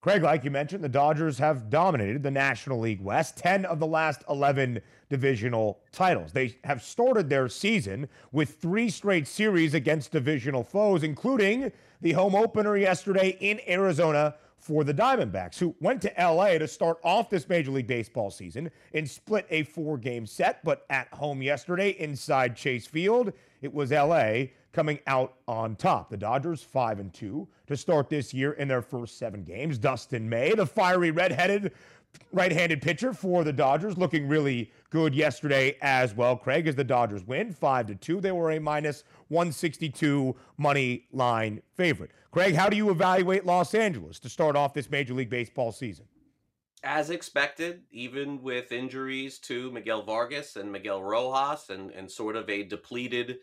Craig, 0.00 0.22
like 0.22 0.44
you 0.44 0.50
mentioned, 0.50 0.82
the 0.82 0.88
Dodgers 0.88 1.36
have 1.36 1.68
dominated 1.68 2.22
the 2.22 2.30
National 2.30 2.80
League 2.80 3.02
West, 3.02 3.36
10 3.36 3.66
of 3.66 3.78
the 3.78 3.86
last 3.86 4.24
11 4.30 4.80
divisional 5.10 5.78
titles. 5.92 6.32
They 6.32 6.56
have 6.64 6.82
started 6.82 7.28
their 7.28 7.50
season 7.50 8.08
with 8.32 8.56
three 8.62 8.88
straight 8.88 9.28
series 9.28 9.74
against 9.74 10.10
divisional 10.10 10.64
foes, 10.64 11.02
including 11.02 11.70
the 12.00 12.12
home 12.12 12.34
opener 12.34 12.78
yesterday 12.78 13.36
in 13.40 13.60
Arizona 13.68 14.36
for 14.56 14.84
the 14.84 14.94
Diamondbacks, 14.94 15.58
who 15.58 15.74
went 15.80 16.00
to 16.00 16.12
LA 16.18 16.56
to 16.56 16.66
start 16.66 16.96
off 17.04 17.28
this 17.28 17.46
Major 17.46 17.70
League 17.70 17.86
Baseball 17.86 18.30
season 18.30 18.70
and 18.94 19.08
split 19.08 19.46
a 19.50 19.64
four 19.64 19.98
game 19.98 20.24
set. 20.24 20.64
But 20.64 20.86
at 20.88 21.08
home 21.12 21.42
yesterday 21.42 21.90
inside 21.90 22.56
Chase 22.56 22.86
Field, 22.86 23.34
it 23.60 23.72
was 23.72 23.90
LA 23.90 24.44
coming 24.72 24.98
out 25.06 25.34
on 25.48 25.76
top. 25.76 26.10
The 26.10 26.16
Dodgers 26.16 26.62
5 26.62 27.00
and 27.00 27.12
2 27.12 27.48
to 27.66 27.76
start 27.76 28.08
this 28.08 28.32
year 28.32 28.52
in 28.52 28.68
their 28.68 28.82
first 28.82 29.18
7 29.18 29.42
games. 29.42 29.78
Dustin 29.78 30.28
May, 30.28 30.52
the 30.52 30.66
fiery 30.66 31.10
red-headed 31.10 31.72
right-handed 32.32 32.82
pitcher 32.82 33.12
for 33.12 33.44
the 33.44 33.52
Dodgers 33.52 33.96
looking 33.96 34.28
really 34.28 34.72
good 34.90 35.14
yesterday 35.14 35.76
as 35.80 36.14
well. 36.14 36.36
Craig 36.36 36.66
as 36.66 36.74
the 36.74 36.84
Dodgers 36.84 37.24
win 37.24 37.52
5 37.52 37.86
to 37.86 37.94
2. 37.94 38.20
They 38.20 38.32
were 38.32 38.52
a 38.52 38.60
minus 38.60 39.04
162 39.28 40.34
money 40.56 41.06
line 41.12 41.62
favorite. 41.74 42.10
Craig, 42.30 42.54
how 42.54 42.68
do 42.68 42.76
you 42.76 42.90
evaluate 42.90 43.44
Los 43.44 43.74
Angeles 43.74 44.18
to 44.20 44.28
start 44.28 44.56
off 44.56 44.74
this 44.74 44.90
Major 44.90 45.14
League 45.14 45.30
Baseball 45.30 45.72
season? 45.72 46.04
As 46.82 47.10
expected, 47.10 47.82
even 47.90 48.40
with 48.42 48.72
injuries 48.72 49.38
to 49.40 49.70
Miguel 49.70 50.02
Vargas 50.02 50.56
and 50.56 50.72
Miguel 50.72 51.02
Rojas 51.02 51.68
and, 51.68 51.90
and 51.90 52.10
sort 52.10 52.36
of 52.36 52.48
a 52.48 52.62
depleted 52.62 53.38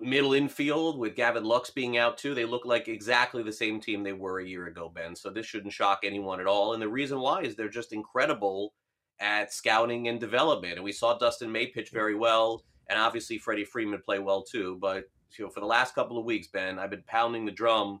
middle 0.00 0.32
infield 0.32 0.98
with 0.98 1.16
Gavin 1.16 1.44
Lux 1.44 1.70
being 1.70 1.96
out 1.98 2.18
too, 2.18 2.34
they 2.34 2.44
look 2.44 2.64
like 2.64 2.88
exactly 2.88 3.42
the 3.42 3.52
same 3.52 3.80
team 3.80 4.02
they 4.02 4.12
were 4.12 4.40
a 4.40 4.46
year 4.46 4.66
ago, 4.66 4.90
Ben. 4.92 5.16
So 5.16 5.30
this 5.30 5.46
shouldn't 5.46 5.72
shock 5.72 6.00
anyone 6.04 6.40
at 6.40 6.46
all. 6.46 6.72
And 6.72 6.82
the 6.82 6.88
reason 6.88 7.20
why 7.20 7.42
is 7.42 7.56
they're 7.56 7.68
just 7.68 7.92
incredible 7.92 8.74
at 9.20 9.52
scouting 9.52 10.08
and 10.08 10.20
development. 10.20 10.74
And 10.74 10.84
we 10.84 10.92
saw 10.92 11.16
Dustin 11.16 11.50
May 11.50 11.66
pitch 11.66 11.90
very 11.90 12.14
well, 12.14 12.64
and 12.88 12.98
obviously 12.98 13.38
Freddie 13.38 13.64
Freeman 13.64 14.02
play 14.04 14.18
well 14.18 14.42
too. 14.42 14.78
But 14.80 15.04
you 15.38 15.44
know, 15.44 15.50
for 15.50 15.60
the 15.60 15.66
last 15.66 15.94
couple 15.94 16.18
of 16.18 16.24
weeks, 16.24 16.48
Ben, 16.48 16.78
I've 16.78 16.90
been 16.90 17.04
pounding 17.06 17.44
the 17.44 17.52
drum, 17.52 18.00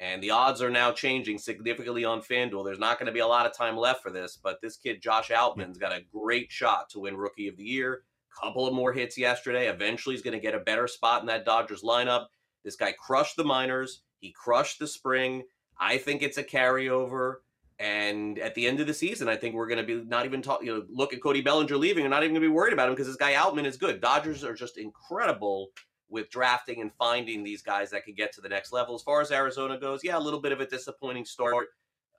and 0.00 0.22
the 0.22 0.30
odds 0.30 0.60
are 0.60 0.70
now 0.70 0.90
changing 0.92 1.38
significantly 1.38 2.04
on 2.04 2.20
FanDuel. 2.20 2.64
There's 2.64 2.78
not 2.78 2.98
going 2.98 3.06
to 3.06 3.12
be 3.12 3.20
a 3.20 3.26
lot 3.26 3.46
of 3.46 3.56
time 3.56 3.76
left 3.76 4.02
for 4.02 4.10
this, 4.10 4.38
but 4.42 4.60
this 4.60 4.76
kid 4.76 5.00
Josh 5.00 5.30
Outman's 5.30 5.78
got 5.78 5.92
a 5.92 6.04
great 6.12 6.50
shot 6.50 6.90
to 6.90 7.00
win 7.00 7.16
Rookie 7.16 7.48
of 7.48 7.56
the 7.56 7.64
Year 7.64 8.02
couple 8.40 8.66
of 8.66 8.74
more 8.74 8.92
hits 8.92 9.18
yesterday. 9.18 9.68
Eventually, 9.68 10.14
he's 10.14 10.22
going 10.22 10.36
to 10.36 10.40
get 10.40 10.54
a 10.54 10.60
better 10.60 10.86
spot 10.86 11.20
in 11.20 11.26
that 11.26 11.44
Dodgers 11.44 11.82
lineup. 11.82 12.26
This 12.64 12.76
guy 12.76 12.92
crushed 12.92 13.36
the 13.36 13.44
minors. 13.44 14.02
He 14.20 14.32
crushed 14.32 14.78
the 14.78 14.86
spring. 14.86 15.42
I 15.78 15.98
think 15.98 16.22
it's 16.22 16.38
a 16.38 16.44
carryover. 16.44 17.36
And 17.78 18.38
at 18.38 18.54
the 18.54 18.66
end 18.68 18.78
of 18.78 18.86
the 18.86 18.94
season, 18.94 19.28
I 19.28 19.36
think 19.36 19.54
we're 19.54 19.66
going 19.66 19.84
to 19.84 20.00
be 20.00 20.04
not 20.08 20.24
even 20.24 20.42
talking. 20.42 20.68
You 20.68 20.74
know, 20.74 20.84
look 20.88 21.12
at 21.12 21.22
Cody 21.22 21.40
Bellinger 21.40 21.76
leaving. 21.76 22.04
and 22.04 22.10
not 22.10 22.22
even 22.22 22.34
going 22.34 22.42
to 22.42 22.48
be 22.48 22.54
worried 22.54 22.72
about 22.72 22.88
him 22.88 22.94
because 22.94 23.08
this 23.08 23.16
guy 23.16 23.32
Outman 23.32 23.64
is 23.64 23.76
good. 23.76 24.00
Dodgers 24.00 24.44
are 24.44 24.54
just 24.54 24.78
incredible 24.78 25.70
with 26.08 26.30
drafting 26.30 26.80
and 26.80 26.92
finding 26.92 27.42
these 27.42 27.62
guys 27.62 27.90
that 27.90 28.04
can 28.04 28.14
get 28.14 28.32
to 28.34 28.40
the 28.40 28.48
next 28.48 28.70
level. 28.72 28.94
As 28.94 29.02
far 29.02 29.20
as 29.20 29.32
Arizona 29.32 29.78
goes, 29.78 30.04
yeah, 30.04 30.18
a 30.18 30.20
little 30.20 30.40
bit 30.40 30.52
of 30.52 30.60
a 30.60 30.66
disappointing 30.66 31.24
start 31.24 31.68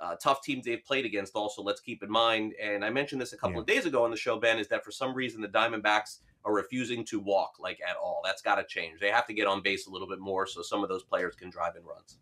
uh, 0.03 0.15
tough 0.15 0.41
teams 0.41 0.65
they've 0.65 0.83
played 0.83 1.05
against 1.05 1.33
also 1.35 1.61
let's 1.61 1.79
keep 1.79 2.03
in 2.03 2.09
mind 2.09 2.53
and 2.61 2.83
i 2.83 2.89
mentioned 2.89 3.21
this 3.21 3.33
a 3.33 3.37
couple 3.37 3.55
yeah. 3.55 3.61
of 3.61 3.65
days 3.65 3.85
ago 3.85 4.03
on 4.03 4.11
the 4.11 4.17
show 4.17 4.37
ben 4.37 4.59
is 4.59 4.67
that 4.67 4.83
for 4.83 4.91
some 4.91 5.13
reason 5.13 5.41
the 5.41 5.47
diamondbacks 5.47 6.19
are 6.45 6.53
refusing 6.53 7.05
to 7.05 7.19
walk 7.19 7.55
like 7.59 7.79
at 7.87 7.95
all 7.95 8.21
that's 8.23 8.41
got 8.41 8.55
to 8.55 8.65
change 8.65 8.99
they 8.99 9.09
have 9.09 9.25
to 9.25 9.33
get 9.33 9.47
on 9.47 9.61
base 9.61 9.87
a 9.87 9.89
little 9.89 10.07
bit 10.07 10.19
more 10.19 10.45
so 10.45 10.61
some 10.61 10.83
of 10.83 10.89
those 10.89 11.03
players 11.03 11.35
can 11.35 11.49
drive 11.49 11.75
in 11.75 11.83
runs 11.83 12.17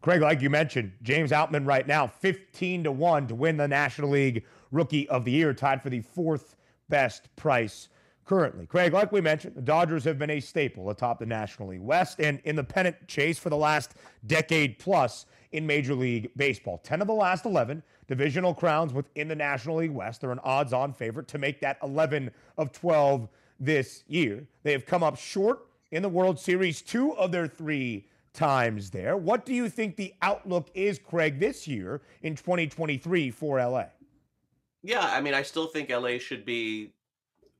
craig 0.00 0.20
like 0.20 0.40
you 0.42 0.50
mentioned 0.50 0.92
james 1.02 1.30
outman 1.30 1.64
right 1.66 1.86
now 1.86 2.06
15 2.06 2.84
to 2.84 2.92
1 2.92 3.28
to 3.28 3.34
win 3.34 3.56
the 3.56 3.68
national 3.68 4.10
league 4.10 4.44
rookie 4.72 5.08
of 5.08 5.24
the 5.24 5.30
year 5.30 5.54
tied 5.54 5.80
for 5.80 5.90
the 5.90 6.00
fourth 6.00 6.56
best 6.88 7.34
price 7.36 7.88
currently. 8.26 8.66
Craig, 8.66 8.92
like 8.92 9.12
we 9.12 9.20
mentioned, 9.20 9.54
the 9.54 9.62
Dodgers 9.62 10.04
have 10.04 10.18
been 10.18 10.30
a 10.30 10.40
staple 10.40 10.90
atop 10.90 11.20
the 11.20 11.26
National 11.26 11.68
League 11.68 11.80
West 11.80 12.20
and 12.20 12.40
in 12.44 12.56
the 12.56 12.64
pennant 12.64 12.96
chase 13.06 13.38
for 13.38 13.50
the 13.50 13.56
last 13.56 13.94
decade 14.26 14.78
plus 14.78 15.26
in 15.52 15.66
Major 15.66 15.94
League 15.94 16.30
Baseball. 16.36 16.78
10 16.78 17.00
of 17.00 17.06
the 17.06 17.14
last 17.14 17.44
11 17.44 17.82
divisional 18.08 18.54
crowns 18.54 18.92
within 18.92 19.28
the 19.28 19.34
National 19.34 19.76
League 19.76 19.90
West. 19.90 20.20
They're 20.20 20.32
an 20.32 20.40
odds 20.44 20.72
on 20.72 20.92
favorite 20.92 21.28
to 21.28 21.38
make 21.38 21.60
that 21.60 21.78
11 21.82 22.30
of 22.58 22.72
12 22.72 23.28
this 23.58 24.04
year. 24.08 24.46
They 24.62 24.72
have 24.72 24.86
come 24.86 25.02
up 25.02 25.16
short 25.16 25.66
in 25.90 26.02
the 26.02 26.08
World 26.08 26.38
Series 26.38 26.82
two 26.82 27.16
of 27.16 27.32
their 27.32 27.46
three 27.46 28.06
times 28.32 28.90
there. 28.90 29.16
What 29.16 29.46
do 29.46 29.54
you 29.54 29.68
think 29.68 29.96
the 29.96 30.14
outlook 30.22 30.68
is, 30.74 30.98
Craig, 30.98 31.40
this 31.40 31.66
year 31.66 32.02
in 32.22 32.36
2023 32.36 33.30
for 33.30 33.58
LA? 33.58 33.86
Yeah, 34.82 35.00
I 35.00 35.20
mean, 35.20 35.34
I 35.34 35.42
still 35.42 35.66
think 35.66 35.90
LA 35.90 36.18
should 36.18 36.44
be 36.44 36.92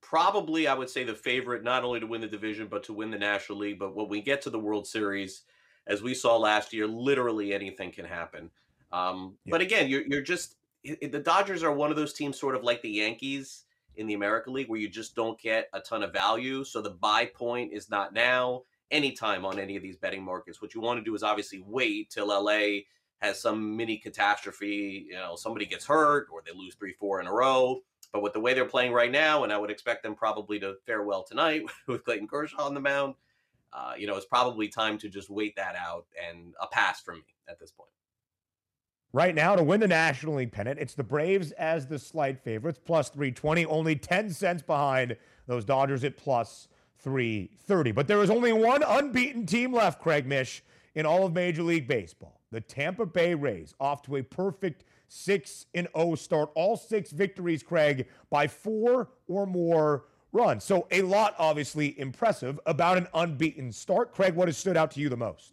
probably, 0.01 0.69
I 0.69 0.75
would 0.75 0.91
say, 0.91 1.03
the 1.03 1.15
favorite 1.15 1.65
not 1.65 1.83
only 1.83 1.99
to 1.99 2.07
win 2.07 2.21
the 2.21 2.29
division, 2.29 2.69
but 2.69 2.85
to 2.85 2.93
win 2.93 3.11
the 3.11 3.19
National 3.19 3.59
League. 3.59 3.79
But 3.79 3.97
when 3.97 4.09
we 4.09 4.21
get 4.21 4.43
to 4.43 4.51
the 4.51 4.59
World 4.59 4.87
Series, 4.87 5.43
as 5.87 6.03
we 6.03 6.15
saw 6.15 6.37
last 6.37 6.73
year, 6.73 6.87
literally 6.87 7.53
anything 7.53 7.93
can 7.93 8.05
happen. 8.05 8.51
Um, 8.93 9.37
yeah. 9.45 9.51
But 9.51 9.61
again, 9.61 9.89
you're 9.89 10.07
you're 10.07 10.23
just 10.23 10.57
the 10.85 11.23
Dodgers 11.25 11.63
are 11.63 11.73
one 11.73 11.91
of 11.91 11.97
those 11.97 12.13
teams, 12.13 12.39
sort 12.39 12.55
of 12.55 12.63
like 12.63 12.83
the 12.83 12.91
Yankees 12.91 13.65
in 13.97 14.07
the 14.07 14.15
American 14.15 14.53
League, 14.53 14.69
where 14.69 14.79
you 14.79 14.89
just 14.89 15.17
don't 15.17 15.41
get 15.41 15.69
a 15.73 15.81
ton 15.81 16.03
of 16.03 16.13
value. 16.13 16.65
So 16.65 16.81
the 16.81 16.91
buy 16.91 17.27
point 17.27 17.73
is 17.73 17.91
not 17.91 18.13
now, 18.13 18.63
anytime 18.91 19.45
on 19.45 19.59
any 19.59 19.77
of 19.77 19.83
these 19.83 19.97
betting 19.97 20.23
markets. 20.23 20.61
What 20.63 20.75
you 20.75 20.81
want 20.81 20.99
to 21.01 21.05
do 21.05 21.15
is 21.15 21.23
obviously 21.23 21.63
wait 21.67 22.11
till 22.11 22.29
LA 22.29 22.81
has 23.19 23.41
some 23.41 23.77
mini 23.77 23.97
catastrophe. 23.97 25.07
You 25.09 25.15
know, 25.15 25.37
somebody 25.37 25.67
gets 25.67 25.87
hurt 25.87 26.29
or 26.33 26.43
they 26.45 26.53
lose 26.53 26.75
three, 26.75 26.93
four 26.93 27.21
in 27.21 27.27
a 27.27 27.33
row. 27.33 27.81
But 28.13 28.23
with 28.23 28.33
the 28.33 28.41
way 28.41 28.55
they're 28.55 28.65
playing 28.65 28.93
right 28.93 29.11
now, 29.11 29.45
and 29.45 29.53
I 29.53 29.59
would 29.59 29.71
expect 29.71 30.03
them 30.03 30.15
probably 30.15 30.61
to 30.61 30.77
fare 30.87 31.03
well 31.03 31.25
tonight 31.25 31.65
with 31.87 32.05
Clayton 32.05 32.29
Kershaw 32.29 32.65
on 32.65 32.75
the 32.75 32.81
mound, 32.81 33.15
uh, 33.77 33.93
you 33.97 34.07
know, 34.07 34.17
it's 34.17 34.27
probably 34.27 34.69
time 34.69 34.97
to 34.97 35.09
just 35.09 35.29
wait 35.29 35.55
that 35.57 35.77
out 35.77 36.07
and 36.29 36.55
a 36.61 36.67
pass 36.67 37.01
for 37.01 37.15
me 37.15 37.25
at 37.49 37.61
this 37.61 37.71
point. 37.71 37.91
Right 39.13 39.35
now, 39.35 39.55
to 39.55 39.63
win 39.63 39.81
the 39.81 39.89
National 39.89 40.35
League 40.37 40.53
pennant, 40.53 40.79
it's 40.79 40.95
the 40.95 41.05
Braves 41.05 41.53
as 41.53 41.87
the 41.87 41.99
slight 41.99 42.43
favorites, 42.43 42.81
plus 42.83 43.09
320, 43.11 43.67
only 43.67 43.95
10 43.95 44.31
cents 44.31 44.63
behind 44.63 45.17
those 45.47 45.65
Dodgers 45.65 46.05
at 46.05 46.17
plus 46.17 46.69
330. 46.99 47.93
But 47.93 48.09
there 48.09 48.23
is 48.23 48.31
only 48.31 48.53
one 48.53 48.83
unbeaten 48.83 49.47
team 49.47 49.73
left, 49.73 50.01
Craig 50.01 50.27
Mish, 50.27 50.63
in 50.95 51.07
all 51.07 51.27
of 51.27 51.35
Major 51.35 51.63
League 51.63 51.87
Baseball. 51.87 52.41
The 52.51 52.61
Tampa 52.61 53.07
Bay 53.07 53.35
Rays 53.35 53.75
off 53.79 54.03
to 54.03 54.17
a 54.17 54.23
perfect 54.23 54.85
6 55.09 55.67
and 55.75 55.89
0 55.97 56.15
start. 56.15 56.51
All 56.55 56.77
six 56.77 57.11
victories, 57.11 57.63
Craig, 57.63 58.09
by 58.31 58.47
four 58.47 59.11
or 59.29 59.47
more 59.47 60.05
runs. 60.33 60.65
So 60.65 60.87
a 60.91 61.03
lot 61.03 61.35
obviously 61.39 61.99
impressive 61.99 62.61
about 62.67 62.99
an 62.99 63.09
unbeaten 63.15 63.73
start. 63.73 64.13
Craig, 64.13 64.35
what 64.35 64.49
has 64.49 64.57
stood 64.57 64.77
out 64.77 64.91
to 64.93 65.01
you 65.01 65.09
the 65.09 65.17
most? 65.17 65.53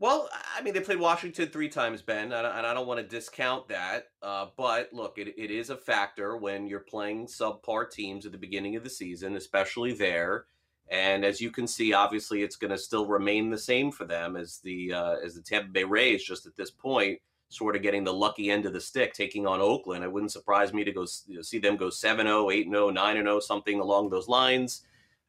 Well, 0.00 0.28
I 0.54 0.60
mean, 0.60 0.74
they 0.74 0.80
played 0.80 0.98
Washington 0.98 1.48
three 1.48 1.68
times, 1.68 2.02
Ben, 2.02 2.32
and 2.32 2.46
I 2.46 2.74
don't 2.74 2.86
want 2.86 3.00
to 3.00 3.06
discount 3.06 3.68
that. 3.68 4.08
Uh, 4.20 4.46
but 4.56 4.92
look, 4.92 5.18
it, 5.18 5.34
it 5.38 5.50
is 5.50 5.70
a 5.70 5.76
factor 5.76 6.36
when 6.36 6.66
you're 6.66 6.80
playing 6.80 7.26
subpar 7.26 7.90
teams 7.90 8.26
at 8.26 8.32
the 8.32 8.38
beginning 8.38 8.76
of 8.76 8.84
the 8.84 8.90
season, 8.90 9.36
especially 9.36 9.94
there. 9.94 10.46
And 10.90 11.24
as 11.24 11.40
you 11.40 11.50
can 11.50 11.66
see, 11.66 11.94
obviously, 11.94 12.42
it's 12.42 12.56
going 12.56 12.72
to 12.72 12.76
still 12.76 13.06
remain 13.06 13.50
the 13.50 13.58
same 13.58 13.90
for 13.90 14.04
them 14.04 14.36
as 14.36 14.58
the 14.58 14.92
uh, 14.92 15.16
as 15.24 15.34
the 15.34 15.40
Tampa 15.40 15.70
Bay 15.70 15.84
Rays. 15.84 16.22
Just 16.22 16.44
at 16.44 16.56
this 16.56 16.70
point, 16.70 17.20
sort 17.54 17.76
of 17.76 17.82
getting 17.82 18.04
the 18.04 18.12
lucky 18.12 18.50
end 18.50 18.66
of 18.66 18.72
the 18.72 18.80
stick, 18.80 19.12
taking 19.14 19.46
on 19.46 19.60
Oakland. 19.60 20.04
It 20.04 20.12
wouldn't 20.12 20.32
surprise 20.32 20.72
me 20.72 20.84
to 20.84 20.92
go 20.92 21.06
you 21.26 21.36
know, 21.36 21.42
see 21.42 21.58
them 21.58 21.76
go 21.76 21.90
7 21.90 22.26
0, 22.26 22.50
8 22.50 22.68
0, 22.68 22.90
9 22.90 23.16
0, 23.16 23.40
something 23.40 23.80
along 23.80 24.10
those 24.10 24.28
lines. 24.28 24.82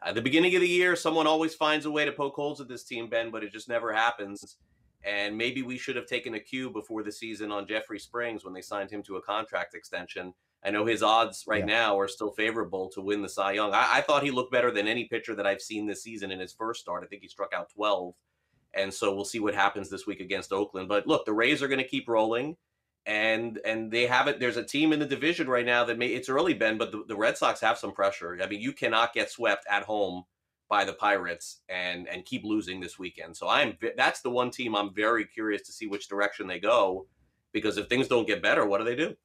At 0.04 0.16
the 0.16 0.22
beginning 0.22 0.54
of 0.56 0.62
the 0.62 0.68
year, 0.68 0.96
someone 0.96 1.28
always 1.28 1.56
finds 1.56 1.86
a 1.86 1.92
way 1.92 2.06
to 2.06 2.12
poke 2.12 2.36
holes 2.36 2.62
at 2.62 2.68
this 2.68 2.84
team, 2.84 3.10
Ben, 3.10 3.32
but 3.32 3.44
it 3.44 3.52
just 3.52 3.70
never 3.70 3.92
happens. 3.94 4.58
And 5.04 5.38
maybe 5.38 5.62
we 5.62 5.78
should 5.78 5.96
have 5.96 6.08
taken 6.08 6.34
a 6.34 6.40
cue 6.40 6.70
before 6.70 7.04
the 7.04 7.12
season 7.12 7.52
on 7.52 7.68
Jeffrey 7.68 8.00
Springs 8.00 8.44
when 8.44 8.54
they 8.54 8.62
signed 8.62 8.90
him 8.90 9.04
to 9.04 9.18
a 9.18 9.22
contract 9.22 9.76
extension. 9.76 10.34
I 10.64 10.72
know 10.72 10.86
his 10.86 11.04
odds 11.04 11.46
right 11.48 11.60
yeah. 11.60 11.66
now 11.66 12.00
are 12.00 12.08
still 12.08 12.32
favorable 12.32 12.90
to 12.90 13.02
win 13.02 13.22
the 13.22 13.30
Cy 13.30 13.52
Young. 13.54 13.74
I, 13.74 13.98
I, 13.98 14.02
thought 14.02 14.24
he 14.24 14.32
looked 14.32 14.52
better 14.52 14.72
than 14.72 14.88
any 14.88 15.06
pitcher 15.06 15.36
that 15.36 15.46
I've 15.46 15.62
seen 15.62 15.86
this 15.86 16.02
season 16.02 16.32
in 16.32 16.40
his 16.40 16.54
first 16.54 16.82
start. 16.82 17.04
I 17.04 17.08
think 17.08 17.22
he 17.22 17.28
struck 17.28 17.54
out 17.54 17.70
12. 17.70 18.16
And 18.76 18.94
so 18.94 19.16
we'll 19.16 19.26
see 19.26 19.40
what 19.40 19.56
happens 19.56 19.90
this 19.90 20.06
week 20.06 20.20
against 20.20 20.52
Oakland. 20.52 20.90
But 20.90 21.08
look, 21.08 21.26
the 21.26 21.34
Rays 21.34 21.64
are 21.64 21.68
going 21.68 21.80
to 21.80 21.88
keep 21.88 22.08
rolling. 22.08 22.58
And 23.08 23.60
and 23.64 23.92
they 23.92 24.08
have 24.08 24.28
it. 24.28 24.40
There's 24.40 24.58
a 24.58 24.64
team 24.64 24.92
in 24.92 25.00
the 25.00 25.06
division 25.06 25.48
right 25.48 25.66
now 25.66 25.86
that 25.86 26.00
may 26.00 26.08
it's 26.08 26.28
early, 26.28 26.56
Ben, 26.56 26.80
but 26.80 26.92
the, 26.92 27.04
the 27.08 27.16
Red 27.16 27.38
Sox 27.38 27.62
have 27.62 27.78
some 27.78 27.92
pressure. 27.92 28.40
I 28.42 28.48
mean, 28.48 28.62
you 28.62 28.74
cannot 28.74 29.14
get 29.14 29.30
swept 29.30 29.66
at 29.70 29.84
home 29.84 30.24
by 30.70 30.84
the 30.86 30.94
Pirates 30.94 31.62
and 31.70 32.08
and 32.08 32.26
keep 32.26 32.44
losing 32.44 32.80
this 32.80 32.98
weekend. 32.98 33.38
So 33.38 33.48
I'm 33.48 33.78
that's 33.96 34.22
the 34.22 34.32
one 34.32 34.50
team 34.50 34.76
I'm 34.76 34.94
very 34.94 35.26
curious 35.26 35.62
to 35.64 35.72
see 35.72 35.86
which 35.86 36.10
direction 36.10 36.48
they 36.48 36.60
go 36.60 37.06
because 37.54 37.78
if 37.78 37.88
things 37.88 38.08
don't 38.08 38.28
get 38.28 38.42
better, 38.42 38.66
what 38.66 38.80
do 38.80 38.86
they 38.86 38.96
do? 38.96 39.16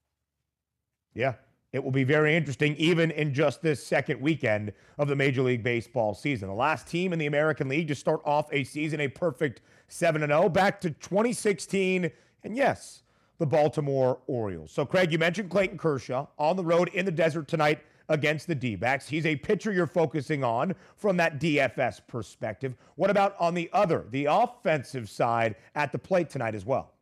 Yeah, 1.15 1.35
it 1.73 1.83
will 1.83 1.93
be 1.93 2.05
very 2.05 2.35
interesting, 2.35 2.75
even 2.77 3.11
in 3.13 3.33
just 3.33 3.63
this 3.63 3.85
second 3.85 4.21
weekend 4.21 4.73
of 4.99 5.09
the 5.09 5.15
Major 5.15 5.43
League 5.43 5.63
Baseball 5.63 6.15
season. 6.15 6.49
The 6.49 6.55
last 6.55 6.89
team 6.89 7.13
in 7.13 7.19
the 7.19 7.27
American 7.27 7.69
League 7.69 7.89
to 7.89 7.95
start 7.95 8.21
off 8.25 8.53
a 8.53 8.65
season 8.65 9.01
a 9.01 9.09
perfect 9.09 9.61
7 9.89 10.21
0 10.21 10.49
back 10.49 10.81
to 10.81 10.91
2016. 10.91 12.11
And 12.43 12.57
yes, 12.57 13.03
the 13.39 13.47
Baltimore 13.47 14.19
Orioles. 14.27 14.73
So, 14.73 14.85
Craig, 14.85 15.13
you 15.13 15.19
mentioned 15.19 15.51
Clayton 15.51 15.79
Kershaw 15.79 16.27
on 16.39 16.57
the 16.57 16.65
road 16.65 16.89
in 16.89 17.05
the 17.05 17.13
desert 17.13 17.47
tonight 17.47 17.81
against 18.09 18.49
the 18.49 18.55
D 18.57 18.75
backs. 18.75 19.09
He's 19.09 19.25
a 19.25 19.37
pitcher 19.37 19.73
you're 19.73 19.87
focusing 19.87 20.43
on 20.43 20.75
from 20.97 21.17
that 21.19 21.41
DFS 21.41 22.01
perspective. 22.09 22.75
What 22.97 23.11
about 23.11 23.37
on 23.39 23.55
the 23.55 23.71
other, 23.73 24.07
the 24.11 24.27
offensive 24.29 25.09
side 25.09 25.55
at 25.77 25.93
the 25.93 25.99
plate 25.99 26.29
tonight 26.29 26.57
as 26.57 26.67
well? 26.67 26.95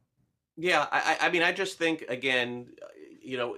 Yeah, 0.56 0.86
I, 0.92 1.16
I 1.22 1.30
mean, 1.30 1.42
I 1.42 1.52
just 1.52 1.78
think, 1.78 2.04
again, 2.08 2.66
you 3.22 3.38
know, 3.38 3.56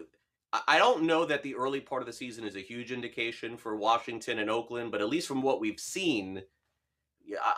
I 0.52 0.78
don't 0.78 1.04
know 1.04 1.24
that 1.26 1.44
the 1.44 1.54
early 1.54 1.80
part 1.80 2.02
of 2.02 2.06
the 2.06 2.12
season 2.12 2.44
is 2.44 2.56
a 2.56 2.60
huge 2.60 2.90
indication 2.90 3.56
for 3.56 3.76
Washington 3.76 4.40
and 4.40 4.50
Oakland, 4.50 4.90
but 4.90 5.00
at 5.00 5.08
least 5.08 5.28
from 5.28 5.42
what 5.42 5.60
we've 5.60 5.78
seen, 5.78 6.42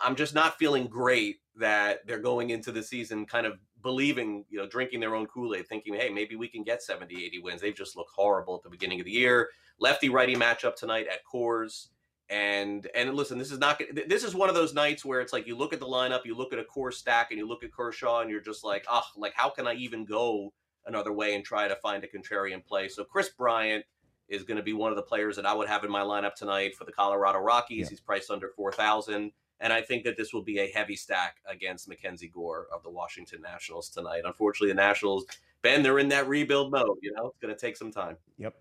I'm 0.03 0.15
just 0.15 0.35
not 0.35 0.59
feeling 0.59 0.85
great 0.85 1.37
that 1.55 2.05
they're 2.05 2.19
going 2.19 2.51
into 2.51 2.71
the 2.71 2.83
season 2.83 3.25
kind 3.25 3.47
of 3.47 3.57
believing, 3.81 4.45
you 4.49 4.59
know, 4.59 4.67
drinking 4.67 4.99
their 4.99 5.15
own 5.15 5.25
Kool 5.25 5.55
Aid, 5.55 5.67
thinking, 5.67 5.95
hey, 5.95 6.09
maybe 6.09 6.35
we 6.35 6.47
can 6.47 6.63
get 6.63 6.83
70, 6.83 7.25
80 7.25 7.39
wins. 7.39 7.61
They've 7.61 7.75
just 7.75 7.97
looked 7.97 8.11
horrible 8.15 8.55
at 8.55 8.63
the 8.63 8.69
beginning 8.69 8.99
of 8.99 9.05
the 9.05 9.11
year. 9.11 9.49
Lefty 9.79 10.09
righty 10.09 10.35
matchup 10.35 10.75
tonight 10.75 11.07
at 11.11 11.25
Coors. 11.25 11.87
And 12.29 12.87
and 12.95 13.13
listen, 13.15 13.37
this 13.37 13.51
is 13.51 13.59
not 13.59 13.81
this 14.07 14.23
is 14.23 14.33
one 14.33 14.49
of 14.49 14.55
those 14.55 14.73
nights 14.73 15.03
where 15.03 15.19
it's 15.19 15.33
like 15.33 15.45
you 15.45 15.57
look 15.57 15.73
at 15.73 15.79
the 15.79 15.85
lineup, 15.85 16.25
you 16.25 16.35
look 16.35 16.53
at 16.53 16.59
a 16.59 16.63
core 16.63 16.91
stack, 16.91 17.31
and 17.31 17.37
you 17.37 17.47
look 17.47 17.63
at 17.63 17.73
Kershaw, 17.73 18.21
and 18.21 18.29
you're 18.29 18.39
just 18.39 18.63
like, 18.63 18.85
oh, 18.89 19.03
like 19.17 19.33
how 19.35 19.49
can 19.49 19.67
I 19.67 19.73
even 19.73 20.05
go 20.05 20.53
another 20.85 21.13
way 21.13 21.35
and 21.35 21.43
try 21.43 21.67
to 21.67 21.75
find 21.77 22.03
a 22.03 22.07
contrarian 22.07 22.63
play. 22.65 22.87
So 22.87 23.03
Kris 23.03 23.29
Bryant 23.29 23.85
is 24.29 24.43
going 24.43 24.57
to 24.57 24.63
be 24.63 24.73
one 24.73 24.91
of 24.91 24.95
the 24.95 25.03
players 25.03 25.35
that 25.35 25.45
I 25.45 25.53
would 25.53 25.67
have 25.67 25.83
in 25.83 25.91
my 25.91 26.01
lineup 26.01 26.35
tonight 26.35 26.75
for 26.75 26.85
the 26.85 26.91
Colorado 26.91 27.39
Rockies. 27.39 27.85
Yeah. 27.85 27.89
He's 27.89 27.99
priced 27.99 28.31
under 28.31 28.49
4,000. 28.49 29.31
And 29.59 29.71
I 29.71 29.81
think 29.81 30.03
that 30.03 30.17
this 30.17 30.33
will 30.33 30.41
be 30.41 30.59
a 30.59 30.67
heavy 30.71 30.95
stack 30.95 31.37
against 31.45 31.89
MacKenzie 31.89 32.31
Gore 32.31 32.67
of 32.73 32.83
the 32.83 32.89
Washington 32.89 33.41
Nationals 33.41 33.89
tonight. 33.89 34.23
Unfortunately, 34.25 34.69
the 34.69 34.73
Nationals, 34.73 35.25
Ben, 35.61 35.83
they're 35.83 35.99
in 35.99 36.09
that 36.09 36.27
rebuild 36.27 36.71
mode. 36.71 36.97
You 37.01 37.13
know, 37.13 37.27
it's 37.27 37.39
going 37.39 37.53
to 37.53 37.59
take 37.59 37.77
some 37.77 37.91
time. 37.91 38.17
Yep. 38.37 38.55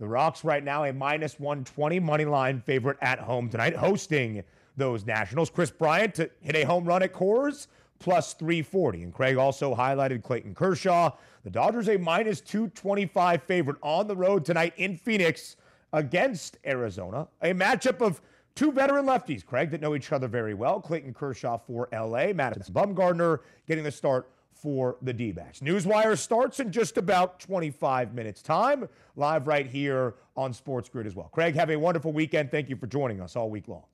The 0.00 0.08
Rocks 0.08 0.44
right 0.44 0.62
now 0.62 0.84
a 0.84 0.92
minus 0.92 1.38
120 1.38 2.00
money 2.00 2.24
line 2.24 2.60
favorite 2.60 2.98
at 3.00 3.18
home 3.18 3.48
tonight, 3.48 3.76
hosting 3.76 4.42
those 4.76 5.04
Nationals. 5.04 5.50
Kris 5.50 5.70
Bryant 5.70 6.14
to 6.14 6.30
hit 6.40 6.56
a 6.56 6.64
home 6.64 6.84
run 6.84 7.02
at 7.02 7.12
Coors 7.12 7.66
plus 7.98 8.34
340. 8.34 9.02
And 9.02 9.12
Craig 9.12 9.36
also 9.36 9.74
highlighted 9.74 10.22
Clayton 10.22 10.54
Kershaw. 10.54 11.10
The 11.44 11.50
Dodgers 11.50 11.88
a 11.88 11.96
minus 11.96 12.40
225 12.40 13.42
favorite 13.42 13.76
on 13.82 14.06
the 14.06 14.16
road 14.16 14.44
tonight 14.44 14.74
in 14.76 14.96
Phoenix 14.96 15.56
against 15.92 16.58
Arizona. 16.66 17.28
A 17.42 17.52
matchup 17.52 18.00
of 18.00 18.20
two 18.54 18.72
veteran 18.72 19.06
lefties, 19.06 19.44
Craig, 19.44 19.70
that 19.70 19.80
know 19.80 19.94
each 19.94 20.12
other 20.12 20.28
very 20.28 20.54
well. 20.54 20.80
Clayton 20.80 21.14
Kershaw 21.14 21.58
for 21.58 21.88
LA, 21.92 22.32
Madison 22.32 22.74
Bumgarner 22.74 23.40
getting 23.66 23.84
the 23.84 23.90
start 23.90 24.30
for 24.52 24.96
the 25.02 25.12
D 25.12 25.30
backs. 25.30 25.60
Newswire 25.60 26.18
starts 26.18 26.58
in 26.58 26.72
just 26.72 26.98
about 26.98 27.38
25 27.38 28.12
minutes' 28.12 28.42
time, 28.42 28.88
live 29.14 29.46
right 29.46 29.66
here 29.66 30.16
on 30.36 30.52
Sports 30.52 30.88
Grid 30.88 31.06
as 31.06 31.14
well. 31.14 31.28
Craig, 31.32 31.54
have 31.54 31.70
a 31.70 31.76
wonderful 31.76 32.12
weekend. 32.12 32.50
Thank 32.50 32.68
you 32.68 32.76
for 32.76 32.88
joining 32.88 33.20
us 33.20 33.36
all 33.36 33.50
week 33.50 33.68
long. 33.68 33.84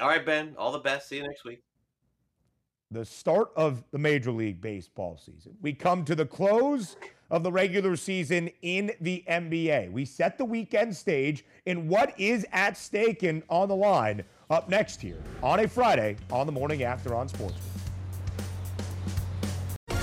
All 0.00 0.08
right, 0.08 0.24
Ben. 0.24 0.54
All 0.56 0.72
the 0.72 0.78
best. 0.78 1.08
See 1.08 1.16
you 1.16 1.22
next 1.22 1.44
week 1.44 1.62
the 2.92 3.04
start 3.04 3.52
of 3.54 3.84
the 3.92 3.98
Major 3.98 4.32
League 4.32 4.60
Baseball 4.60 5.16
season. 5.16 5.54
We 5.62 5.72
come 5.72 6.04
to 6.06 6.16
the 6.16 6.26
close 6.26 6.96
of 7.30 7.44
the 7.44 7.52
regular 7.52 7.94
season 7.94 8.50
in 8.62 8.90
the 9.00 9.22
NBA. 9.28 9.92
We 9.92 10.04
set 10.04 10.36
the 10.36 10.44
weekend 10.44 10.96
stage 10.96 11.44
in 11.66 11.86
what 11.86 12.18
is 12.18 12.44
at 12.50 12.76
stake 12.76 13.22
and 13.22 13.44
on 13.48 13.68
the 13.68 13.76
line 13.76 14.24
up 14.50 14.68
next 14.68 15.00
here 15.00 15.22
on 15.40 15.60
a 15.60 15.68
Friday 15.68 16.16
on 16.32 16.46
the 16.46 16.52
morning 16.52 16.82
after 16.82 17.14
on 17.14 17.28
Sports. 17.28 17.69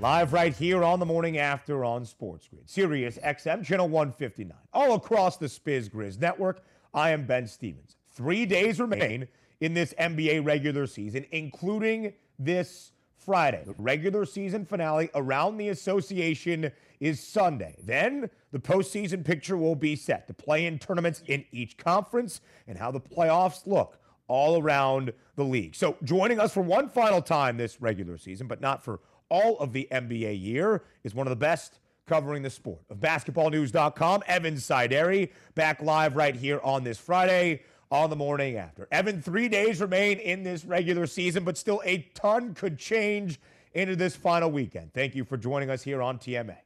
Live 0.00 0.32
right 0.32 0.56
here 0.56 0.82
on 0.82 0.98
the 0.98 1.04
morning 1.04 1.36
after 1.36 1.84
on 1.84 2.06
Sports 2.06 2.48
Grid, 2.48 2.70
Sirius 2.70 3.18
XM, 3.18 3.62
channel 3.62 3.86
159. 3.86 4.56
All 4.72 4.94
across 4.94 5.36
the 5.36 5.44
Spiz 5.44 5.90
Grizz 5.90 6.18
network, 6.18 6.62
I 6.94 7.10
am 7.10 7.26
Ben 7.26 7.46
Stevens. 7.46 7.96
Three 8.10 8.46
days 8.46 8.80
remain 8.80 9.28
in 9.60 9.74
this 9.74 9.92
NBA 10.00 10.42
regular 10.42 10.86
season, 10.86 11.26
including 11.32 12.14
this 12.38 12.92
Friday. 13.18 13.62
The 13.66 13.74
regular 13.76 14.24
season 14.24 14.64
finale 14.64 15.10
around 15.14 15.58
the 15.58 15.68
association 15.68 16.72
is 16.98 17.20
Sunday. 17.20 17.76
Then 17.84 18.30
the 18.52 18.58
postseason 18.58 19.22
picture 19.22 19.58
will 19.58 19.76
be 19.76 19.96
set. 19.96 20.26
The 20.26 20.32
play 20.32 20.64
in 20.64 20.78
tournaments 20.78 21.22
in 21.26 21.44
each 21.52 21.76
conference 21.76 22.40
and 22.66 22.78
how 22.78 22.90
the 22.90 23.02
playoffs 23.02 23.66
look 23.66 23.98
all 24.28 24.62
around 24.62 25.12
the 25.36 25.44
league. 25.44 25.74
So 25.74 25.98
joining 26.04 26.40
us 26.40 26.54
for 26.54 26.62
one 26.62 26.88
final 26.88 27.20
time 27.20 27.58
this 27.58 27.82
regular 27.82 28.16
season, 28.16 28.46
but 28.46 28.62
not 28.62 28.82
for 28.82 29.00
all 29.30 29.58
of 29.58 29.72
the 29.72 29.88
NBA 29.90 30.40
year, 30.40 30.82
is 31.04 31.14
one 31.14 31.26
of 31.26 31.30
the 31.30 31.36
best 31.36 31.78
covering 32.06 32.42
the 32.42 32.50
sport 32.50 32.80
of 32.90 32.98
basketballnews.com. 32.98 34.24
Evan 34.26 34.56
Sidery 34.56 35.30
back 35.54 35.80
live 35.80 36.16
right 36.16 36.34
here 36.34 36.60
on 36.62 36.82
this 36.84 36.98
Friday 36.98 37.62
on 37.90 38.10
the 38.10 38.16
morning 38.16 38.56
after. 38.56 38.88
Evan, 38.90 39.22
three 39.22 39.48
days 39.48 39.80
remain 39.80 40.18
in 40.18 40.42
this 40.42 40.64
regular 40.64 41.06
season, 41.06 41.44
but 41.44 41.56
still 41.56 41.80
a 41.84 41.98
ton 42.14 42.54
could 42.54 42.78
change 42.78 43.40
into 43.74 43.96
this 43.96 44.16
final 44.16 44.50
weekend. 44.50 44.92
Thank 44.92 45.14
you 45.14 45.24
for 45.24 45.36
joining 45.36 45.70
us 45.70 45.82
here 45.82 46.02
on 46.02 46.18
TMA. 46.18 46.56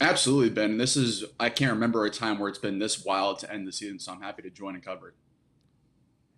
Absolutely, 0.00 0.50
Ben. 0.50 0.76
This 0.76 0.96
is, 0.96 1.24
I 1.38 1.50
can't 1.50 1.72
remember 1.72 2.04
a 2.04 2.10
time 2.10 2.38
where 2.38 2.48
it's 2.48 2.58
been 2.58 2.80
this 2.80 3.04
wild 3.04 3.38
to 3.40 3.52
end 3.52 3.66
the 3.66 3.72
season, 3.72 4.00
so 4.00 4.12
I'm 4.12 4.20
happy 4.20 4.42
to 4.42 4.50
join 4.50 4.74
and 4.74 4.84
cover 4.84 5.08
it. 5.08 5.14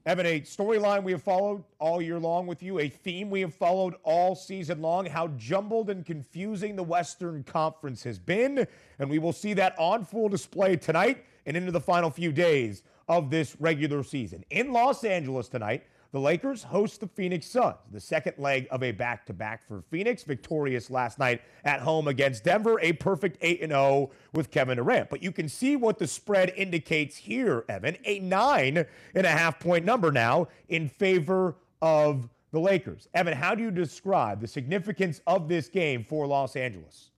Evan, 0.06 0.24
a 0.24 0.40
storyline 0.42 1.02
we 1.02 1.10
have 1.10 1.22
followed 1.24 1.64
all 1.80 2.00
year 2.00 2.20
long 2.20 2.46
with 2.46 2.62
you, 2.62 2.78
a 2.78 2.88
theme 2.88 3.28
we 3.28 3.40
have 3.40 3.52
followed 3.52 3.96
all 4.04 4.36
season 4.36 4.80
long, 4.80 5.04
how 5.04 5.26
jumbled 5.36 5.90
and 5.90 6.06
confusing 6.06 6.76
the 6.76 6.82
Western 6.84 7.42
Conference 7.42 8.04
has 8.04 8.16
been. 8.16 8.68
And 9.00 9.10
we 9.10 9.18
will 9.18 9.32
see 9.32 9.52
that 9.54 9.74
on 9.80 10.04
full 10.04 10.28
display 10.28 10.76
tonight 10.76 11.24
and 11.44 11.56
into 11.56 11.72
the 11.72 11.80
final 11.80 12.08
few 12.08 12.30
days 12.30 12.84
of 13.08 13.30
this 13.30 13.56
regular 13.58 14.04
season. 14.04 14.44
In 14.50 14.72
Los 14.72 15.02
Angeles 15.02 15.48
tonight, 15.48 15.82
the 16.16 16.22
Lakers 16.22 16.62
host 16.62 17.00
the 17.00 17.08
Phoenix 17.08 17.44
Suns, 17.46 17.76
the 17.92 18.00
second 18.00 18.38
leg 18.38 18.66
of 18.70 18.82
a 18.82 18.90
back 18.90 19.26
to 19.26 19.34
back 19.34 19.68
for 19.68 19.82
Phoenix, 19.90 20.22
victorious 20.22 20.88
last 20.88 21.18
night 21.18 21.42
at 21.62 21.80
home 21.80 22.08
against 22.08 22.42
Denver, 22.42 22.80
a 22.80 22.94
perfect 22.94 23.36
8 23.42 23.60
0 23.60 24.10
with 24.32 24.50
Kevin 24.50 24.78
Durant. 24.78 25.10
But 25.10 25.22
you 25.22 25.30
can 25.30 25.46
see 25.46 25.76
what 25.76 25.98
the 25.98 26.06
spread 26.06 26.54
indicates 26.56 27.18
here, 27.18 27.66
Evan, 27.68 27.98
a 28.06 28.20
nine 28.20 28.86
and 29.14 29.26
a 29.26 29.30
half 29.30 29.60
point 29.60 29.84
number 29.84 30.10
now 30.10 30.48
in 30.70 30.88
favor 30.88 31.56
of 31.82 32.30
the 32.50 32.60
Lakers. 32.60 33.08
Evan, 33.12 33.34
how 33.34 33.54
do 33.54 33.62
you 33.62 33.70
describe 33.70 34.40
the 34.40 34.48
significance 34.48 35.20
of 35.26 35.48
this 35.48 35.68
game 35.68 36.02
for 36.02 36.26
Los 36.26 36.56
Angeles? 36.56 37.10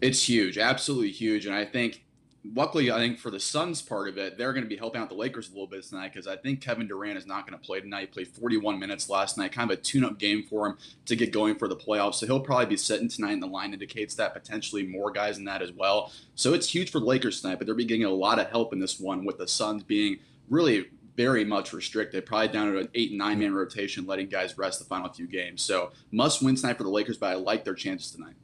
It's 0.00 0.26
huge, 0.26 0.56
absolutely 0.56 1.10
huge. 1.10 1.44
And 1.44 1.54
I 1.54 1.66
think 1.66 2.02
luckily, 2.44 2.90
I 2.90 2.98
think 2.98 3.18
for 3.18 3.30
the 3.30 3.40
Suns 3.40 3.82
part 3.82 4.08
of 4.08 4.18
it, 4.18 4.36
they're 4.36 4.52
going 4.52 4.64
to 4.64 4.68
be 4.68 4.76
helping 4.76 5.00
out 5.00 5.08
the 5.08 5.14
Lakers 5.14 5.48
a 5.48 5.52
little 5.52 5.66
bit 5.66 5.84
tonight 5.84 6.12
because 6.12 6.26
I 6.26 6.36
think 6.36 6.60
Kevin 6.60 6.88
Durant 6.88 7.16
is 7.16 7.26
not 7.26 7.46
going 7.46 7.58
to 7.58 7.64
play 7.64 7.80
tonight. 7.80 8.00
He 8.00 8.06
played 8.06 8.28
41 8.28 8.78
minutes 8.78 9.08
last 9.08 9.38
night, 9.38 9.52
kind 9.52 9.70
of 9.70 9.78
a 9.78 9.80
tune-up 9.80 10.18
game 10.18 10.42
for 10.42 10.66
him 10.66 10.78
to 11.06 11.16
get 11.16 11.32
going 11.32 11.56
for 11.56 11.68
the 11.68 11.76
playoffs. 11.76 12.14
So 12.14 12.26
he'll 12.26 12.40
probably 12.40 12.66
be 12.66 12.76
sitting 12.76 13.08
tonight, 13.08 13.32
and 13.32 13.42
the 13.42 13.46
line 13.46 13.72
indicates 13.72 14.14
that 14.16 14.34
potentially 14.34 14.86
more 14.86 15.10
guys 15.10 15.38
in 15.38 15.44
that 15.44 15.62
as 15.62 15.72
well. 15.72 16.12
So 16.34 16.54
it's 16.54 16.68
huge 16.68 16.90
for 16.90 16.98
the 16.98 17.06
Lakers 17.06 17.40
tonight, 17.40 17.58
but 17.58 17.66
they're 17.66 17.74
be 17.74 17.84
getting 17.84 18.04
a 18.04 18.10
lot 18.10 18.38
of 18.38 18.48
help 18.48 18.72
in 18.72 18.80
this 18.80 18.98
one 18.98 19.24
with 19.24 19.38
the 19.38 19.48
Suns 19.48 19.82
being 19.82 20.18
really 20.48 20.86
very 21.16 21.44
much 21.44 21.72
restricted, 21.72 22.24
probably 22.24 22.48
down 22.48 22.72
to 22.72 22.78
an 22.78 22.88
eight 22.94 23.10
and 23.10 23.18
nine 23.18 23.38
man 23.38 23.54
rotation, 23.54 24.06
letting 24.06 24.28
guys 24.28 24.56
rest 24.56 24.78
the 24.78 24.84
final 24.84 25.12
few 25.12 25.26
games. 25.26 25.62
So 25.62 25.92
must 26.10 26.42
win 26.42 26.56
tonight 26.56 26.78
for 26.78 26.84
the 26.84 26.90
Lakers, 26.90 27.18
but 27.18 27.30
I 27.30 27.34
like 27.34 27.64
their 27.64 27.74
chances 27.74 28.10
tonight. 28.10 28.34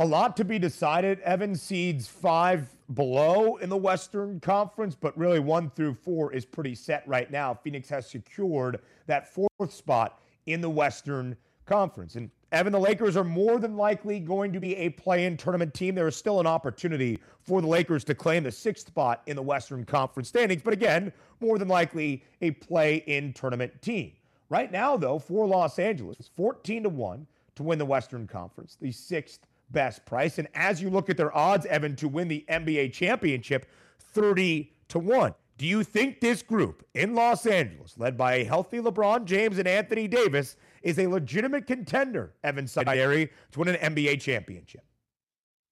A 0.00 0.06
lot 0.06 0.34
to 0.38 0.46
be 0.46 0.58
decided. 0.58 1.20
Evan 1.20 1.54
seeds 1.54 2.06
five 2.08 2.74
below 2.94 3.56
in 3.56 3.68
the 3.68 3.76
Western 3.76 4.40
Conference, 4.40 4.96
but 4.98 5.16
really 5.16 5.40
one 5.40 5.68
through 5.68 5.92
four 5.92 6.32
is 6.32 6.46
pretty 6.46 6.74
set 6.74 7.06
right 7.06 7.30
now. 7.30 7.52
Phoenix 7.52 7.86
has 7.90 8.08
secured 8.08 8.80
that 9.08 9.28
fourth 9.28 9.70
spot 9.70 10.22
in 10.46 10.62
the 10.62 10.70
Western 10.70 11.36
Conference. 11.66 12.16
And 12.16 12.30
Evan, 12.50 12.72
the 12.72 12.80
Lakers 12.80 13.14
are 13.14 13.24
more 13.24 13.58
than 13.58 13.76
likely 13.76 14.20
going 14.20 14.54
to 14.54 14.58
be 14.58 14.74
a 14.74 14.88
play 14.88 15.26
in 15.26 15.36
tournament 15.36 15.74
team. 15.74 15.94
There 15.94 16.08
is 16.08 16.16
still 16.16 16.40
an 16.40 16.46
opportunity 16.46 17.18
for 17.42 17.60
the 17.60 17.68
Lakers 17.68 18.02
to 18.04 18.14
claim 18.14 18.44
the 18.44 18.50
sixth 18.50 18.86
spot 18.86 19.20
in 19.26 19.36
the 19.36 19.42
Western 19.42 19.84
Conference 19.84 20.30
standings, 20.30 20.62
but 20.62 20.72
again, 20.72 21.12
more 21.40 21.58
than 21.58 21.68
likely 21.68 22.24
a 22.40 22.52
play 22.52 23.04
in 23.06 23.34
tournament 23.34 23.82
team. 23.82 24.12
Right 24.48 24.72
now, 24.72 24.96
though, 24.96 25.18
for 25.18 25.46
Los 25.46 25.78
Angeles, 25.78 26.18
it's 26.18 26.30
14 26.36 26.84
to 26.84 26.88
1 26.88 27.26
to 27.56 27.62
win 27.62 27.78
the 27.78 27.84
Western 27.84 28.26
Conference, 28.26 28.78
the 28.80 28.90
sixth 28.90 29.46
best 29.70 30.04
price. 30.06 30.38
And 30.38 30.48
as 30.54 30.80
you 30.82 30.90
look 30.90 31.10
at 31.10 31.16
their 31.16 31.36
odds, 31.36 31.66
Evan, 31.66 31.96
to 31.96 32.08
win 32.08 32.28
the 32.28 32.44
NBA 32.48 32.92
championship, 32.92 33.66
30 33.98 34.72
to 34.88 34.98
1. 34.98 35.34
Do 35.58 35.66
you 35.66 35.84
think 35.84 36.20
this 36.20 36.42
group 36.42 36.86
in 36.94 37.14
Los 37.14 37.44
Angeles, 37.44 37.98
led 37.98 38.16
by 38.16 38.36
a 38.36 38.44
healthy 38.44 38.78
LeBron 38.78 39.26
James 39.26 39.58
and 39.58 39.68
Anthony 39.68 40.08
Davis, 40.08 40.56
is 40.82 40.98
a 40.98 41.06
legitimate 41.06 41.66
contender, 41.66 42.32
Evan 42.42 42.64
Sidery, 42.64 43.28
to 43.52 43.58
win 43.58 43.68
an 43.68 43.94
NBA 43.94 44.20
championship? 44.22 44.82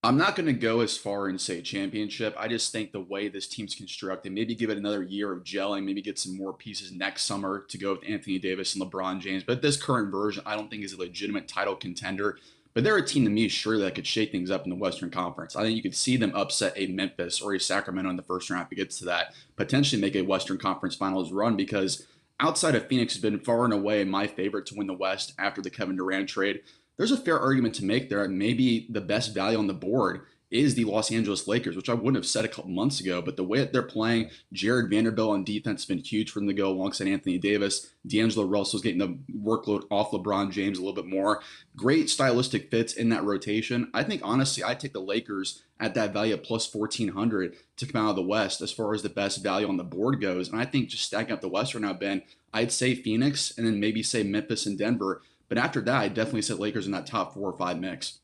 I'm 0.05 0.17
not 0.17 0.37
going 0.37 0.47
to 0.47 0.53
go 0.53 0.81
as 0.81 0.97
far 0.97 1.27
and 1.27 1.41
say 1.41 1.61
championship. 1.61 2.33
I 2.39 2.47
just 2.47 2.71
think 2.71 2.93
the 2.93 3.01
way 3.01 3.27
this 3.27 3.49
team's 3.49 3.75
constructed, 3.75 4.33
maybe 4.33 4.55
give 4.55 4.71
it 4.71 4.79
another 4.79 5.03
year 5.03 5.33
of 5.33 5.43
gelling, 5.43 5.85
maybe 5.85 6.03
get 6.03 6.21
some 6.21 6.37
more 6.37 6.53
pieces 6.53 6.93
next 6.93 7.25
summer 7.25 7.65
to 7.69 7.79
go 7.79 7.95
with 7.95 8.09
Anthony 8.09 8.39
Davis 8.39 8.77
and 8.77 8.85
LeBron 8.85 9.21
James. 9.21 9.43
But 9.43 9.61
this 9.61 9.77
current 9.77 10.13
version, 10.13 10.45
I 10.47 10.55
don't 10.55 10.71
think 10.71 10.85
is 10.85 10.93
a 10.93 10.99
legitimate 10.99 11.49
title 11.49 11.75
contender. 11.75 12.39
But 12.79 12.85
they're 12.85 12.97
a 12.97 13.05
team 13.05 13.25
to 13.25 13.31
me, 13.31 13.49
sure, 13.49 13.77
that 13.79 13.97
could 13.97 14.07
shake 14.07 14.31
things 14.31 14.53
up 14.53 14.63
in 14.63 14.71
the 14.71 14.77
Western 14.77 15.11
Conference. 15.11 15.57
I 15.57 15.65
think 15.65 15.75
you 15.75 15.83
could 15.83 15.97
see 15.97 16.17
them 16.17 16.31
upset 16.33 16.75
a 16.77 16.87
Memphis 16.87 17.41
or 17.41 17.53
a 17.53 17.59
Sacramento 17.59 18.09
in 18.09 18.15
the 18.15 18.23
first 18.23 18.49
round 18.51 18.67
if 18.67 18.71
it 18.71 18.77
gets 18.77 19.01
to 19.01 19.07
that. 19.07 19.35
Potentially 19.57 20.01
make 20.01 20.15
a 20.15 20.23
Western 20.23 20.59
Conference 20.59 20.95
Finals 20.95 21.33
run 21.33 21.57
because 21.57 22.07
outside 22.39 22.77
of 22.77 22.87
Phoenix 22.87 23.15
has 23.15 23.21
been 23.21 23.41
far 23.41 23.65
and 23.65 23.75
away 23.75 24.05
my 24.05 24.29
favorite 24.29 24.65
to 24.67 24.77
win 24.77 24.87
the 24.87 24.95
West 24.95 25.33
after 25.41 25.61
the 25.61 25.71
Kevin 25.71 25.97
Durant 25.97 26.29
trade. 26.29 26.61
There's 26.97 27.11
a 27.11 27.17
fair 27.17 27.41
argument 27.41 27.75
to 27.75 27.85
make 27.85 28.09
there. 28.09 28.29
Maybe 28.29 28.87
the 28.89 29.01
best 29.01 29.35
value 29.35 29.59
on 29.59 29.67
the 29.67 29.75
board 29.75 30.21
is 30.51 30.75
the 30.75 30.85
Los 30.85 31.13
Angeles 31.13 31.47
Lakers, 31.47 31.77
which 31.77 31.91
I 31.91 31.95
wouldn't 31.95 32.17
have 32.17 32.27
said 32.27 32.45
a 32.45 32.49
couple 32.49 32.71
months 32.71 33.01
ago. 33.01 33.21
But 33.21 33.37
the 33.37 33.45
way 33.45 33.59
that 33.59 33.73
they're 33.73 33.83
playing, 33.83 34.31
Jarred 34.53 34.91
Vanderbilt 34.91 35.31
on 35.31 35.45
defense 35.45 35.83
has 35.83 35.87
been 35.87 35.99
huge 35.99 36.31
for 36.31 36.41
them 36.41 36.49
to 36.49 36.55
go 36.55 36.69
alongside 36.71 37.09
Anthony 37.09 37.39
Davis. 37.39 37.91
D'Angelo 38.07 38.47
Russell's 38.47 38.83
getting 38.83 38.99
the 38.99 39.19
workload 39.37 39.85
off 39.91 40.11
LeBron 40.11 40.51
James 40.51 40.79
a 40.79 40.81
little 40.81 40.95
bit 40.95 41.11
more. 41.11 41.43
Great 41.77 42.09
stylistic 42.09 42.71
fits 42.71 42.95
in 42.95 43.11
that 43.11 43.25
rotation. 43.25 43.91
I 43.93 44.03
think 44.03 44.23
honestly, 44.25 44.65
I 44.65 44.75
take 44.75 44.95
the 44.95 45.01
Lakers 45.01 45.63
at 45.79 45.95
that 45.95 46.13
value 46.13 46.35
of 46.35 46.43
plus 46.43 46.73
1400 46.73 47.57
to 47.77 47.87
come 47.87 48.07
out 48.07 48.11
of 48.11 48.17
the 48.17 48.23
West 48.23 48.61
as 48.63 48.73
far 48.73 48.95
as 48.95 49.03
the 49.03 49.09
best 49.09 49.43
value 49.43 49.69
on 49.69 49.77
the 49.77 49.85
board 49.85 50.21
goes. 50.21 50.49
And 50.49 50.61
I 50.61 50.65
think 50.65 50.89
just 50.89 51.05
stacking 51.05 51.33
up 51.33 51.41
the 51.41 51.49
West 51.49 51.75
right 51.75 51.83
now, 51.83 51.93
Ben, 51.93 52.23
I'd 52.53 52.73
say 52.73 52.95
Phoenix 52.95 53.57
and 53.57 53.67
then 53.67 53.79
maybe 53.79 54.03
say 54.03 54.23
Memphis 54.23 54.67
and 54.67 54.79
Denver. 54.79 55.23
But 55.49 55.59
after 55.59 55.81
that, 55.83 56.01
I 56.01 56.09
definitely 56.09 56.43
set 56.43 56.59
Lakers 56.59 56.87
in 56.87 56.93
that 56.93 57.07
top 57.07 57.35
four 57.35 57.51
or 57.51 57.57
five 57.57 57.79
mix. 57.79 58.19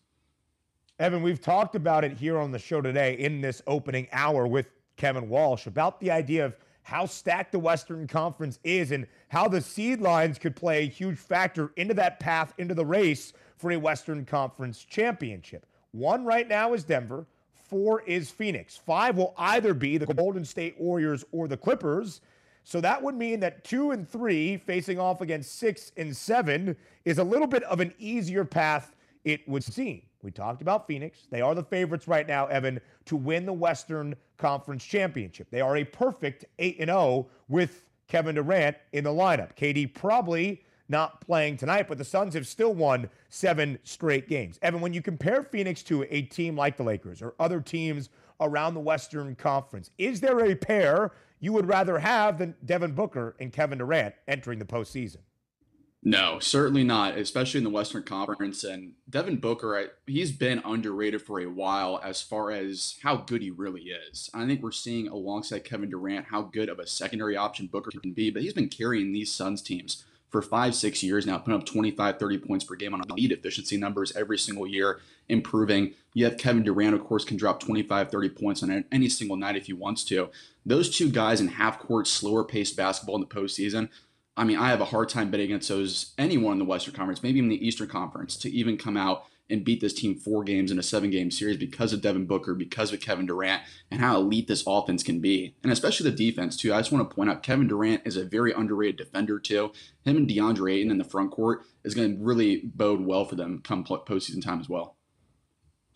Evan, 1.00 1.24
we've 1.24 1.40
talked 1.40 1.74
about 1.74 2.04
it 2.04 2.12
here 2.12 2.38
on 2.38 2.52
the 2.52 2.58
show 2.58 2.80
today 2.80 3.14
in 3.14 3.40
this 3.40 3.60
opening 3.66 4.06
hour 4.12 4.46
with 4.46 4.70
Kevin 4.96 5.28
Walsh 5.28 5.66
about 5.66 5.98
the 5.98 6.12
idea 6.12 6.46
of 6.46 6.56
how 6.82 7.04
stacked 7.04 7.50
the 7.50 7.58
Western 7.58 8.06
Conference 8.06 8.60
is 8.62 8.92
and 8.92 9.08
how 9.26 9.48
the 9.48 9.60
seed 9.60 10.00
lines 10.00 10.38
could 10.38 10.54
play 10.54 10.84
a 10.84 10.88
huge 10.88 11.18
factor 11.18 11.72
into 11.74 11.94
that 11.94 12.20
path 12.20 12.54
into 12.58 12.74
the 12.74 12.86
race 12.86 13.32
for 13.56 13.72
a 13.72 13.76
Western 13.76 14.24
Conference 14.24 14.84
championship. 14.84 15.66
One 15.90 16.24
right 16.24 16.46
now 16.46 16.74
is 16.74 16.84
Denver, 16.84 17.26
four 17.52 18.02
is 18.02 18.30
Phoenix. 18.30 18.76
Five 18.76 19.16
will 19.16 19.34
either 19.36 19.74
be 19.74 19.98
the 19.98 20.06
Golden 20.06 20.44
State 20.44 20.78
Warriors 20.78 21.24
or 21.32 21.48
the 21.48 21.56
Clippers. 21.56 22.20
So 22.62 22.80
that 22.82 23.02
would 23.02 23.16
mean 23.16 23.40
that 23.40 23.64
two 23.64 23.90
and 23.90 24.08
three 24.08 24.58
facing 24.58 25.00
off 25.00 25.20
against 25.20 25.58
six 25.58 25.90
and 25.96 26.16
seven 26.16 26.76
is 27.04 27.18
a 27.18 27.24
little 27.24 27.48
bit 27.48 27.64
of 27.64 27.80
an 27.80 27.92
easier 27.98 28.44
path, 28.44 28.93
it 29.24 29.48
would 29.48 29.64
seem. 29.64 30.02
We 30.22 30.30
talked 30.30 30.62
about 30.62 30.86
Phoenix. 30.86 31.26
They 31.30 31.40
are 31.40 31.54
the 31.54 31.62
favorites 31.62 32.08
right 32.08 32.26
now, 32.26 32.46
Evan, 32.46 32.80
to 33.06 33.16
win 33.16 33.44
the 33.44 33.52
Western 33.52 34.16
Conference 34.38 34.84
Championship. 34.84 35.48
They 35.50 35.60
are 35.60 35.76
a 35.76 35.84
perfect 35.84 36.46
8 36.58 36.78
0 36.78 37.26
with 37.48 37.84
Kevin 38.08 38.34
Durant 38.34 38.76
in 38.92 39.04
the 39.04 39.10
lineup. 39.10 39.54
KD 39.56 39.92
probably 39.94 40.62
not 40.88 41.20
playing 41.20 41.56
tonight, 41.56 41.88
but 41.88 41.98
the 41.98 42.04
Suns 42.04 42.34
have 42.34 42.46
still 42.46 42.74
won 42.74 43.08
seven 43.28 43.78
straight 43.84 44.28
games. 44.28 44.58
Evan, 44.62 44.80
when 44.80 44.92
you 44.92 45.02
compare 45.02 45.42
Phoenix 45.42 45.82
to 45.84 46.06
a 46.10 46.22
team 46.22 46.56
like 46.56 46.76
the 46.76 46.82
Lakers 46.82 47.22
or 47.22 47.34
other 47.38 47.60
teams 47.60 48.10
around 48.40 48.74
the 48.74 48.80
Western 48.80 49.34
Conference, 49.34 49.90
is 49.98 50.20
there 50.20 50.44
a 50.44 50.54
pair 50.54 51.12
you 51.40 51.52
would 51.52 51.66
rather 51.66 51.98
have 51.98 52.38
than 52.38 52.54
Devin 52.64 52.92
Booker 52.92 53.34
and 53.40 53.52
Kevin 53.52 53.78
Durant 53.78 54.14
entering 54.28 54.58
the 54.58 54.64
postseason? 54.64 55.18
No, 56.06 56.38
certainly 56.38 56.84
not, 56.84 57.16
especially 57.16 57.58
in 57.58 57.64
the 57.64 57.70
Western 57.70 58.02
Conference. 58.02 58.62
And 58.62 58.92
Devin 59.08 59.36
Booker, 59.36 59.92
he's 60.06 60.32
been 60.32 60.60
underrated 60.62 61.22
for 61.22 61.40
a 61.40 61.46
while 61.46 61.98
as 62.04 62.20
far 62.20 62.50
as 62.50 62.98
how 63.02 63.16
good 63.16 63.40
he 63.40 63.50
really 63.50 63.84
is. 64.10 64.28
I 64.34 64.46
think 64.46 64.62
we're 64.62 64.70
seeing 64.70 65.08
alongside 65.08 65.64
Kevin 65.64 65.88
Durant 65.88 66.26
how 66.26 66.42
good 66.42 66.68
of 66.68 66.78
a 66.78 66.86
secondary 66.86 67.38
option 67.38 67.68
Booker 67.68 67.90
can 67.90 68.12
be, 68.12 68.30
but 68.30 68.42
he's 68.42 68.52
been 68.52 68.68
carrying 68.68 69.12
these 69.12 69.32
Suns 69.32 69.62
teams 69.62 70.04
for 70.34 70.42
five, 70.42 70.74
six 70.74 71.02
years 71.02 71.26
now, 71.26 71.38
putting 71.38 71.60
up 71.60 71.64
25, 71.64 72.18
30 72.18 72.38
points 72.38 72.64
per 72.64 72.74
game 72.74 72.92
on 72.92 73.00
elite 73.08 73.30
efficiency 73.32 73.76
numbers 73.76 74.14
every 74.16 74.36
single 74.36 74.66
year, 74.66 75.00
improving. 75.28 75.94
You 76.12 76.24
have 76.24 76.36
Kevin 76.36 76.64
Durant, 76.64 76.94
of 76.94 77.04
course, 77.04 77.24
can 77.24 77.36
drop 77.36 77.60
25, 77.60 78.10
30 78.10 78.28
points 78.30 78.62
on 78.62 78.84
any 78.92 79.08
single 79.08 79.36
night 79.36 79.56
if 79.56 79.66
he 79.66 79.72
wants 79.72 80.04
to. 80.06 80.30
Those 80.66 80.94
two 80.94 81.08
guys 81.08 81.40
in 81.40 81.48
half 81.48 81.78
court, 81.78 82.08
slower 82.08 82.44
paced 82.44 82.76
basketball 82.76 83.14
in 83.14 83.20
the 83.20 83.26
postseason 83.28 83.88
I 84.36 84.44
mean, 84.44 84.58
I 84.58 84.68
have 84.68 84.80
a 84.80 84.86
hard 84.86 85.08
time 85.08 85.30
betting 85.30 85.46
against 85.46 85.68
those 85.68 86.12
anyone 86.18 86.52
in 86.54 86.58
the 86.58 86.64
Western 86.64 86.94
Conference, 86.94 87.22
maybe 87.22 87.38
even 87.38 87.50
the 87.50 87.66
Eastern 87.66 87.88
Conference, 87.88 88.36
to 88.38 88.50
even 88.50 88.76
come 88.76 88.96
out 88.96 89.24
and 89.50 89.64
beat 89.64 89.80
this 89.80 89.92
team 89.92 90.14
four 90.14 90.42
games 90.42 90.70
in 90.70 90.78
a 90.78 90.82
seven 90.82 91.10
game 91.10 91.30
series 91.30 91.58
because 91.58 91.92
of 91.92 92.00
Devin 92.00 92.26
Booker, 92.26 92.54
because 92.54 92.92
of 92.92 93.00
Kevin 93.00 93.26
Durant, 93.26 93.62
and 93.90 94.00
how 94.00 94.16
elite 94.16 94.48
this 94.48 94.64
offense 94.66 95.02
can 95.02 95.20
be. 95.20 95.54
And 95.62 95.70
especially 95.70 96.10
the 96.10 96.16
defense, 96.16 96.56
too. 96.56 96.72
I 96.72 96.78
just 96.78 96.90
want 96.90 97.08
to 97.08 97.14
point 97.14 97.30
out 97.30 97.42
Kevin 97.42 97.68
Durant 97.68 98.02
is 98.06 98.16
a 98.16 98.24
very 98.24 98.52
underrated 98.52 98.96
defender, 98.96 99.38
too. 99.38 99.72
Him 100.04 100.16
and 100.16 100.28
DeAndre 100.28 100.74
Ayton 100.74 100.90
in 100.90 100.98
the 100.98 101.04
front 101.04 101.30
court 101.30 101.62
is 101.84 101.94
going 101.94 102.16
to 102.16 102.24
really 102.24 102.62
bode 102.64 103.02
well 103.02 103.24
for 103.26 103.36
them 103.36 103.60
come 103.62 103.84
postseason 103.84 104.42
time 104.42 104.60
as 104.60 104.68
well. 104.68 104.96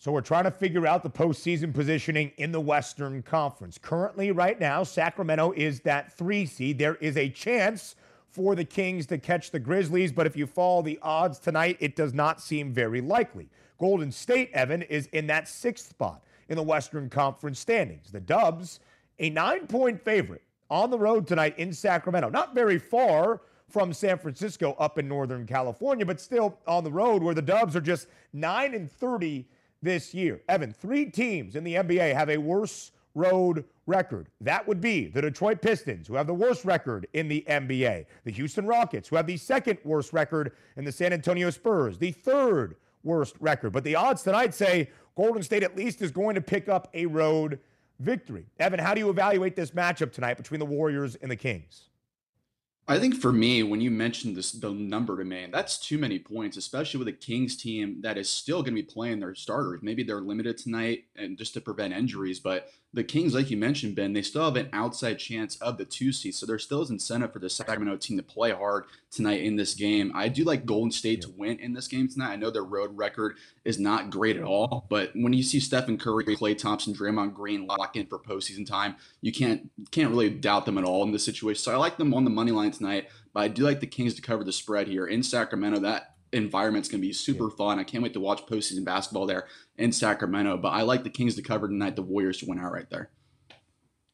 So 0.00 0.12
we're 0.12 0.20
trying 0.20 0.44
to 0.44 0.52
figure 0.52 0.86
out 0.86 1.02
the 1.02 1.10
postseason 1.10 1.74
positioning 1.74 2.30
in 2.36 2.52
the 2.52 2.60
Western 2.60 3.22
Conference. 3.22 3.78
Currently, 3.78 4.30
right 4.30 4.60
now, 4.60 4.84
Sacramento 4.84 5.52
is 5.56 5.80
that 5.80 6.16
three 6.16 6.46
seed. 6.46 6.78
There 6.78 6.94
is 6.96 7.16
a 7.16 7.28
chance 7.30 7.96
for 8.38 8.54
the 8.54 8.64
Kings 8.64 9.04
to 9.06 9.18
catch 9.18 9.50
the 9.50 9.58
Grizzlies, 9.58 10.12
but 10.12 10.24
if 10.24 10.36
you 10.36 10.46
follow 10.46 10.80
the 10.80 10.96
odds 11.02 11.40
tonight, 11.40 11.76
it 11.80 11.96
does 11.96 12.14
not 12.14 12.40
seem 12.40 12.72
very 12.72 13.00
likely. 13.00 13.48
Golden 13.80 14.12
State, 14.12 14.52
Evan, 14.52 14.82
is 14.82 15.08
in 15.08 15.26
that 15.26 15.48
sixth 15.48 15.88
spot 15.88 16.22
in 16.48 16.54
the 16.54 16.62
Western 16.62 17.10
Conference 17.10 17.58
standings. 17.58 18.12
The 18.12 18.20
Dubs, 18.20 18.78
a 19.18 19.28
nine 19.30 19.66
point 19.66 20.00
favorite 20.00 20.42
on 20.70 20.88
the 20.88 20.98
road 20.98 21.26
tonight 21.26 21.58
in 21.58 21.72
Sacramento. 21.72 22.28
Not 22.28 22.54
very 22.54 22.78
far 22.78 23.40
from 23.68 23.92
San 23.92 24.18
Francisco 24.18 24.76
up 24.78 24.98
in 24.98 25.08
Northern 25.08 25.44
California, 25.44 26.06
but 26.06 26.20
still 26.20 26.60
on 26.64 26.84
the 26.84 26.92
road 26.92 27.24
where 27.24 27.34
the 27.34 27.42
Dubs 27.42 27.74
are 27.74 27.80
just 27.80 28.06
9 28.34 28.72
and 28.72 28.88
30 28.88 29.48
this 29.82 30.14
year. 30.14 30.42
Evan, 30.48 30.72
three 30.72 31.06
teams 31.06 31.56
in 31.56 31.64
the 31.64 31.74
NBA 31.74 32.14
have 32.14 32.30
a 32.30 32.38
worse 32.38 32.92
road 33.18 33.64
record. 33.86 34.28
That 34.40 34.66
would 34.66 34.80
be 34.80 35.08
the 35.08 35.20
Detroit 35.20 35.60
Pistons, 35.60 36.06
who 36.06 36.14
have 36.14 36.26
the 36.26 36.34
worst 36.34 36.64
record 36.64 37.06
in 37.12 37.28
the 37.28 37.44
NBA, 37.48 38.06
the 38.24 38.30
Houston 38.30 38.66
Rockets, 38.66 39.08
who 39.08 39.16
have 39.16 39.26
the 39.26 39.36
second 39.36 39.78
worst 39.84 40.12
record, 40.12 40.52
and 40.76 40.86
the 40.86 40.92
San 40.92 41.12
Antonio 41.12 41.50
Spurs, 41.50 41.98
the 41.98 42.12
third 42.12 42.76
worst 43.02 43.34
record. 43.40 43.72
But 43.72 43.84
the 43.84 43.96
odds 43.96 44.22
tonight 44.22 44.54
say 44.54 44.90
Golden 45.16 45.42
State 45.42 45.62
at 45.62 45.76
least 45.76 46.00
is 46.00 46.12
going 46.12 46.36
to 46.36 46.40
pick 46.40 46.68
up 46.68 46.88
a 46.94 47.06
road 47.06 47.58
victory. 47.98 48.46
Evan, 48.60 48.78
how 48.78 48.94
do 48.94 49.00
you 49.00 49.10
evaluate 49.10 49.56
this 49.56 49.72
matchup 49.72 50.12
tonight 50.12 50.36
between 50.36 50.60
the 50.60 50.66
Warriors 50.66 51.16
and 51.16 51.30
the 51.30 51.36
Kings? 51.36 51.88
I 52.90 52.98
think 52.98 53.20
for 53.20 53.32
me, 53.32 53.62
when 53.62 53.82
you 53.82 53.90
mentioned 53.90 54.34
this, 54.34 54.50
the 54.50 54.70
number 54.70 55.18
to 55.18 55.24
me, 55.24 55.46
that's 55.52 55.78
too 55.78 55.98
many 55.98 56.18
points, 56.18 56.56
especially 56.56 56.96
with 56.96 57.08
a 57.08 57.12
Kings 57.12 57.54
team 57.54 58.00
that 58.00 58.16
is 58.16 58.30
still 58.30 58.62
going 58.62 58.74
to 58.74 58.82
be 58.82 58.82
playing 58.82 59.20
their 59.20 59.34
starters. 59.34 59.80
Maybe 59.82 60.02
they're 60.02 60.22
limited 60.22 60.56
tonight 60.56 61.04
and 61.14 61.36
just 61.36 61.52
to 61.54 61.60
prevent 61.60 61.92
injuries, 61.92 62.40
but 62.40 62.70
the 62.94 63.04
Kings, 63.04 63.34
like 63.34 63.50
you 63.50 63.58
mentioned, 63.58 63.94
Ben, 63.94 64.14
they 64.14 64.22
still 64.22 64.44
have 64.44 64.56
an 64.56 64.70
outside 64.72 65.18
chance 65.18 65.56
of 65.56 65.76
the 65.76 65.84
two 65.84 66.10
seed. 66.10 66.34
So 66.34 66.46
there 66.46 66.58
still 66.58 66.80
is 66.80 66.90
incentive 66.90 67.34
for 67.34 67.38
the 67.38 67.50
Sacramento 67.50 67.98
team 67.98 68.16
to 68.16 68.22
play 68.22 68.50
hard 68.50 68.84
tonight 69.10 69.42
in 69.42 69.56
this 69.56 69.74
game. 69.74 70.10
I 70.14 70.28
do 70.28 70.42
like 70.44 70.64
Golden 70.64 70.90
State 70.90 71.20
to 71.22 71.30
win 71.30 71.58
in 71.58 71.74
this 71.74 71.86
game 71.86 72.08
tonight. 72.08 72.32
I 72.32 72.36
know 72.36 72.50
their 72.50 72.64
road 72.64 72.96
record 72.96 73.36
is 73.66 73.78
not 73.78 74.08
great 74.08 74.38
at 74.38 74.42
all, 74.42 74.86
but 74.88 75.10
when 75.14 75.34
you 75.34 75.42
see 75.42 75.60
Stephen 75.60 75.98
Curry, 75.98 76.24
Klay 76.24 76.56
Thompson, 76.56 76.94
Draymond 76.94 77.34
Green 77.34 77.66
lock 77.66 77.94
in 77.94 78.06
for 78.06 78.18
postseason 78.18 78.66
time, 78.66 78.96
you 79.20 79.32
can't 79.32 79.70
can't 79.90 80.10
really 80.10 80.30
doubt 80.30 80.64
them 80.64 80.78
at 80.78 80.84
all 80.84 81.02
in 81.02 81.12
this 81.12 81.24
situation. 81.24 81.60
So 81.60 81.72
I 81.72 81.76
like 81.76 81.98
them 81.98 82.14
on 82.14 82.24
the 82.24 82.30
money 82.30 82.52
line 82.52 82.70
tonight, 82.70 83.08
but 83.34 83.40
I 83.40 83.48
do 83.48 83.64
like 83.64 83.80
the 83.80 83.86
Kings 83.86 84.14
to 84.14 84.22
cover 84.22 84.44
the 84.44 84.52
spread 84.52 84.88
here 84.88 85.06
in 85.06 85.22
Sacramento. 85.22 85.80
That 85.80 86.14
environment's 86.32 86.88
going 86.88 87.00
to 87.00 87.06
be 87.06 87.12
super 87.12 87.44
yeah. 87.44 87.56
fun. 87.56 87.78
I 87.78 87.84
can't 87.84 88.02
wait 88.02 88.12
to 88.14 88.20
watch 88.20 88.44
postseason 88.46 88.84
basketball 88.84 89.26
there 89.26 89.46
in 89.76 89.92
Sacramento. 89.92 90.56
But 90.58 90.70
I 90.70 90.82
like 90.82 91.04
the 91.04 91.10
Kings 91.10 91.34
to 91.36 91.42
cover 91.42 91.68
tonight, 91.68 91.96
the 91.96 92.02
Warriors 92.02 92.38
to 92.38 92.46
win 92.46 92.58
out 92.58 92.72
right 92.72 92.88
there. 92.90 93.10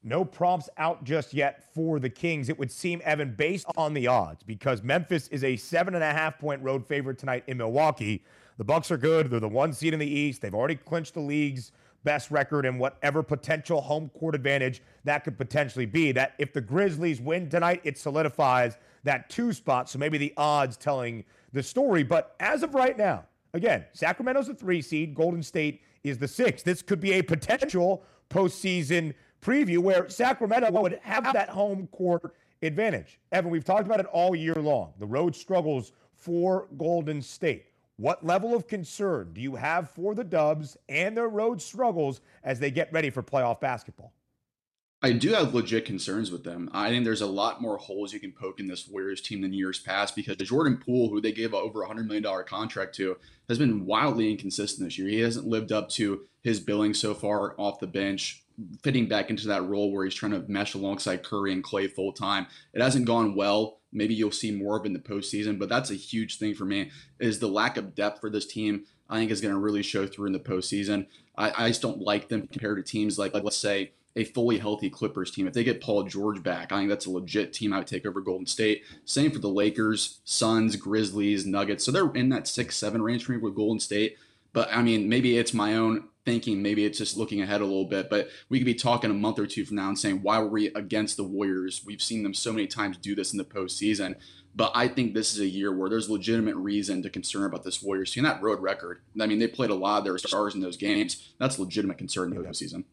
No 0.07 0.23
prompts 0.23 0.69
out 0.77 1.05
just 1.05 1.33
yet 1.33 1.73
for 1.75 1.99
the 1.99 2.11
Kings. 2.11 2.51
It 2.51 2.59
would 2.59 2.71
seem, 2.71 3.01
Evan, 3.05 3.35
based 3.35 3.67
on 3.77 3.95
the 3.95 4.07
odds, 4.07 4.43
because 4.43 4.83
Memphis 4.83 5.29
is 5.29 5.43
a 5.43 5.57
seven 5.57 5.95
and 5.95 6.05
a 6.05 6.13
half 6.13 6.39
point 6.39 6.63
road 6.63 6.87
favorite 6.87 7.19
tonight 7.19 7.45
in 7.47 7.57
Milwaukee. 7.57 8.23
The 8.59 8.65
Bucks 8.65 8.91
are 8.91 8.99
good. 8.99 9.31
They're 9.31 9.41
the 9.41 9.49
one 9.49 9.73
seed 9.73 9.95
in 9.95 10.01
the 10.01 10.07
East. 10.07 10.43
They've 10.43 10.55
already 10.55 10.77
clinched 10.77 11.15
the 11.15 11.21
league's 11.21 11.73
best 12.05 12.31
record 12.31 12.67
and 12.67 12.79
whatever 12.79 13.23
potential 13.23 13.81
home 13.81 14.11
court 14.11 14.35
advantage 14.35 14.83
that 15.05 15.25
could 15.25 15.39
potentially 15.39 15.87
be. 15.87 16.13
That 16.13 16.35
if 16.39 16.53
the 16.53 16.61
Grizzlies 16.61 17.21
win 17.21 17.49
tonight, 17.49 17.81
it 17.83 17.97
solidifies 17.97 18.77
that 19.05 19.31
two 19.31 19.53
spot. 19.53 19.89
So 19.89 19.99
maybe 19.99 20.19
the 20.19 20.35
odds 20.37 20.77
telling 20.77 21.25
the 21.55 21.63
story. 21.63 22.03
But 22.03 22.37
as 22.41 22.63
of 22.63 22.75
right 22.75 22.99
now, 22.99 23.25
again, 23.55 23.87
Sacramento's 23.95 24.51
a 24.51 24.55
three 24.55 24.83
seed, 24.83 25.15
Golden 25.15 25.43
State 25.43 25.81
is 26.03 26.19
the 26.19 26.29
six. 26.29 26.63
This 26.63 26.83
could 26.83 27.01
be 27.01 27.13
a 27.15 27.23
potential 27.23 28.03
postseason 28.29 29.15
preview 29.41 29.79
where 29.79 30.09
Sacramento 30.11 30.71
would 30.73 30.99
have 31.03 31.33
that 31.33 31.49
home 31.49 31.87
court 31.93 32.35
advantage. 32.63 33.21
Evan, 33.33 33.51
we've 33.51 33.65
talked 33.65 33.87
about 33.87 34.01
it 34.01 34.07
all 34.07 34.35
year 34.35 34.55
long. 34.55 34.93
The 34.99 35.07
road 35.07 35.35
struggles 35.35 35.93
for 36.13 36.69
Golden 36.77 37.23
State. 37.23 37.67
What 37.97 38.27
level 38.27 38.55
of 38.55 38.67
concern 38.67 39.31
do 39.33 39.41
you 39.41 39.55
have 39.55 39.91
for 39.91 40.15
the 40.15 40.25
Dubs 40.25 40.77
and 40.89 41.17
their 41.17 41.29
road 41.29 41.63
struggles 41.63 42.21
as 42.43 42.59
they 42.59 42.71
get 42.71 42.93
ready 42.93 43.09
for 43.09 43.23
playoff 43.23 43.61
basketball? 43.61 44.13
I 45.05 45.13
do 45.13 45.35
have 45.35 45.53
legit 45.53 45.85
concerns 45.85 46.31
with 46.31 46.45
them. 46.45 46.71
I 46.73 46.89
think 46.89 47.05
there's 47.05 47.21
a 47.21 47.27
lot 47.27 47.61
more 47.61 47.77
holes 47.77 48.15
you 48.15 48.21
can 48.21 48.33
poke 48.33 48.59
in 48.59 48.69
this 48.69 48.89
Warriors 48.89 49.21
team 49.21 49.43
than 49.43 49.53
years 49.53 49.79
past 49.79 50.17
because 50.17 50.39
Jordan 50.39 50.79
Poole, 50.79 51.11
who 51.11 51.21
they 51.21 51.31
gave 51.31 51.53
over 51.53 51.83
a 51.83 51.87
$100 51.87 52.07
million 52.07 52.25
contract 52.47 52.95
to, 52.95 53.19
has 53.47 53.59
been 53.59 53.85
wildly 53.85 54.31
inconsistent 54.31 54.87
this 54.87 54.97
year. 54.97 55.09
He 55.09 55.21
hasn't 55.21 55.47
lived 55.47 55.73
up 55.73 55.91
to 55.91 56.23
his 56.41 56.59
billing 56.59 56.95
so 56.95 57.13
far 57.13 57.55
off 57.59 57.81
the 57.81 57.87
bench, 57.87 58.45
fitting 58.83 59.07
back 59.07 59.29
into 59.29 59.47
that 59.47 59.69
role 59.69 59.93
where 59.93 60.07
he's 60.07 60.15
trying 60.15 60.33
to 60.33 60.51
mesh 60.51 60.73
alongside 60.73 61.23
Curry 61.23 61.53
and 61.53 61.63
Klay 61.63 61.93
full 61.93 62.15
time. 62.15 62.47
It 62.73 62.81
hasn't 62.81 63.05
gone 63.05 63.35
well. 63.35 63.81
Maybe 63.93 64.15
you'll 64.15 64.33
see 64.33 64.53
more 64.53 64.79
of 64.79 64.87
in 64.87 64.95
the 64.95 64.99
postseason, 65.01 65.59
but 65.59 65.69
that's 65.69 65.91
a 65.91 65.97
huge 65.97 66.39
thing 66.39 66.55
for 66.55 66.65
me 66.65 66.91
is 67.21 67.41
the 67.41 67.47
lack 67.49 67.77
of 67.77 67.95
depth 67.95 68.23
for 68.23 68.31
this 68.31 68.47
team. 68.47 68.87
I 69.11 69.19
think 69.19 69.31
is 69.31 69.43
going 69.43 69.53
to 69.53 69.61
really 69.61 69.83
show 69.83 70.07
through 70.07 70.29
in 70.29 70.33
the 70.33 70.41
postseason. 70.41 71.09
I, 71.37 71.65
I 71.65 71.69
just 71.69 71.83
don't 71.83 72.01
like 72.01 72.29
them 72.29 72.49
compared 72.49 72.79
to 72.79 72.91
teams 72.91 73.19
like, 73.19 73.35
like 73.35 73.45
let's 73.45 73.59
say, 73.59 73.93
a 74.17 74.25
fully 74.25 74.59
healthy 74.59 74.91
Clippers 74.91 75.31
team. 75.31 75.47
If 75.47 75.55
they 75.55 75.65
get 75.65 75.81
Paul 75.81 76.05
George 76.05 76.43
back, 76.43 76.71
I 76.73 76.79
think 76.79 76.89
that's 76.89 77.07
a 77.07 77.11
legit 77.11 77.53
team 77.53 77.73
I 77.73 77.79
would 77.79 77.87
take 77.87 78.07
over 78.07 78.21
Golden 78.21 78.47
State. 78.47 78.83
Same 79.05 79.31
for 79.31 79.41
the 79.41 79.49
Lakers, 79.49 80.21
Suns, 80.25 80.77
Grizzlies, 80.77 81.47
Nuggets. 81.47 81.85
So 81.85 81.91
they're 81.91 82.13
in 82.13 82.29
that 82.29 82.47
six, 82.47 82.77
seven 82.77 83.03
range 83.03 83.25
for 83.25 83.33
me 83.33 83.39
with 83.39 83.57
Golden 83.57 83.81
State. 83.81 84.17
But 84.53 84.69
I 84.73 84.83
mean, 84.83 85.09
maybe 85.09 85.37
it's 85.37 85.53
my 85.53 85.75
own 85.75 86.09
thinking. 86.25 86.63
Maybe 86.63 86.85
it's 86.85 86.99
just 86.99 87.17
looking 87.17 87.43
ahead 87.43 87.61
a 87.61 87.65
little 87.65 87.85
bit. 87.87 88.09
But 88.09 88.29
we 88.49 88.59
could 88.59 88.67
be 88.67 88.75
talking 88.75 89.11
a 89.11 89.15
month 89.15 89.39
or 89.39 89.47
two 89.47 89.65
from 89.65 89.77
now 89.77 89.89
and 89.89 89.99
saying, 89.99 90.23
why 90.23 90.39
were 90.39 90.49
we 90.49 90.69
against 90.75 91.17
the 91.17 91.25
Warriors? 91.25 91.83
We've 91.85 92.01
seen 92.01 92.23
them 92.23 92.35
so 92.35 92.53
many 92.53 92.67
times 92.67 92.97
do 92.97 93.15
this 93.15 93.33
in 93.33 93.39
the 93.39 93.45
postseason. 93.45 94.15
But 94.55 94.71
I 94.77 94.87
think 94.87 95.13
this 95.13 95.35
is 95.35 95.41
a 95.41 95.49
year 95.49 95.77
where 95.77 95.91
there's 95.91 96.09
legitimate 96.09 96.55
reason 96.55 97.03
to 97.03 97.11
concern 97.11 97.45
about 97.45 97.65
this 97.65 97.83
Warriors 97.83 98.13
team. 98.13 98.23
That 98.23 98.41
road 98.41 98.61
record. 98.63 99.03
I 99.21 99.27
mean, 99.27 99.41
they 99.41 99.49
played 99.49 99.71
a 99.71 99.75
lot 99.75 99.99
of 99.99 100.05
their 100.05 100.17
stars 100.19 100.55
in 100.55 100.61
those 100.61 100.77
games. 100.77 101.35
That's 101.41 101.59
legitimate 101.59 101.99
concern 101.99 102.33
in 102.33 102.41
the 102.41 102.49
postseason. 102.49 102.85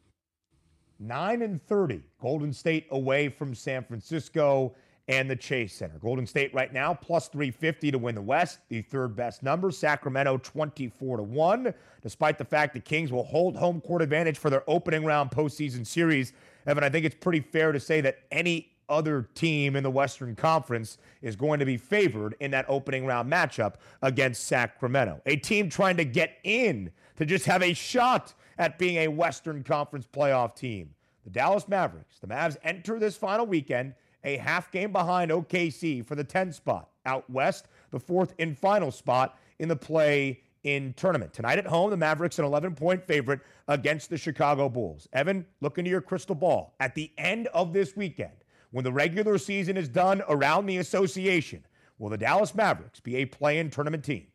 9 1.02 1.42
and 1.42 1.62
30. 1.62 2.02
Golden 2.22 2.54
State 2.54 2.88
away 2.92 3.28
from 3.28 3.56
San 3.56 3.84
Francisco 3.84 4.76
and 5.08 5.30
the 5.30 5.36
Chase 5.36 5.74
Center. 5.76 5.98
Golden 6.00 6.26
State 6.26 6.54
right 6.54 6.72
now 6.72 6.94
plus 6.94 7.28
350 7.28 7.92
to 7.92 7.98
win 7.98 8.16
the 8.16 8.22
West, 8.22 8.60
the 8.70 8.82
third 8.84 9.16
best 9.16 9.44
number. 9.44 9.72
Sacramento 9.72 10.38
24 10.38 11.18
to 11.18 11.24
1. 11.24 11.74
Despite 12.02 12.38
the 12.38 12.46
fact 12.46 12.74
the 12.74 12.80
Kings 12.80 13.12
will 13.12 13.24
hold 13.24 13.56
home 13.56 13.82
court 13.82 14.02
advantage 14.02 14.38
for 14.38 14.50
their 14.50 14.64
opening 14.70 15.04
round 15.04 15.32
postseason 15.32 15.86
series, 15.86 16.34
Evan, 16.68 16.84
I 16.84 16.90
think 16.90 17.06
it's 17.06 17.16
pretty 17.16 17.42
fair 17.42 17.72
to 17.72 17.80
say 17.80 18.00
that 18.02 18.20
any 18.32 18.72
other 18.88 19.30
team 19.34 19.76
in 19.76 19.84
the 19.84 19.90
Western 19.90 20.36
Conference 20.36 20.98
is 21.22 21.36
going 21.36 21.60
to 21.60 21.66
be 21.66 21.78
favored 21.78 22.36
in 22.40 22.52
that 22.52 22.66
opening 22.68 23.06
round 23.06 23.32
matchup 23.32 23.76
against 24.02 24.46
Sacramento. 24.46 25.22
A 25.26 25.38
team 25.38 25.70
trying 25.70 25.98
to 25.98 26.06
get 26.06 26.38
in 26.44 26.92
to 27.22 27.28
just 27.28 27.46
have 27.46 27.62
a 27.62 27.72
shot 27.72 28.34
at 28.58 28.80
being 28.80 28.98
a 28.98 29.08
Western 29.08 29.64
Conference 29.64 30.08
playoff 30.12 30.56
team. 30.56 30.90
The 31.24 31.30
Dallas 31.30 31.68
Mavericks, 31.68 32.18
the 32.18 32.26
Mavs 32.26 32.58
enter 32.64 32.98
this 32.98 33.16
final 33.16 33.46
weekend 33.46 33.94
a 34.24 34.38
half 34.38 34.72
game 34.72 34.92
behind 34.92 35.30
OKC 35.30 36.04
for 36.04 36.16
the 36.16 36.24
10 36.24 36.52
spot. 36.52 36.90
Out 37.06 37.30
west, 37.30 37.68
the 37.92 38.00
fourth 38.00 38.34
and 38.40 38.58
final 38.58 38.90
spot 38.90 39.38
in 39.60 39.70
the 39.70 39.76
play 39.76 40.42
in 40.64 40.96
tournament. 40.96 41.32
Tonight 41.32 41.60
at 41.60 41.68
home, 41.68 41.92
the 41.92 41.98
Mavericks 41.98 42.40
an 42.40 42.46
11 42.46 42.74
point 42.74 43.04
favorite 43.04 43.42
against 43.68 44.10
the 44.10 44.18
Chicago 44.18 44.68
Bulls. 44.68 45.08
Evan, 45.14 45.46
look 45.62 45.78
into 45.78 45.92
your 45.92 46.02
crystal 46.02 46.34
ball. 46.34 46.74
At 46.80 46.96
the 46.96 47.12
end 47.20 47.48
of 47.50 47.72
this 47.72 47.96
weekend, 47.96 48.34
when 48.72 48.84
the 48.84 48.92
regular 48.92 49.38
season 49.38 49.78
is 49.78 49.88
done 49.88 50.24
around 50.28 50.66
the 50.66 50.78
association, 50.78 51.64
will 52.00 52.10
the 52.10 52.18
Dallas 52.18 52.56
Mavericks 52.56 53.00
be 53.00 53.18
a 53.18 53.26
play 53.26 53.60
in 53.60 53.70
tournament 53.70 54.04
team? 54.04 54.26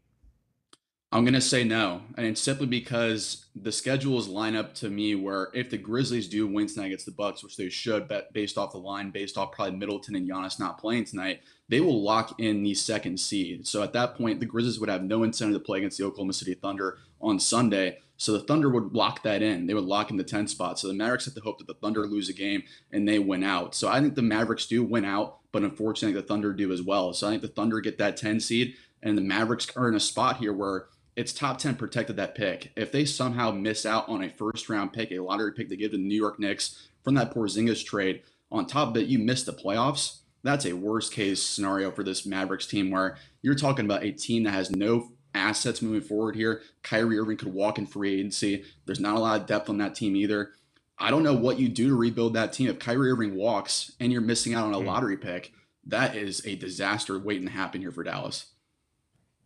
I'm 1.13 1.25
going 1.25 1.35
to 1.35 1.41
say 1.41 1.63
no. 1.63 2.03
And 2.17 2.27
it's 2.27 2.41
simply 2.41 2.67
because 2.67 3.47
the 3.55 3.71
schedules 3.71 4.27
line 4.27 4.57
up 4.57 4.75
to 4.77 4.91
me 4.91 5.15
where 5.15 5.51
if 5.55 5.71
the 5.71 5.79
Grizzlies 5.79 6.29
do 6.29 6.47
win 6.49 6.67
tonight 6.67 6.87
against 6.87 7.07
the 7.07 7.13
Bucks, 7.13 7.45
which 7.45 7.57
they 7.57 7.69
should, 7.69 8.09
bet 8.09 8.33
based 8.33 8.59
off 8.59 8.73
the 8.73 8.79
line, 8.79 9.11
based 9.11 9.39
off 9.39 9.53
probably 9.53 9.77
Middleton 9.77 10.17
and 10.17 10.29
Giannis 10.29 10.59
not 10.59 10.79
playing 10.79 11.05
tonight, 11.05 11.43
they 11.69 11.81
will 11.81 12.03
lock 12.03 12.41
in 12.41 12.63
the 12.63 12.75
second 12.75 13.21
seed. 13.21 13.67
So 13.67 13.83
at 13.83 13.93
that 13.93 14.17
point, 14.17 14.41
the 14.41 14.47
Grizzlies 14.47 14.81
would 14.81 14.89
have 14.89 15.05
no 15.05 15.23
incentive 15.23 15.61
to 15.61 15.65
play 15.65 15.79
against 15.79 15.97
the 15.97 16.05
Oklahoma 16.05 16.33
City 16.33 16.55
Thunder 16.55 16.99
on 17.21 17.39
Sunday. 17.39 17.99
So 18.17 18.33
the 18.33 18.41
Thunder 18.41 18.69
would 18.69 18.93
lock 18.93 19.23
that 19.23 19.43
in. 19.43 19.67
They 19.67 19.75
would 19.75 19.85
lock 19.85 20.11
in 20.11 20.17
the 20.17 20.25
10 20.25 20.49
spot. 20.49 20.79
So 20.79 20.89
the 20.89 20.95
Mavericks 20.95 21.27
have 21.27 21.35
to 21.35 21.41
hope 21.41 21.59
that 21.59 21.69
the 21.69 21.75
Thunder 21.75 22.07
lose 22.07 22.29
a 22.29 22.33
game 22.33 22.65
and 22.91 23.07
they 23.07 23.21
win 23.21 23.45
out. 23.45 23.77
So 23.77 23.89
I 23.89 24.01
think 24.01 24.17
the 24.17 24.23
Mavericks 24.23 24.67
do 24.67 24.83
win 24.83 25.05
out, 25.05 25.39
but 25.53 25.63
unfortunately 25.63 26.21
the 26.21 26.27
Thunder 26.27 26.53
do 26.53 26.73
as 26.73 26.83
well. 26.83 27.13
So 27.13 27.29
I 27.29 27.31
think 27.31 27.43
the 27.43 27.49
Thunder 27.49 27.81
get 27.81 27.99
that 27.99 28.17
10 28.17 28.41
seed 28.41 28.75
and 29.03 29.17
the 29.17 29.23
Mavericks 29.23 29.69
are 29.77 29.89
in 29.89 29.95
a 29.95 30.01
spot 30.01 30.39
here 30.39 30.53
where 30.53 30.87
it's 31.17 31.33
top 31.33 31.59
10 31.59 31.77
protected 31.77 32.17
that 32.17 32.35
pick. 32.35 32.73
If 32.77 32.93
they 32.93 33.07
somehow 33.07 33.51
miss 33.51 33.87
out 33.87 34.09
on 34.09 34.23
a 34.23 34.29
first 34.29 34.69
round 34.69 34.93
pick, 34.93 35.11
a 35.11 35.19
lottery 35.21 35.53
pick 35.53 35.69
they 35.69 35.77
give 35.77 35.93
to 35.93 35.97
the 35.97 36.03
New 36.03 36.15
York 36.15 36.39
Knicks 36.39 36.89
from 37.03 37.15
that 37.15 37.35
Porzingis 37.35 37.85
trade, 37.85 38.23
on 38.53 38.67
top 38.67 38.91
of 38.91 38.97
it, 38.97 39.09
you 39.09 39.19
miss 39.19 39.43
the 39.43 39.53
playoffs. 39.53 40.19
That's 40.43 40.67
a 40.67 40.75
worst 40.75 41.13
case 41.13 41.43
scenario 41.43 41.91
for 41.91 42.05
this 42.05 42.27
Mavericks 42.27 42.67
team 42.67 42.91
where 42.91 43.17
you're 43.43 43.55
talking 43.55 43.85
about 43.85 44.05
a 44.05 44.13
team 44.13 44.45
that 44.45 44.53
has 44.53 44.71
no 44.71 45.13
assets 45.35 45.83
moving 45.83 46.03
forward 46.03 46.37
here. 46.37 46.63
Kyrie 46.83 47.19
Irving 47.19 47.37
could 47.37 47.53
walk 47.53 47.79
in 47.79 47.87
free 47.87 48.15
agency. 48.15 48.65
There's 48.85 49.01
not 49.01 49.17
a 49.17 49.21
lot 49.21 49.41
of 49.41 49.47
depth 49.47 49.69
on 49.69 49.79
that 49.79 49.95
team 49.95 50.15
either. 50.15 50.51
I 50.99 51.11
don't 51.11 51.23
know 51.23 51.35
what 51.35 51.59
you 51.59 51.69
do 51.69 51.89
to 51.89 51.97
rebuild 51.97 52.35
that 52.35 52.53
team. 52.53 52.69
If 52.69 52.79
Kyrie 52.79 53.11
Irving 53.11 53.35
walks 53.35 53.93
and 54.01 54.13
you're 54.13 54.21
missing 54.21 54.55
out 54.55 54.67
on 54.67 54.75
a 54.75 54.79
hmm. 54.79 54.87
lottery 54.87 55.17
pick, 55.17 55.53
that 55.87 56.17
is 56.17 56.45
a 56.47 56.57
disaster 56.57 57.19
waiting 57.19 57.47
to 57.47 57.53
happen 57.53 57.81
here 57.81 57.93
for 57.93 58.05
Dallas. 58.05 58.47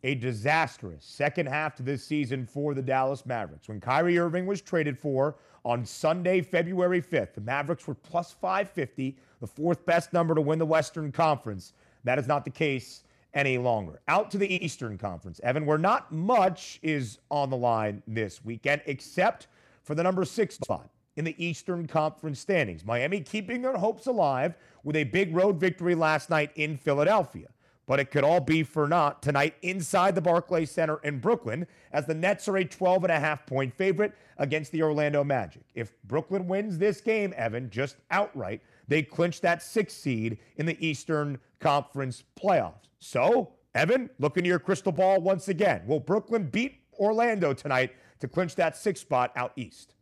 A 0.02 0.14
disastrous 0.14 1.04
second 1.04 1.46
half 1.46 1.74
to 1.76 1.82
this 1.82 2.04
season 2.04 2.46
for 2.46 2.74
the 2.74 2.82
Dallas 2.82 3.26
Mavericks. 3.26 3.68
When 3.68 3.80
Kyrie 3.80 4.18
Irving 4.18 4.46
was 4.46 4.60
traded 4.60 4.98
for 4.98 5.36
on 5.64 5.84
Sunday, 5.84 6.40
February 6.40 7.02
5th, 7.02 7.34
the 7.34 7.40
Mavericks 7.40 7.86
were 7.86 7.94
plus 7.94 8.32
550, 8.32 9.16
the 9.40 9.46
fourth 9.46 9.84
best 9.84 10.12
number 10.12 10.34
to 10.34 10.40
win 10.40 10.58
the 10.58 10.66
Western 10.66 11.12
Conference. 11.12 11.74
That 12.04 12.18
is 12.18 12.26
not 12.26 12.44
the 12.44 12.50
case 12.50 13.04
any 13.34 13.58
longer. 13.58 14.00
Out 14.08 14.30
to 14.30 14.38
the 14.38 14.64
Eastern 14.64 14.96
Conference, 14.96 15.40
Evan, 15.42 15.66
where 15.66 15.78
not 15.78 16.10
much 16.10 16.80
is 16.82 17.18
on 17.30 17.50
the 17.50 17.56
line 17.56 18.02
this 18.06 18.44
weekend, 18.44 18.82
except 18.86 19.48
for 19.82 19.94
the 19.94 20.02
number 20.02 20.24
six 20.24 20.54
spot 20.54 20.88
in 21.16 21.24
the 21.24 21.44
Eastern 21.44 21.86
Conference 21.86 22.40
standings. 22.40 22.84
Miami 22.84 23.20
keeping 23.20 23.62
their 23.62 23.76
hopes 23.76 24.06
alive 24.06 24.54
with 24.82 24.96
a 24.96 25.04
big 25.04 25.34
road 25.34 25.60
victory 25.60 25.94
last 25.94 26.30
night 26.30 26.50
in 26.56 26.76
Philadelphia. 26.76 27.48
But 27.90 27.98
it 27.98 28.12
could 28.12 28.22
all 28.22 28.38
be 28.38 28.62
for 28.62 28.86
naught 28.86 29.20
tonight 29.20 29.56
inside 29.62 30.14
the 30.14 30.20
Barclays 30.20 30.70
Center 30.70 31.00
in 31.02 31.18
Brooklyn 31.18 31.66
as 31.90 32.06
the 32.06 32.14
Nets 32.14 32.46
are 32.46 32.58
a 32.58 32.64
12 32.64 33.02
and 33.02 33.12
a 33.12 33.18
half 33.18 33.44
point 33.46 33.74
favorite 33.74 34.12
against 34.38 34.70
the 34.70 34.80
Orlando 34.80 35.24
Magic. 35.24 35.62
If 35.74 36.00
Brooklyn 36.04 36.46
wins 36.46 36.78
this 36.78 37.00
game, 37.00 37.34
Evan, 37.36 37.68
just 37.68 37.96
outright, 38.12 38.62
they 38.86 39.02
clinch 39.02 39.40
that 39.40 39.60
sixth 39.60 39.96
seed 39.96 40.38
in 40.54 40.66
the 40.66 40.76
Eastern 40.78 41.36
Conference 41.58 42.22
playoffs. 42.40 42.90
So, 43.00 43.54
Evan, 43.74 44.08
look 44.20 44.36
into 44.36 44.46
your 44.46 44.60
crystal 44.60 44.92
ball 44.92 45.20
once 45.20 45.48
again. 45.48 45.82
Will 45.84 45.98
Brooklyn 45.98 46.44
beat 46.44 46.82
Orlando 46.96 47.52
tonight 47.52 47.96
to 48.20 48.28
clinch 48.28 48.54
that 48.54 48.76
sixth 48.76 49.02
spot 49.02 49.32
out 49.34 49.50
east? 49.56 49.94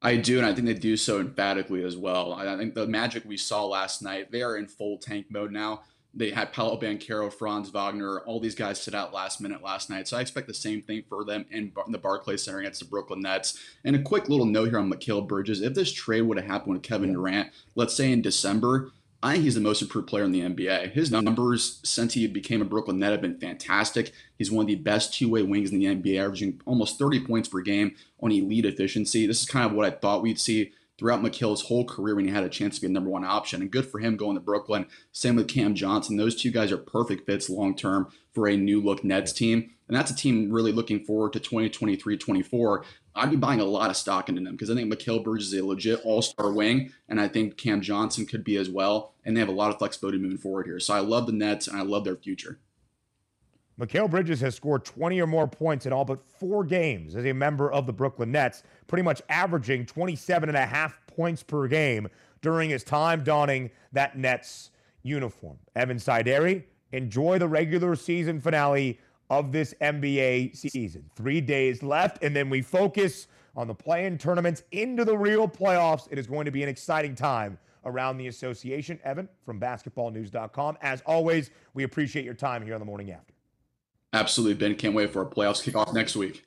I 0.00 0.16
do, 0.16 0.38
and 0.38 0.46
I 0.46 0.54
think 0.54 0.66
they 0.66 0.72
do 0.72 0.96
so 0.96 1.20
emphatically 1.20 1.84
as 1.84 1.98
well. 1.98 2.32
I 2.32 2.56
think 2.56 2.74
the 2.74 2.86
magic 2.86 3.26
we 3.26 3.36
saw 3.36 3.66
last 3.66 4.00
night, 4.00 4.32
they 4.32 4.40
are 4.40 4.56
in 4.56 4.66
full 4.66 4.96
tank 4.96 5.26
mode 5.28 5.52
now. 5.52 5.82
They 6.12 6.30
had 6.30 6.52
Paolo 6.52 6.80
Banchero, 6.80 7.32
Franz 7.32 7.70
Wagner, 7.70 8.20
all 8.20 8.40
these 8.40 8.56
guys 8.56 8.80
sit 8.80 8.94
out 8.94 9.14
last 9.14 9.40
minute 9.40 9.62
last 9.62 9.90
night. 9.90 10.08
So 10.08 10.16
I 10.16 10.20
expect 10.20 10.48
the 10.48 10.54
same 10.54 10.82
thing 10.82 11.04
for 11.08 11.24
them 11.24 11.46
in 11.50 11.72
the 11.88 11.98
Barclays 11.98 12.42
Center 12.42 12.58
against 12.58 12.80
the 12.80 12.86
Brooklyn 12.86 13.20
Nets. 13.20 13.58
And 13.84 13.94
a 13.94 14.02
quick 14.02 14.28
little 14.28 14.46
note 14.46 14.70
here 14.70 14.78
on 14.78 14.90
Mikal 14.90 15.26
Bridges. 15.26 15.62
If 15.62 15.74
this 15.74 15.92
trade 15.92 16.22
would 16.22 16.38
have 16.38 16.46
happened 16.46 16.74
with 16.74 16.82
Kevin 16.82 17.12
Durant, 17.12 17.50
let's 17.76 17.94
say 17.94 18.10
in 18.10 18.22
December, 18.22 18.90
I 19.22 19.32
think 19.32 19.44
he's 19.44 19.54
the 19.54 19.60
most 19.60 19.82
improved 19.82 20.08
player 20.08 20.24
in 20.24 20.32
the 20.32 20.40
NBA. 20.40 20.92
His 20.92 21.10
numbers 21.10 21.78
since 21.84 22.14
he 22.14 22.26
became 22.26 22.62
a 22.62 22.64
Brooklyn 22.64 22.98
Net 22.98 23.12
have 23.12 23.20
been 23.20 23.38
fantastic. 23.38 24.12
He's 24.38 24.50
one 24.50 24.64
of 24.64 24.68
the 24.68 24.76
best 24.76 25.12
two-way 25.12 25.42
wings 25.42 25.70
in 25.70 25.78
the 25.78 25.86
NBA, 25.86 26.18
averaging 26.18 26.60
almost 26.64 26.98
30 26.98 27.26
points 27.26 27.48
per 27.48 27.60
game 27.60 27.94
on 28.20 28.32
elite 28.32 28.64
efficiency. 28.64 29.26
This 29.26 29.42
is 29.42 29.46
kind 29.46 29.66
of 29.66 29.72
what 29.72 29.86
I 29.86 29.90
thought 29.90 30.22
we'd 30.22 30.40
see 30.40 30.72
throughout 31.00 31.22
Mikal's 31.22 31.62
whole 31.62 31.86
career 31.86 32.14
when 32.14 32.26
he 32.26 32.30
had 32.30 32.44
a 32.44 32.48
chance 32.50 32.74
to 32.74 32.82
be 32.82 32.86
a 32.86 32.90
number 32.90 33.08
one 33.08 33.24
option. 33.24 33.62
And 33.62 33.70
good 33.70 33.86
for 33.86 34.00
him 34.00 34.18
going 34.18 34.34
to 34.34 34.40
Brooklyn. 34.40 34.84
Same 35.12 35.34
with 35.34 35.48
Cam 35.48 35.74
Johnson. 35.74 36.18
Those 36.18 36.36
two 36.36 36.50
guys 36.50 36.70
are 36.70 36.76
perfect 36.76 37.24
fits 37.24 37.48
long 37.48 37.74
term 37.74 38.12
for 38.34 38.46
a 38.46 38.56
new 38.56 38.82
look 38.82 39.02
Nets 39.02 39.32
team. 39.32 39.70
And 39.88 39.96
that's 39.96 40.10
a 40.10 40.14
team 40.14 40.52
really 40.52 40.72
looking 40.72 41.02
forward 41.02 41.32
to 41.32 41.40
2023 41.40 42.18
24. 42.18 42.84
I'd 43.14 43.30
be 43.30 43.36
buying 43.36 43.60
a 43.60 43.64
lot 43.64 43.88
of 43.88 43.96
stock 43.96 44.28
into 44.28 44.42
them 44.42 44.52
because 44.52 44.70
I 44.70 44.74
think 44.74 44.92
Mikal 44.92 45.24
Bridges 45.24 45.54
is 45.54 45.60
a 45.60 45.64
legit 45.64 46.02
all 46.04 46.20
star 46.20 46.52
wing. 46.52 46.92
And 47.08 47.18
I 47.18 47.28
think 47.28 47.56
Cam 47.56 47.80
Johnson 47.80 48.26
could 48.26 48.44
be 48.44 48.58
as 48.58 48.68
well. 48.68 49.14
And 49.24 49.34
they 49.34 49.40
have 49.40 49.48
a 49.48 49.52
lot 49.52 49.70
of 49.70 49.78
flexibility 49.78 50.18
moving 50.18 50.36
forward 50.36 50.66
here. 50.66 50.80
So 50.80 50.92
I 50.92 51.00
love 51.00 51.26
the 51.26 51.32
Nets 51.32 51.66
and 51.66 51.78
I 51.78 51.82
love 51.82 52.04
their 52.04 52.16
future. 52.16 52.60
Mikal 53.80 54.10
Bridges 54.10 54.42
has 54.42 54.54
scored 54.54 54.84
20 54.84 55.22
or 55.22 55.26
more 55.26 55.48
points 55.48 55.86
in 55.86 55.92
all 55.92 56.04
but 56.04 56.22
four 56.22 56.64
games 56.64 57.16
as 57.16 57.24
a 57.24 57.32
member 57.32 57.72
of 57.72 57.86
the 57.86 57.92
Brooklyn 57.94 58.30
Nets, 58.30 58.62
pretty 58.86 59.02
much 59.02 59.22
averaging 59.30 59.86
27 59.86 60.50
and 60.50 60.58
a 60.58 60.66
half 60.66 61.00
points 61.06 61.42
per 61.42 61.66
game 61.66 62.06
during 62.42 62.68
his 62.68 62.84
time 62.84 63.24
donning 63.24 63.70
that 63.92 64.18
Nets 64.18 64.70
uniform. 65.02 65.56
Evan 65.74 65.96
Sidery, 65.96 66.64
enjoy 66.92 67.38
the 67.38 67.48
regular 67.48 67.96
season 67.96 68.38
finale 68.38 69.00
of 69.30 69.50
this 69.50 69.74
NBA 69.80 70.54
season. 70.54 71.08
Three 71.16 71.40
days 71.40 71.82
left, 71.82 72.22
and 72.22 72.36
then 72.36 72.50
we 72.50 72.60
focus 72.60 73.28
on 73.56 73.66
the 73.66 73.74
play-in 73.74 74.18
tournaments 74.18 74.62
into 74.72 75.06
the 75.06 75.16
real 75.16 75.48
playoffs. 75.48 76.06
It 76.10 76.18
is 76.18 76.26
going 76.26 76.44
to 76.44 76.50
be 76.50 76.62
an 76.62 76.68
exciting 76.68 77.14
time 77.14 77.58
around 77.86 78.18
the 78.18 78.26
association. 78.26 79.00
Evan 79.04 79.26
from 79.46 79.58
basketballnews.com. 79.58 80.76
As 80.82 81.00
always, 81.06 81.50
we 81.72 81.84
appreciate 81.84 82.26
your 82.26 82.34
time 82.34 82.62
here 82.62 82.74
on 82.74 82.80
the 82.80 82.86
morning 82.86 83.10
after. 83.10 83.32
Absolutely, 84.12 84.54
Ben. 84.54 84.74
Can't 84.74 84.94
wait 84.94 85.12
for 85.12 85.20
our 85.20 85.30
playoffs 85.30 85.62
kickoff 85.62 85.92
next 85.94 86.16
week. 86.16 86.44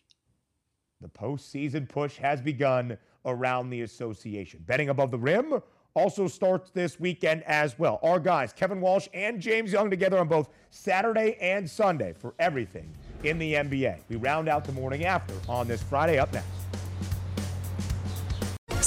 The 1.02 1.08
postseason 1.08 1.88
push 1.88 2.18
has 2.18 2.42
begun 2.42 2.98
around 3.26 3.70
the 3.70 3.82
association. 3.82 4.64
Betting 4.66 4.90
above 4.90 5.12
the 5.12 5.18
rim 5.18 5.62
also 5.96 6.28
starts 6.28 6.72
this 6.72 7.00
weekend 7.00 7.44
as 7.44 7.78
well. 7.78 8.00
Our 8.04 8.20
guys, 8.20 8.52
Kevin 8.52 8.82
Walsh 8.82 9.08
and 9.14 9.40
James 9.40 9.72
Young, 9.72 9.90
together 9.90 10.18
on 10.20 10.28
both 10.28 10.50
Saturday 10.72 11.38
and 11.40 11.70
Sunday 11.70 12.14
for 12.14 12.34
everything 12.40 12.94
in 13.24 13.38
the 13.38 13.54
NBA. 13.54 14.00
We 14.10 14.16
round 14.16 14.50
out 14.50 14.66
the 14.66 14.72
morning 14.72 15.06
after 15.06 15.34
on 15.48 15.68
this 15.68 15.84
Friday 15.84 16.20
up 16.20 16.34
next. 16.34 16.63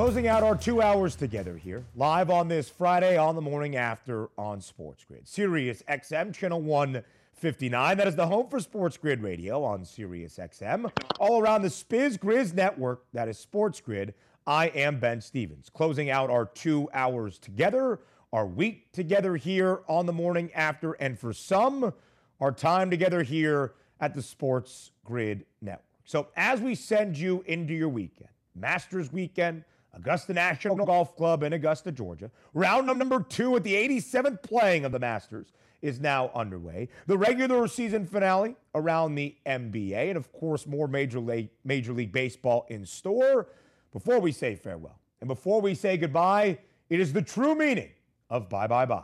Closing 0.00 0.28
out 0.28 0.42
our 0.42 0.56
two 0.56 0.80
hours 0.80 1.14
together 1.14 1.58
here, 1.58 1.84
live 1.94 2.30
on 2.30 2.48
this 2.48 2.70
Friday 2.70 3.18
on 3.18 3.34
the 3.34 3.42
morning 3.42 3.76
after 3.76 4.30
on 4.38 4.62
Sports 4.62 5.04
Grid. 5.04 5.28
Sirius 5.28 5.82
XM, 5.90 6.32
channel 6.32 6.62
159. 6.62 7.98
That 7.98 8.08
is 8.08 8.16
the 8.16 8.26
home 8.26 8.48
for 8.48 8.60
Sports 8.60 8.96
Grid 8.96 9.22
Radio 9.22 9.62
on 9.62 9.84
Sirius 9.84 10.38
XM. 10.38 10.90
All 11.18 11.42
around 11.42 11.60
the 11.60 11.68
Spiz 11.68 12.18
Grizz 12.18 12.54
network, 12.54 13.04
that 13.12 13.28
is 13.28 13.38
Sports 13.38 13.82
Grid. 13.82 14.14
I 14.46 14.68
am 14.68 14.98
Ben 15.00 15.20
Stevens. 15.20 15.68
Closing 15.68 16.08
out 16.08 16.30
our 16.30 16.46
two 16.46 16.88
hours 16.94 17.38
together, 17.38 18.00
our 18.32 18.46
week 18.46 18.92
together 18.92 19.36
here 19.36 19.82
on 19.86 20.06
the 20.06 20.14
morning 20.14 20.50
after, 20.54 20.92
and 20.92 21.18
for 21.18 21.34
some, 21.34 21.92
our 22.40 22.52
time 22.52 22.88
together 22.88 23.22
here 23.22 23.74
at 24.00 24.14
the 24.14 24.22
Sports 24.22 24.92
Grid 25.04 25.44
Network. 25.60 25.84
So 26.06 26.28
as 26.36 26.62
we 26.62 26.74
send 26.74 27.18
you 27.18 27.44
into 27.46 27.74
your 27.74 27.90
weekend, 27.90 28.30
Masters 28.54 29.12
weekend, 29.12 29.64
Augusta 29.92 30.32
National 30.32 30.76
Golf 30.76 31.16
Club 31.16 31.42
in 31.42 31.52
Augusta, 31.52 31.90
Georgia. 31.90 32.30
Round 32.54 32.86
number 32.86 33.22
two 33.22 33.56
at 33.56 33.64
the 33.64 33.74
87th 33.74 34.42
playing 34.42 34.84
of 34.84 34.92
the 34.92 34.98
Masters 34.98 35.52
is 35.82 36.00
now 36.00 36.30
underway. 36.34 36.88
The 37.06 37.18
regular 37.18 37.66
season 37.66 38.06
finale 38.06 38.54
around 38.74 39.14
the 39.14 39.36
NBA, 39.46 40.08
and 40.08 40.16
of 40.16 40.32
course, 40.32 40.66
more 40.66 40.86
Major 40.86 41.20
League, 41.20 41.50
Major 41.64 41.92
League 41.92 42.12
Baseball 42.12 42.66
in 42.68 42.84
store. 42.84 43.48
Before 43.92 44.20
we 44.20 44.30
say 44.30 44.54
farewell 44.54 45.00
and 45.20 45.28
before 45.28 45.60
we 45.60 45.74
say 45.74 45.96
goodbye, 45.96 46.58
it 46.88 47.00
is 47.00 47.12
the 47.12 47.22
true 47.22 47.54
meaning 47.54 47.90
of 48.28 48.48
bye 48.48 48.66
bye 48.66 48.86
bye. 48.86 49.02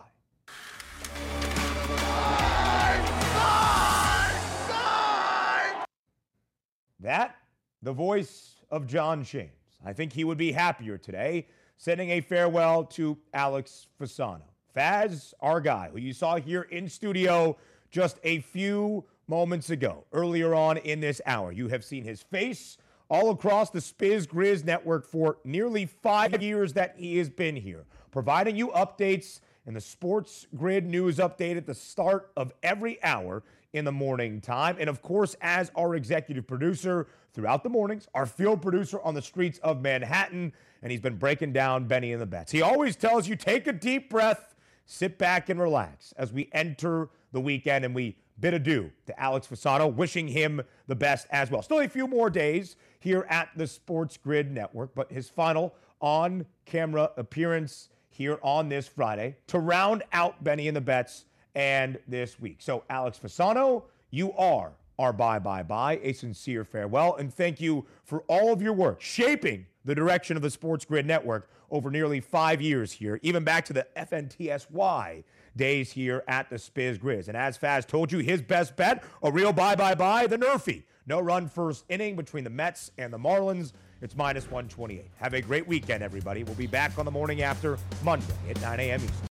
That, 7.00 7.36
the 7.82 7.92
voice 7.92 8.62
of 8.70 8.86
John 8.86 9.22
Shane. 9.22 9.50
I 9.84 9.92
think 9.92 10.12
he 10.12 10.24
would 10.24 10.38
be 10.38 10.52
happier 10.52 10.98
today, 10.98 11.46
sending 11.76 12.10
a 12.10 12.20
farewell 12.20 12.84
to 12.84 13.18
Alex 13.34 13.86
Fasano. 14.00 14.42
Faz, 14.76 15.32
our 15.40 15.60
guy, 15.60 15.88
who 15.92 15.98
you 15.98 16.12
saw 16.12 16.36
here 16.36 16.62
in 16.62 16.88
studio 16.88 17.56
just 17.90 18.18
a 18.24 18.40
few 18.40 19.04
moments 19.28 19.70
ago, 19.70 20.04
earlier 20.12 20.54
on 20.54 20.76
in 20.78 21.00
this 21.00 21.20
hour. 21.26 21.52
You 21.52 21.68
have 21.68 21.84
seen 21.84 22.04
his 22.04 22.22
face 22.22 22.76
all 23.08 23.30
across 23.30 23.70
the 23.70 23.78
Spiz 23.78 24.26
Grizz 24.26 24.64
network 24.64 25.06
for 25.06 25.38
nearly 25.44 25.86
five 25.86 26.42
years 26.42 26.72
that 26.74 26.94
he 26.96 27.16
has 27.18 27.30
been 27.30 27.56
here, 27.56 27.86
providing 28.10 28.56
you 28.56 28.68
updates 28.68 29.40
and 29.66 29.74
the 29.74 29.80
Sports 29.80 30.46
Grid 30.54 30.86
news 30.86 31.18
update 31.18 31.56
at 31.56 31.66
the 31.66 31.74
start 31.74 32.30
of 32.36 32.52
every 32.62 33.02
hour 33.02 33.42
in 33.76 33.84
the 33.84 33.92
morning 33.92 34.40
time. 34.40 34.76
And 34.78 34.88
of 34.88 35.02
course, 35.02 35.36
as 35.40 35.70
our 35.76 35.94
executive 35.94 36.46
producer 36.46 37.06
throughout 37.32 37.62
the 37.62 37.68
mornings, 37.68 38.08
our 38.14 38.26
field 38.26 38.62
producer 38.62 39.00
on 39.02 39.14
the 39.14 39.22
streets 39.22 39.58
of 39.58 39.82
Manhattan, 39.82 40.52
and 40.82 40.90
he's 40.90 41.00
been 41.00 41.16
breaking 41.16 41.52
down 41.52 41.86
Benny 41.86 42.12
and 42.12 42.20
the 42.20 42.26
Bets. 42.26 42.52
He 42.52 42.62
always 42.62 42.96
tells 42.96 43.28
you 43.28 43.36
take 43.36 43.66
a 43.66 43.72
deep 43.72 44.08
breath, 44.08 44.54
sit 44.86 45.18
back 45.18 45.48
and 45.48 45.60
relax 45.60 46.12
as 46.16 46.32
we 46.32 46.48
enter 46.52 47.10
the 47.32 47.40
weekend 47.40 47.84
and 47.84 47.94
we 47.94 48.16
bid 48.40 48.54
adieu 48.54 48.90
to 49.06 49.20
Alex 49.20 49.46
Fasano, 49.46 49.92
wishing 49.92 50.28
him 50.28 50.62
the 50.86 50.96
best 50.96 51.26
as 51.30 51.50
well. 51.50 51.62
Still 51.62 51.80
a 51.80 51.88
few 51.88 52.06
more 52.06 52.30
days 52.30 52.76
here 53.00 53.26
at 53.28 53.48
the 53.56 53.66
Sports 53.66 54.16
Grid 54.16 54.50
Network, 54.50 54.94
but 54.94 55.10
his 55.10 55.28
final 55.28 55.74
on 56.00 56.46
camera 56.64 57.10
appearance 57.16 57.88
here 58.08 58.38
on 58.42 58.68
this 58.68 58.88
Friday 58.88 59.36
to 59.46 59.58
round 59.58 60.02
out 60.12 60.42
Benny 60.42 60.68
and 60.68 60.76
the 60.76 60.80
Bets 60.80 61.26
and 61.56 61.98
this 62.06 62.38
week. 62.38 62.58
So, 62.60 62.84
Alex 62.88 63.18
Fasano, 63.18 63.84
you 64.10 64.32
are 64.34 64.72
our 64.98 65.12
bye 65.12 65.38
bye 65.38 65.62
bye, 65.62 65.98
a 66.02 66.12
sincere 66.12 66.64
farewell, 66.64 67.16
and 67.16 67.32
thank 67.34 67.60
you 67.60 67.84
for 68.04 68.20
all 68.28 68.52
of 68.52 68.62
your 68.62 68.72
work 68.72 69.00
shaping 69.00 69.66
the 69.84 69.94
direction 69.94 70.36
of 70.36 70.42
the 70.42 70.50
Sports 70.50 70.84
Grid 70.84 71.06
Network 71.06 71.50
over 71.70 71.90
nearly 71.90 72.20
five 72.20 72.62
years 72.62 72.92
here, 72.92 73.18
even 73.22 73.42
back 73.42 73.64
to 73.66 73.72
the 73.72 73.86
FNTSY 73.96 75.24
days 75.56 75.92
here 75.92 76.22
at 76.28 76.48
the 76.50 76.56
Spiz 76.56 76.98
Grizz. 76.98 77.28
And 77.28 77.36
as 77.36 77.58
Faz 77.58 77.86
told 77.86 78.12
you, 78.12 78.18
his 78.18 78.42
best 78.42 78.76
bet, 78.76 79.02
a 79.22 79.32
real 79.32 79.52
bye 79.52 79.74
bye 79.74 79.94
bye, 79.94 80.26
the 80.26 80.38
Nerfy. 80.38 80.84
No 81.06 81.20
run 81.20 81.48
first 81.48 81.84
inning 81.88 82.16
between 82.16 82.44
the 82.44 82.50
Mets 82.50 82.90
and 82.98 83.12
the 83.12 83.18
Marlins. 83.18 83.72
It's 84.02 84.16
minus 84.16 84.44
128. 84.44 85.10
Have 85.18 85.34
a 85.34 85.40
great 85.40 85.66
weekend, 85.66 86.02
everybody. 86.02 86.44
We'll 86.44 86.54
be 86.54 86.66
back 86.66 86.98
on 86.98 87.04
the 87.04 87.10
morning 87.10 87.42
after 87.42 87.78
Monday 88.02 88.26
at 88.50 88.60
9 88.60 88.80
a.m. 88.80 89.00
Eastern. 89.00 89.16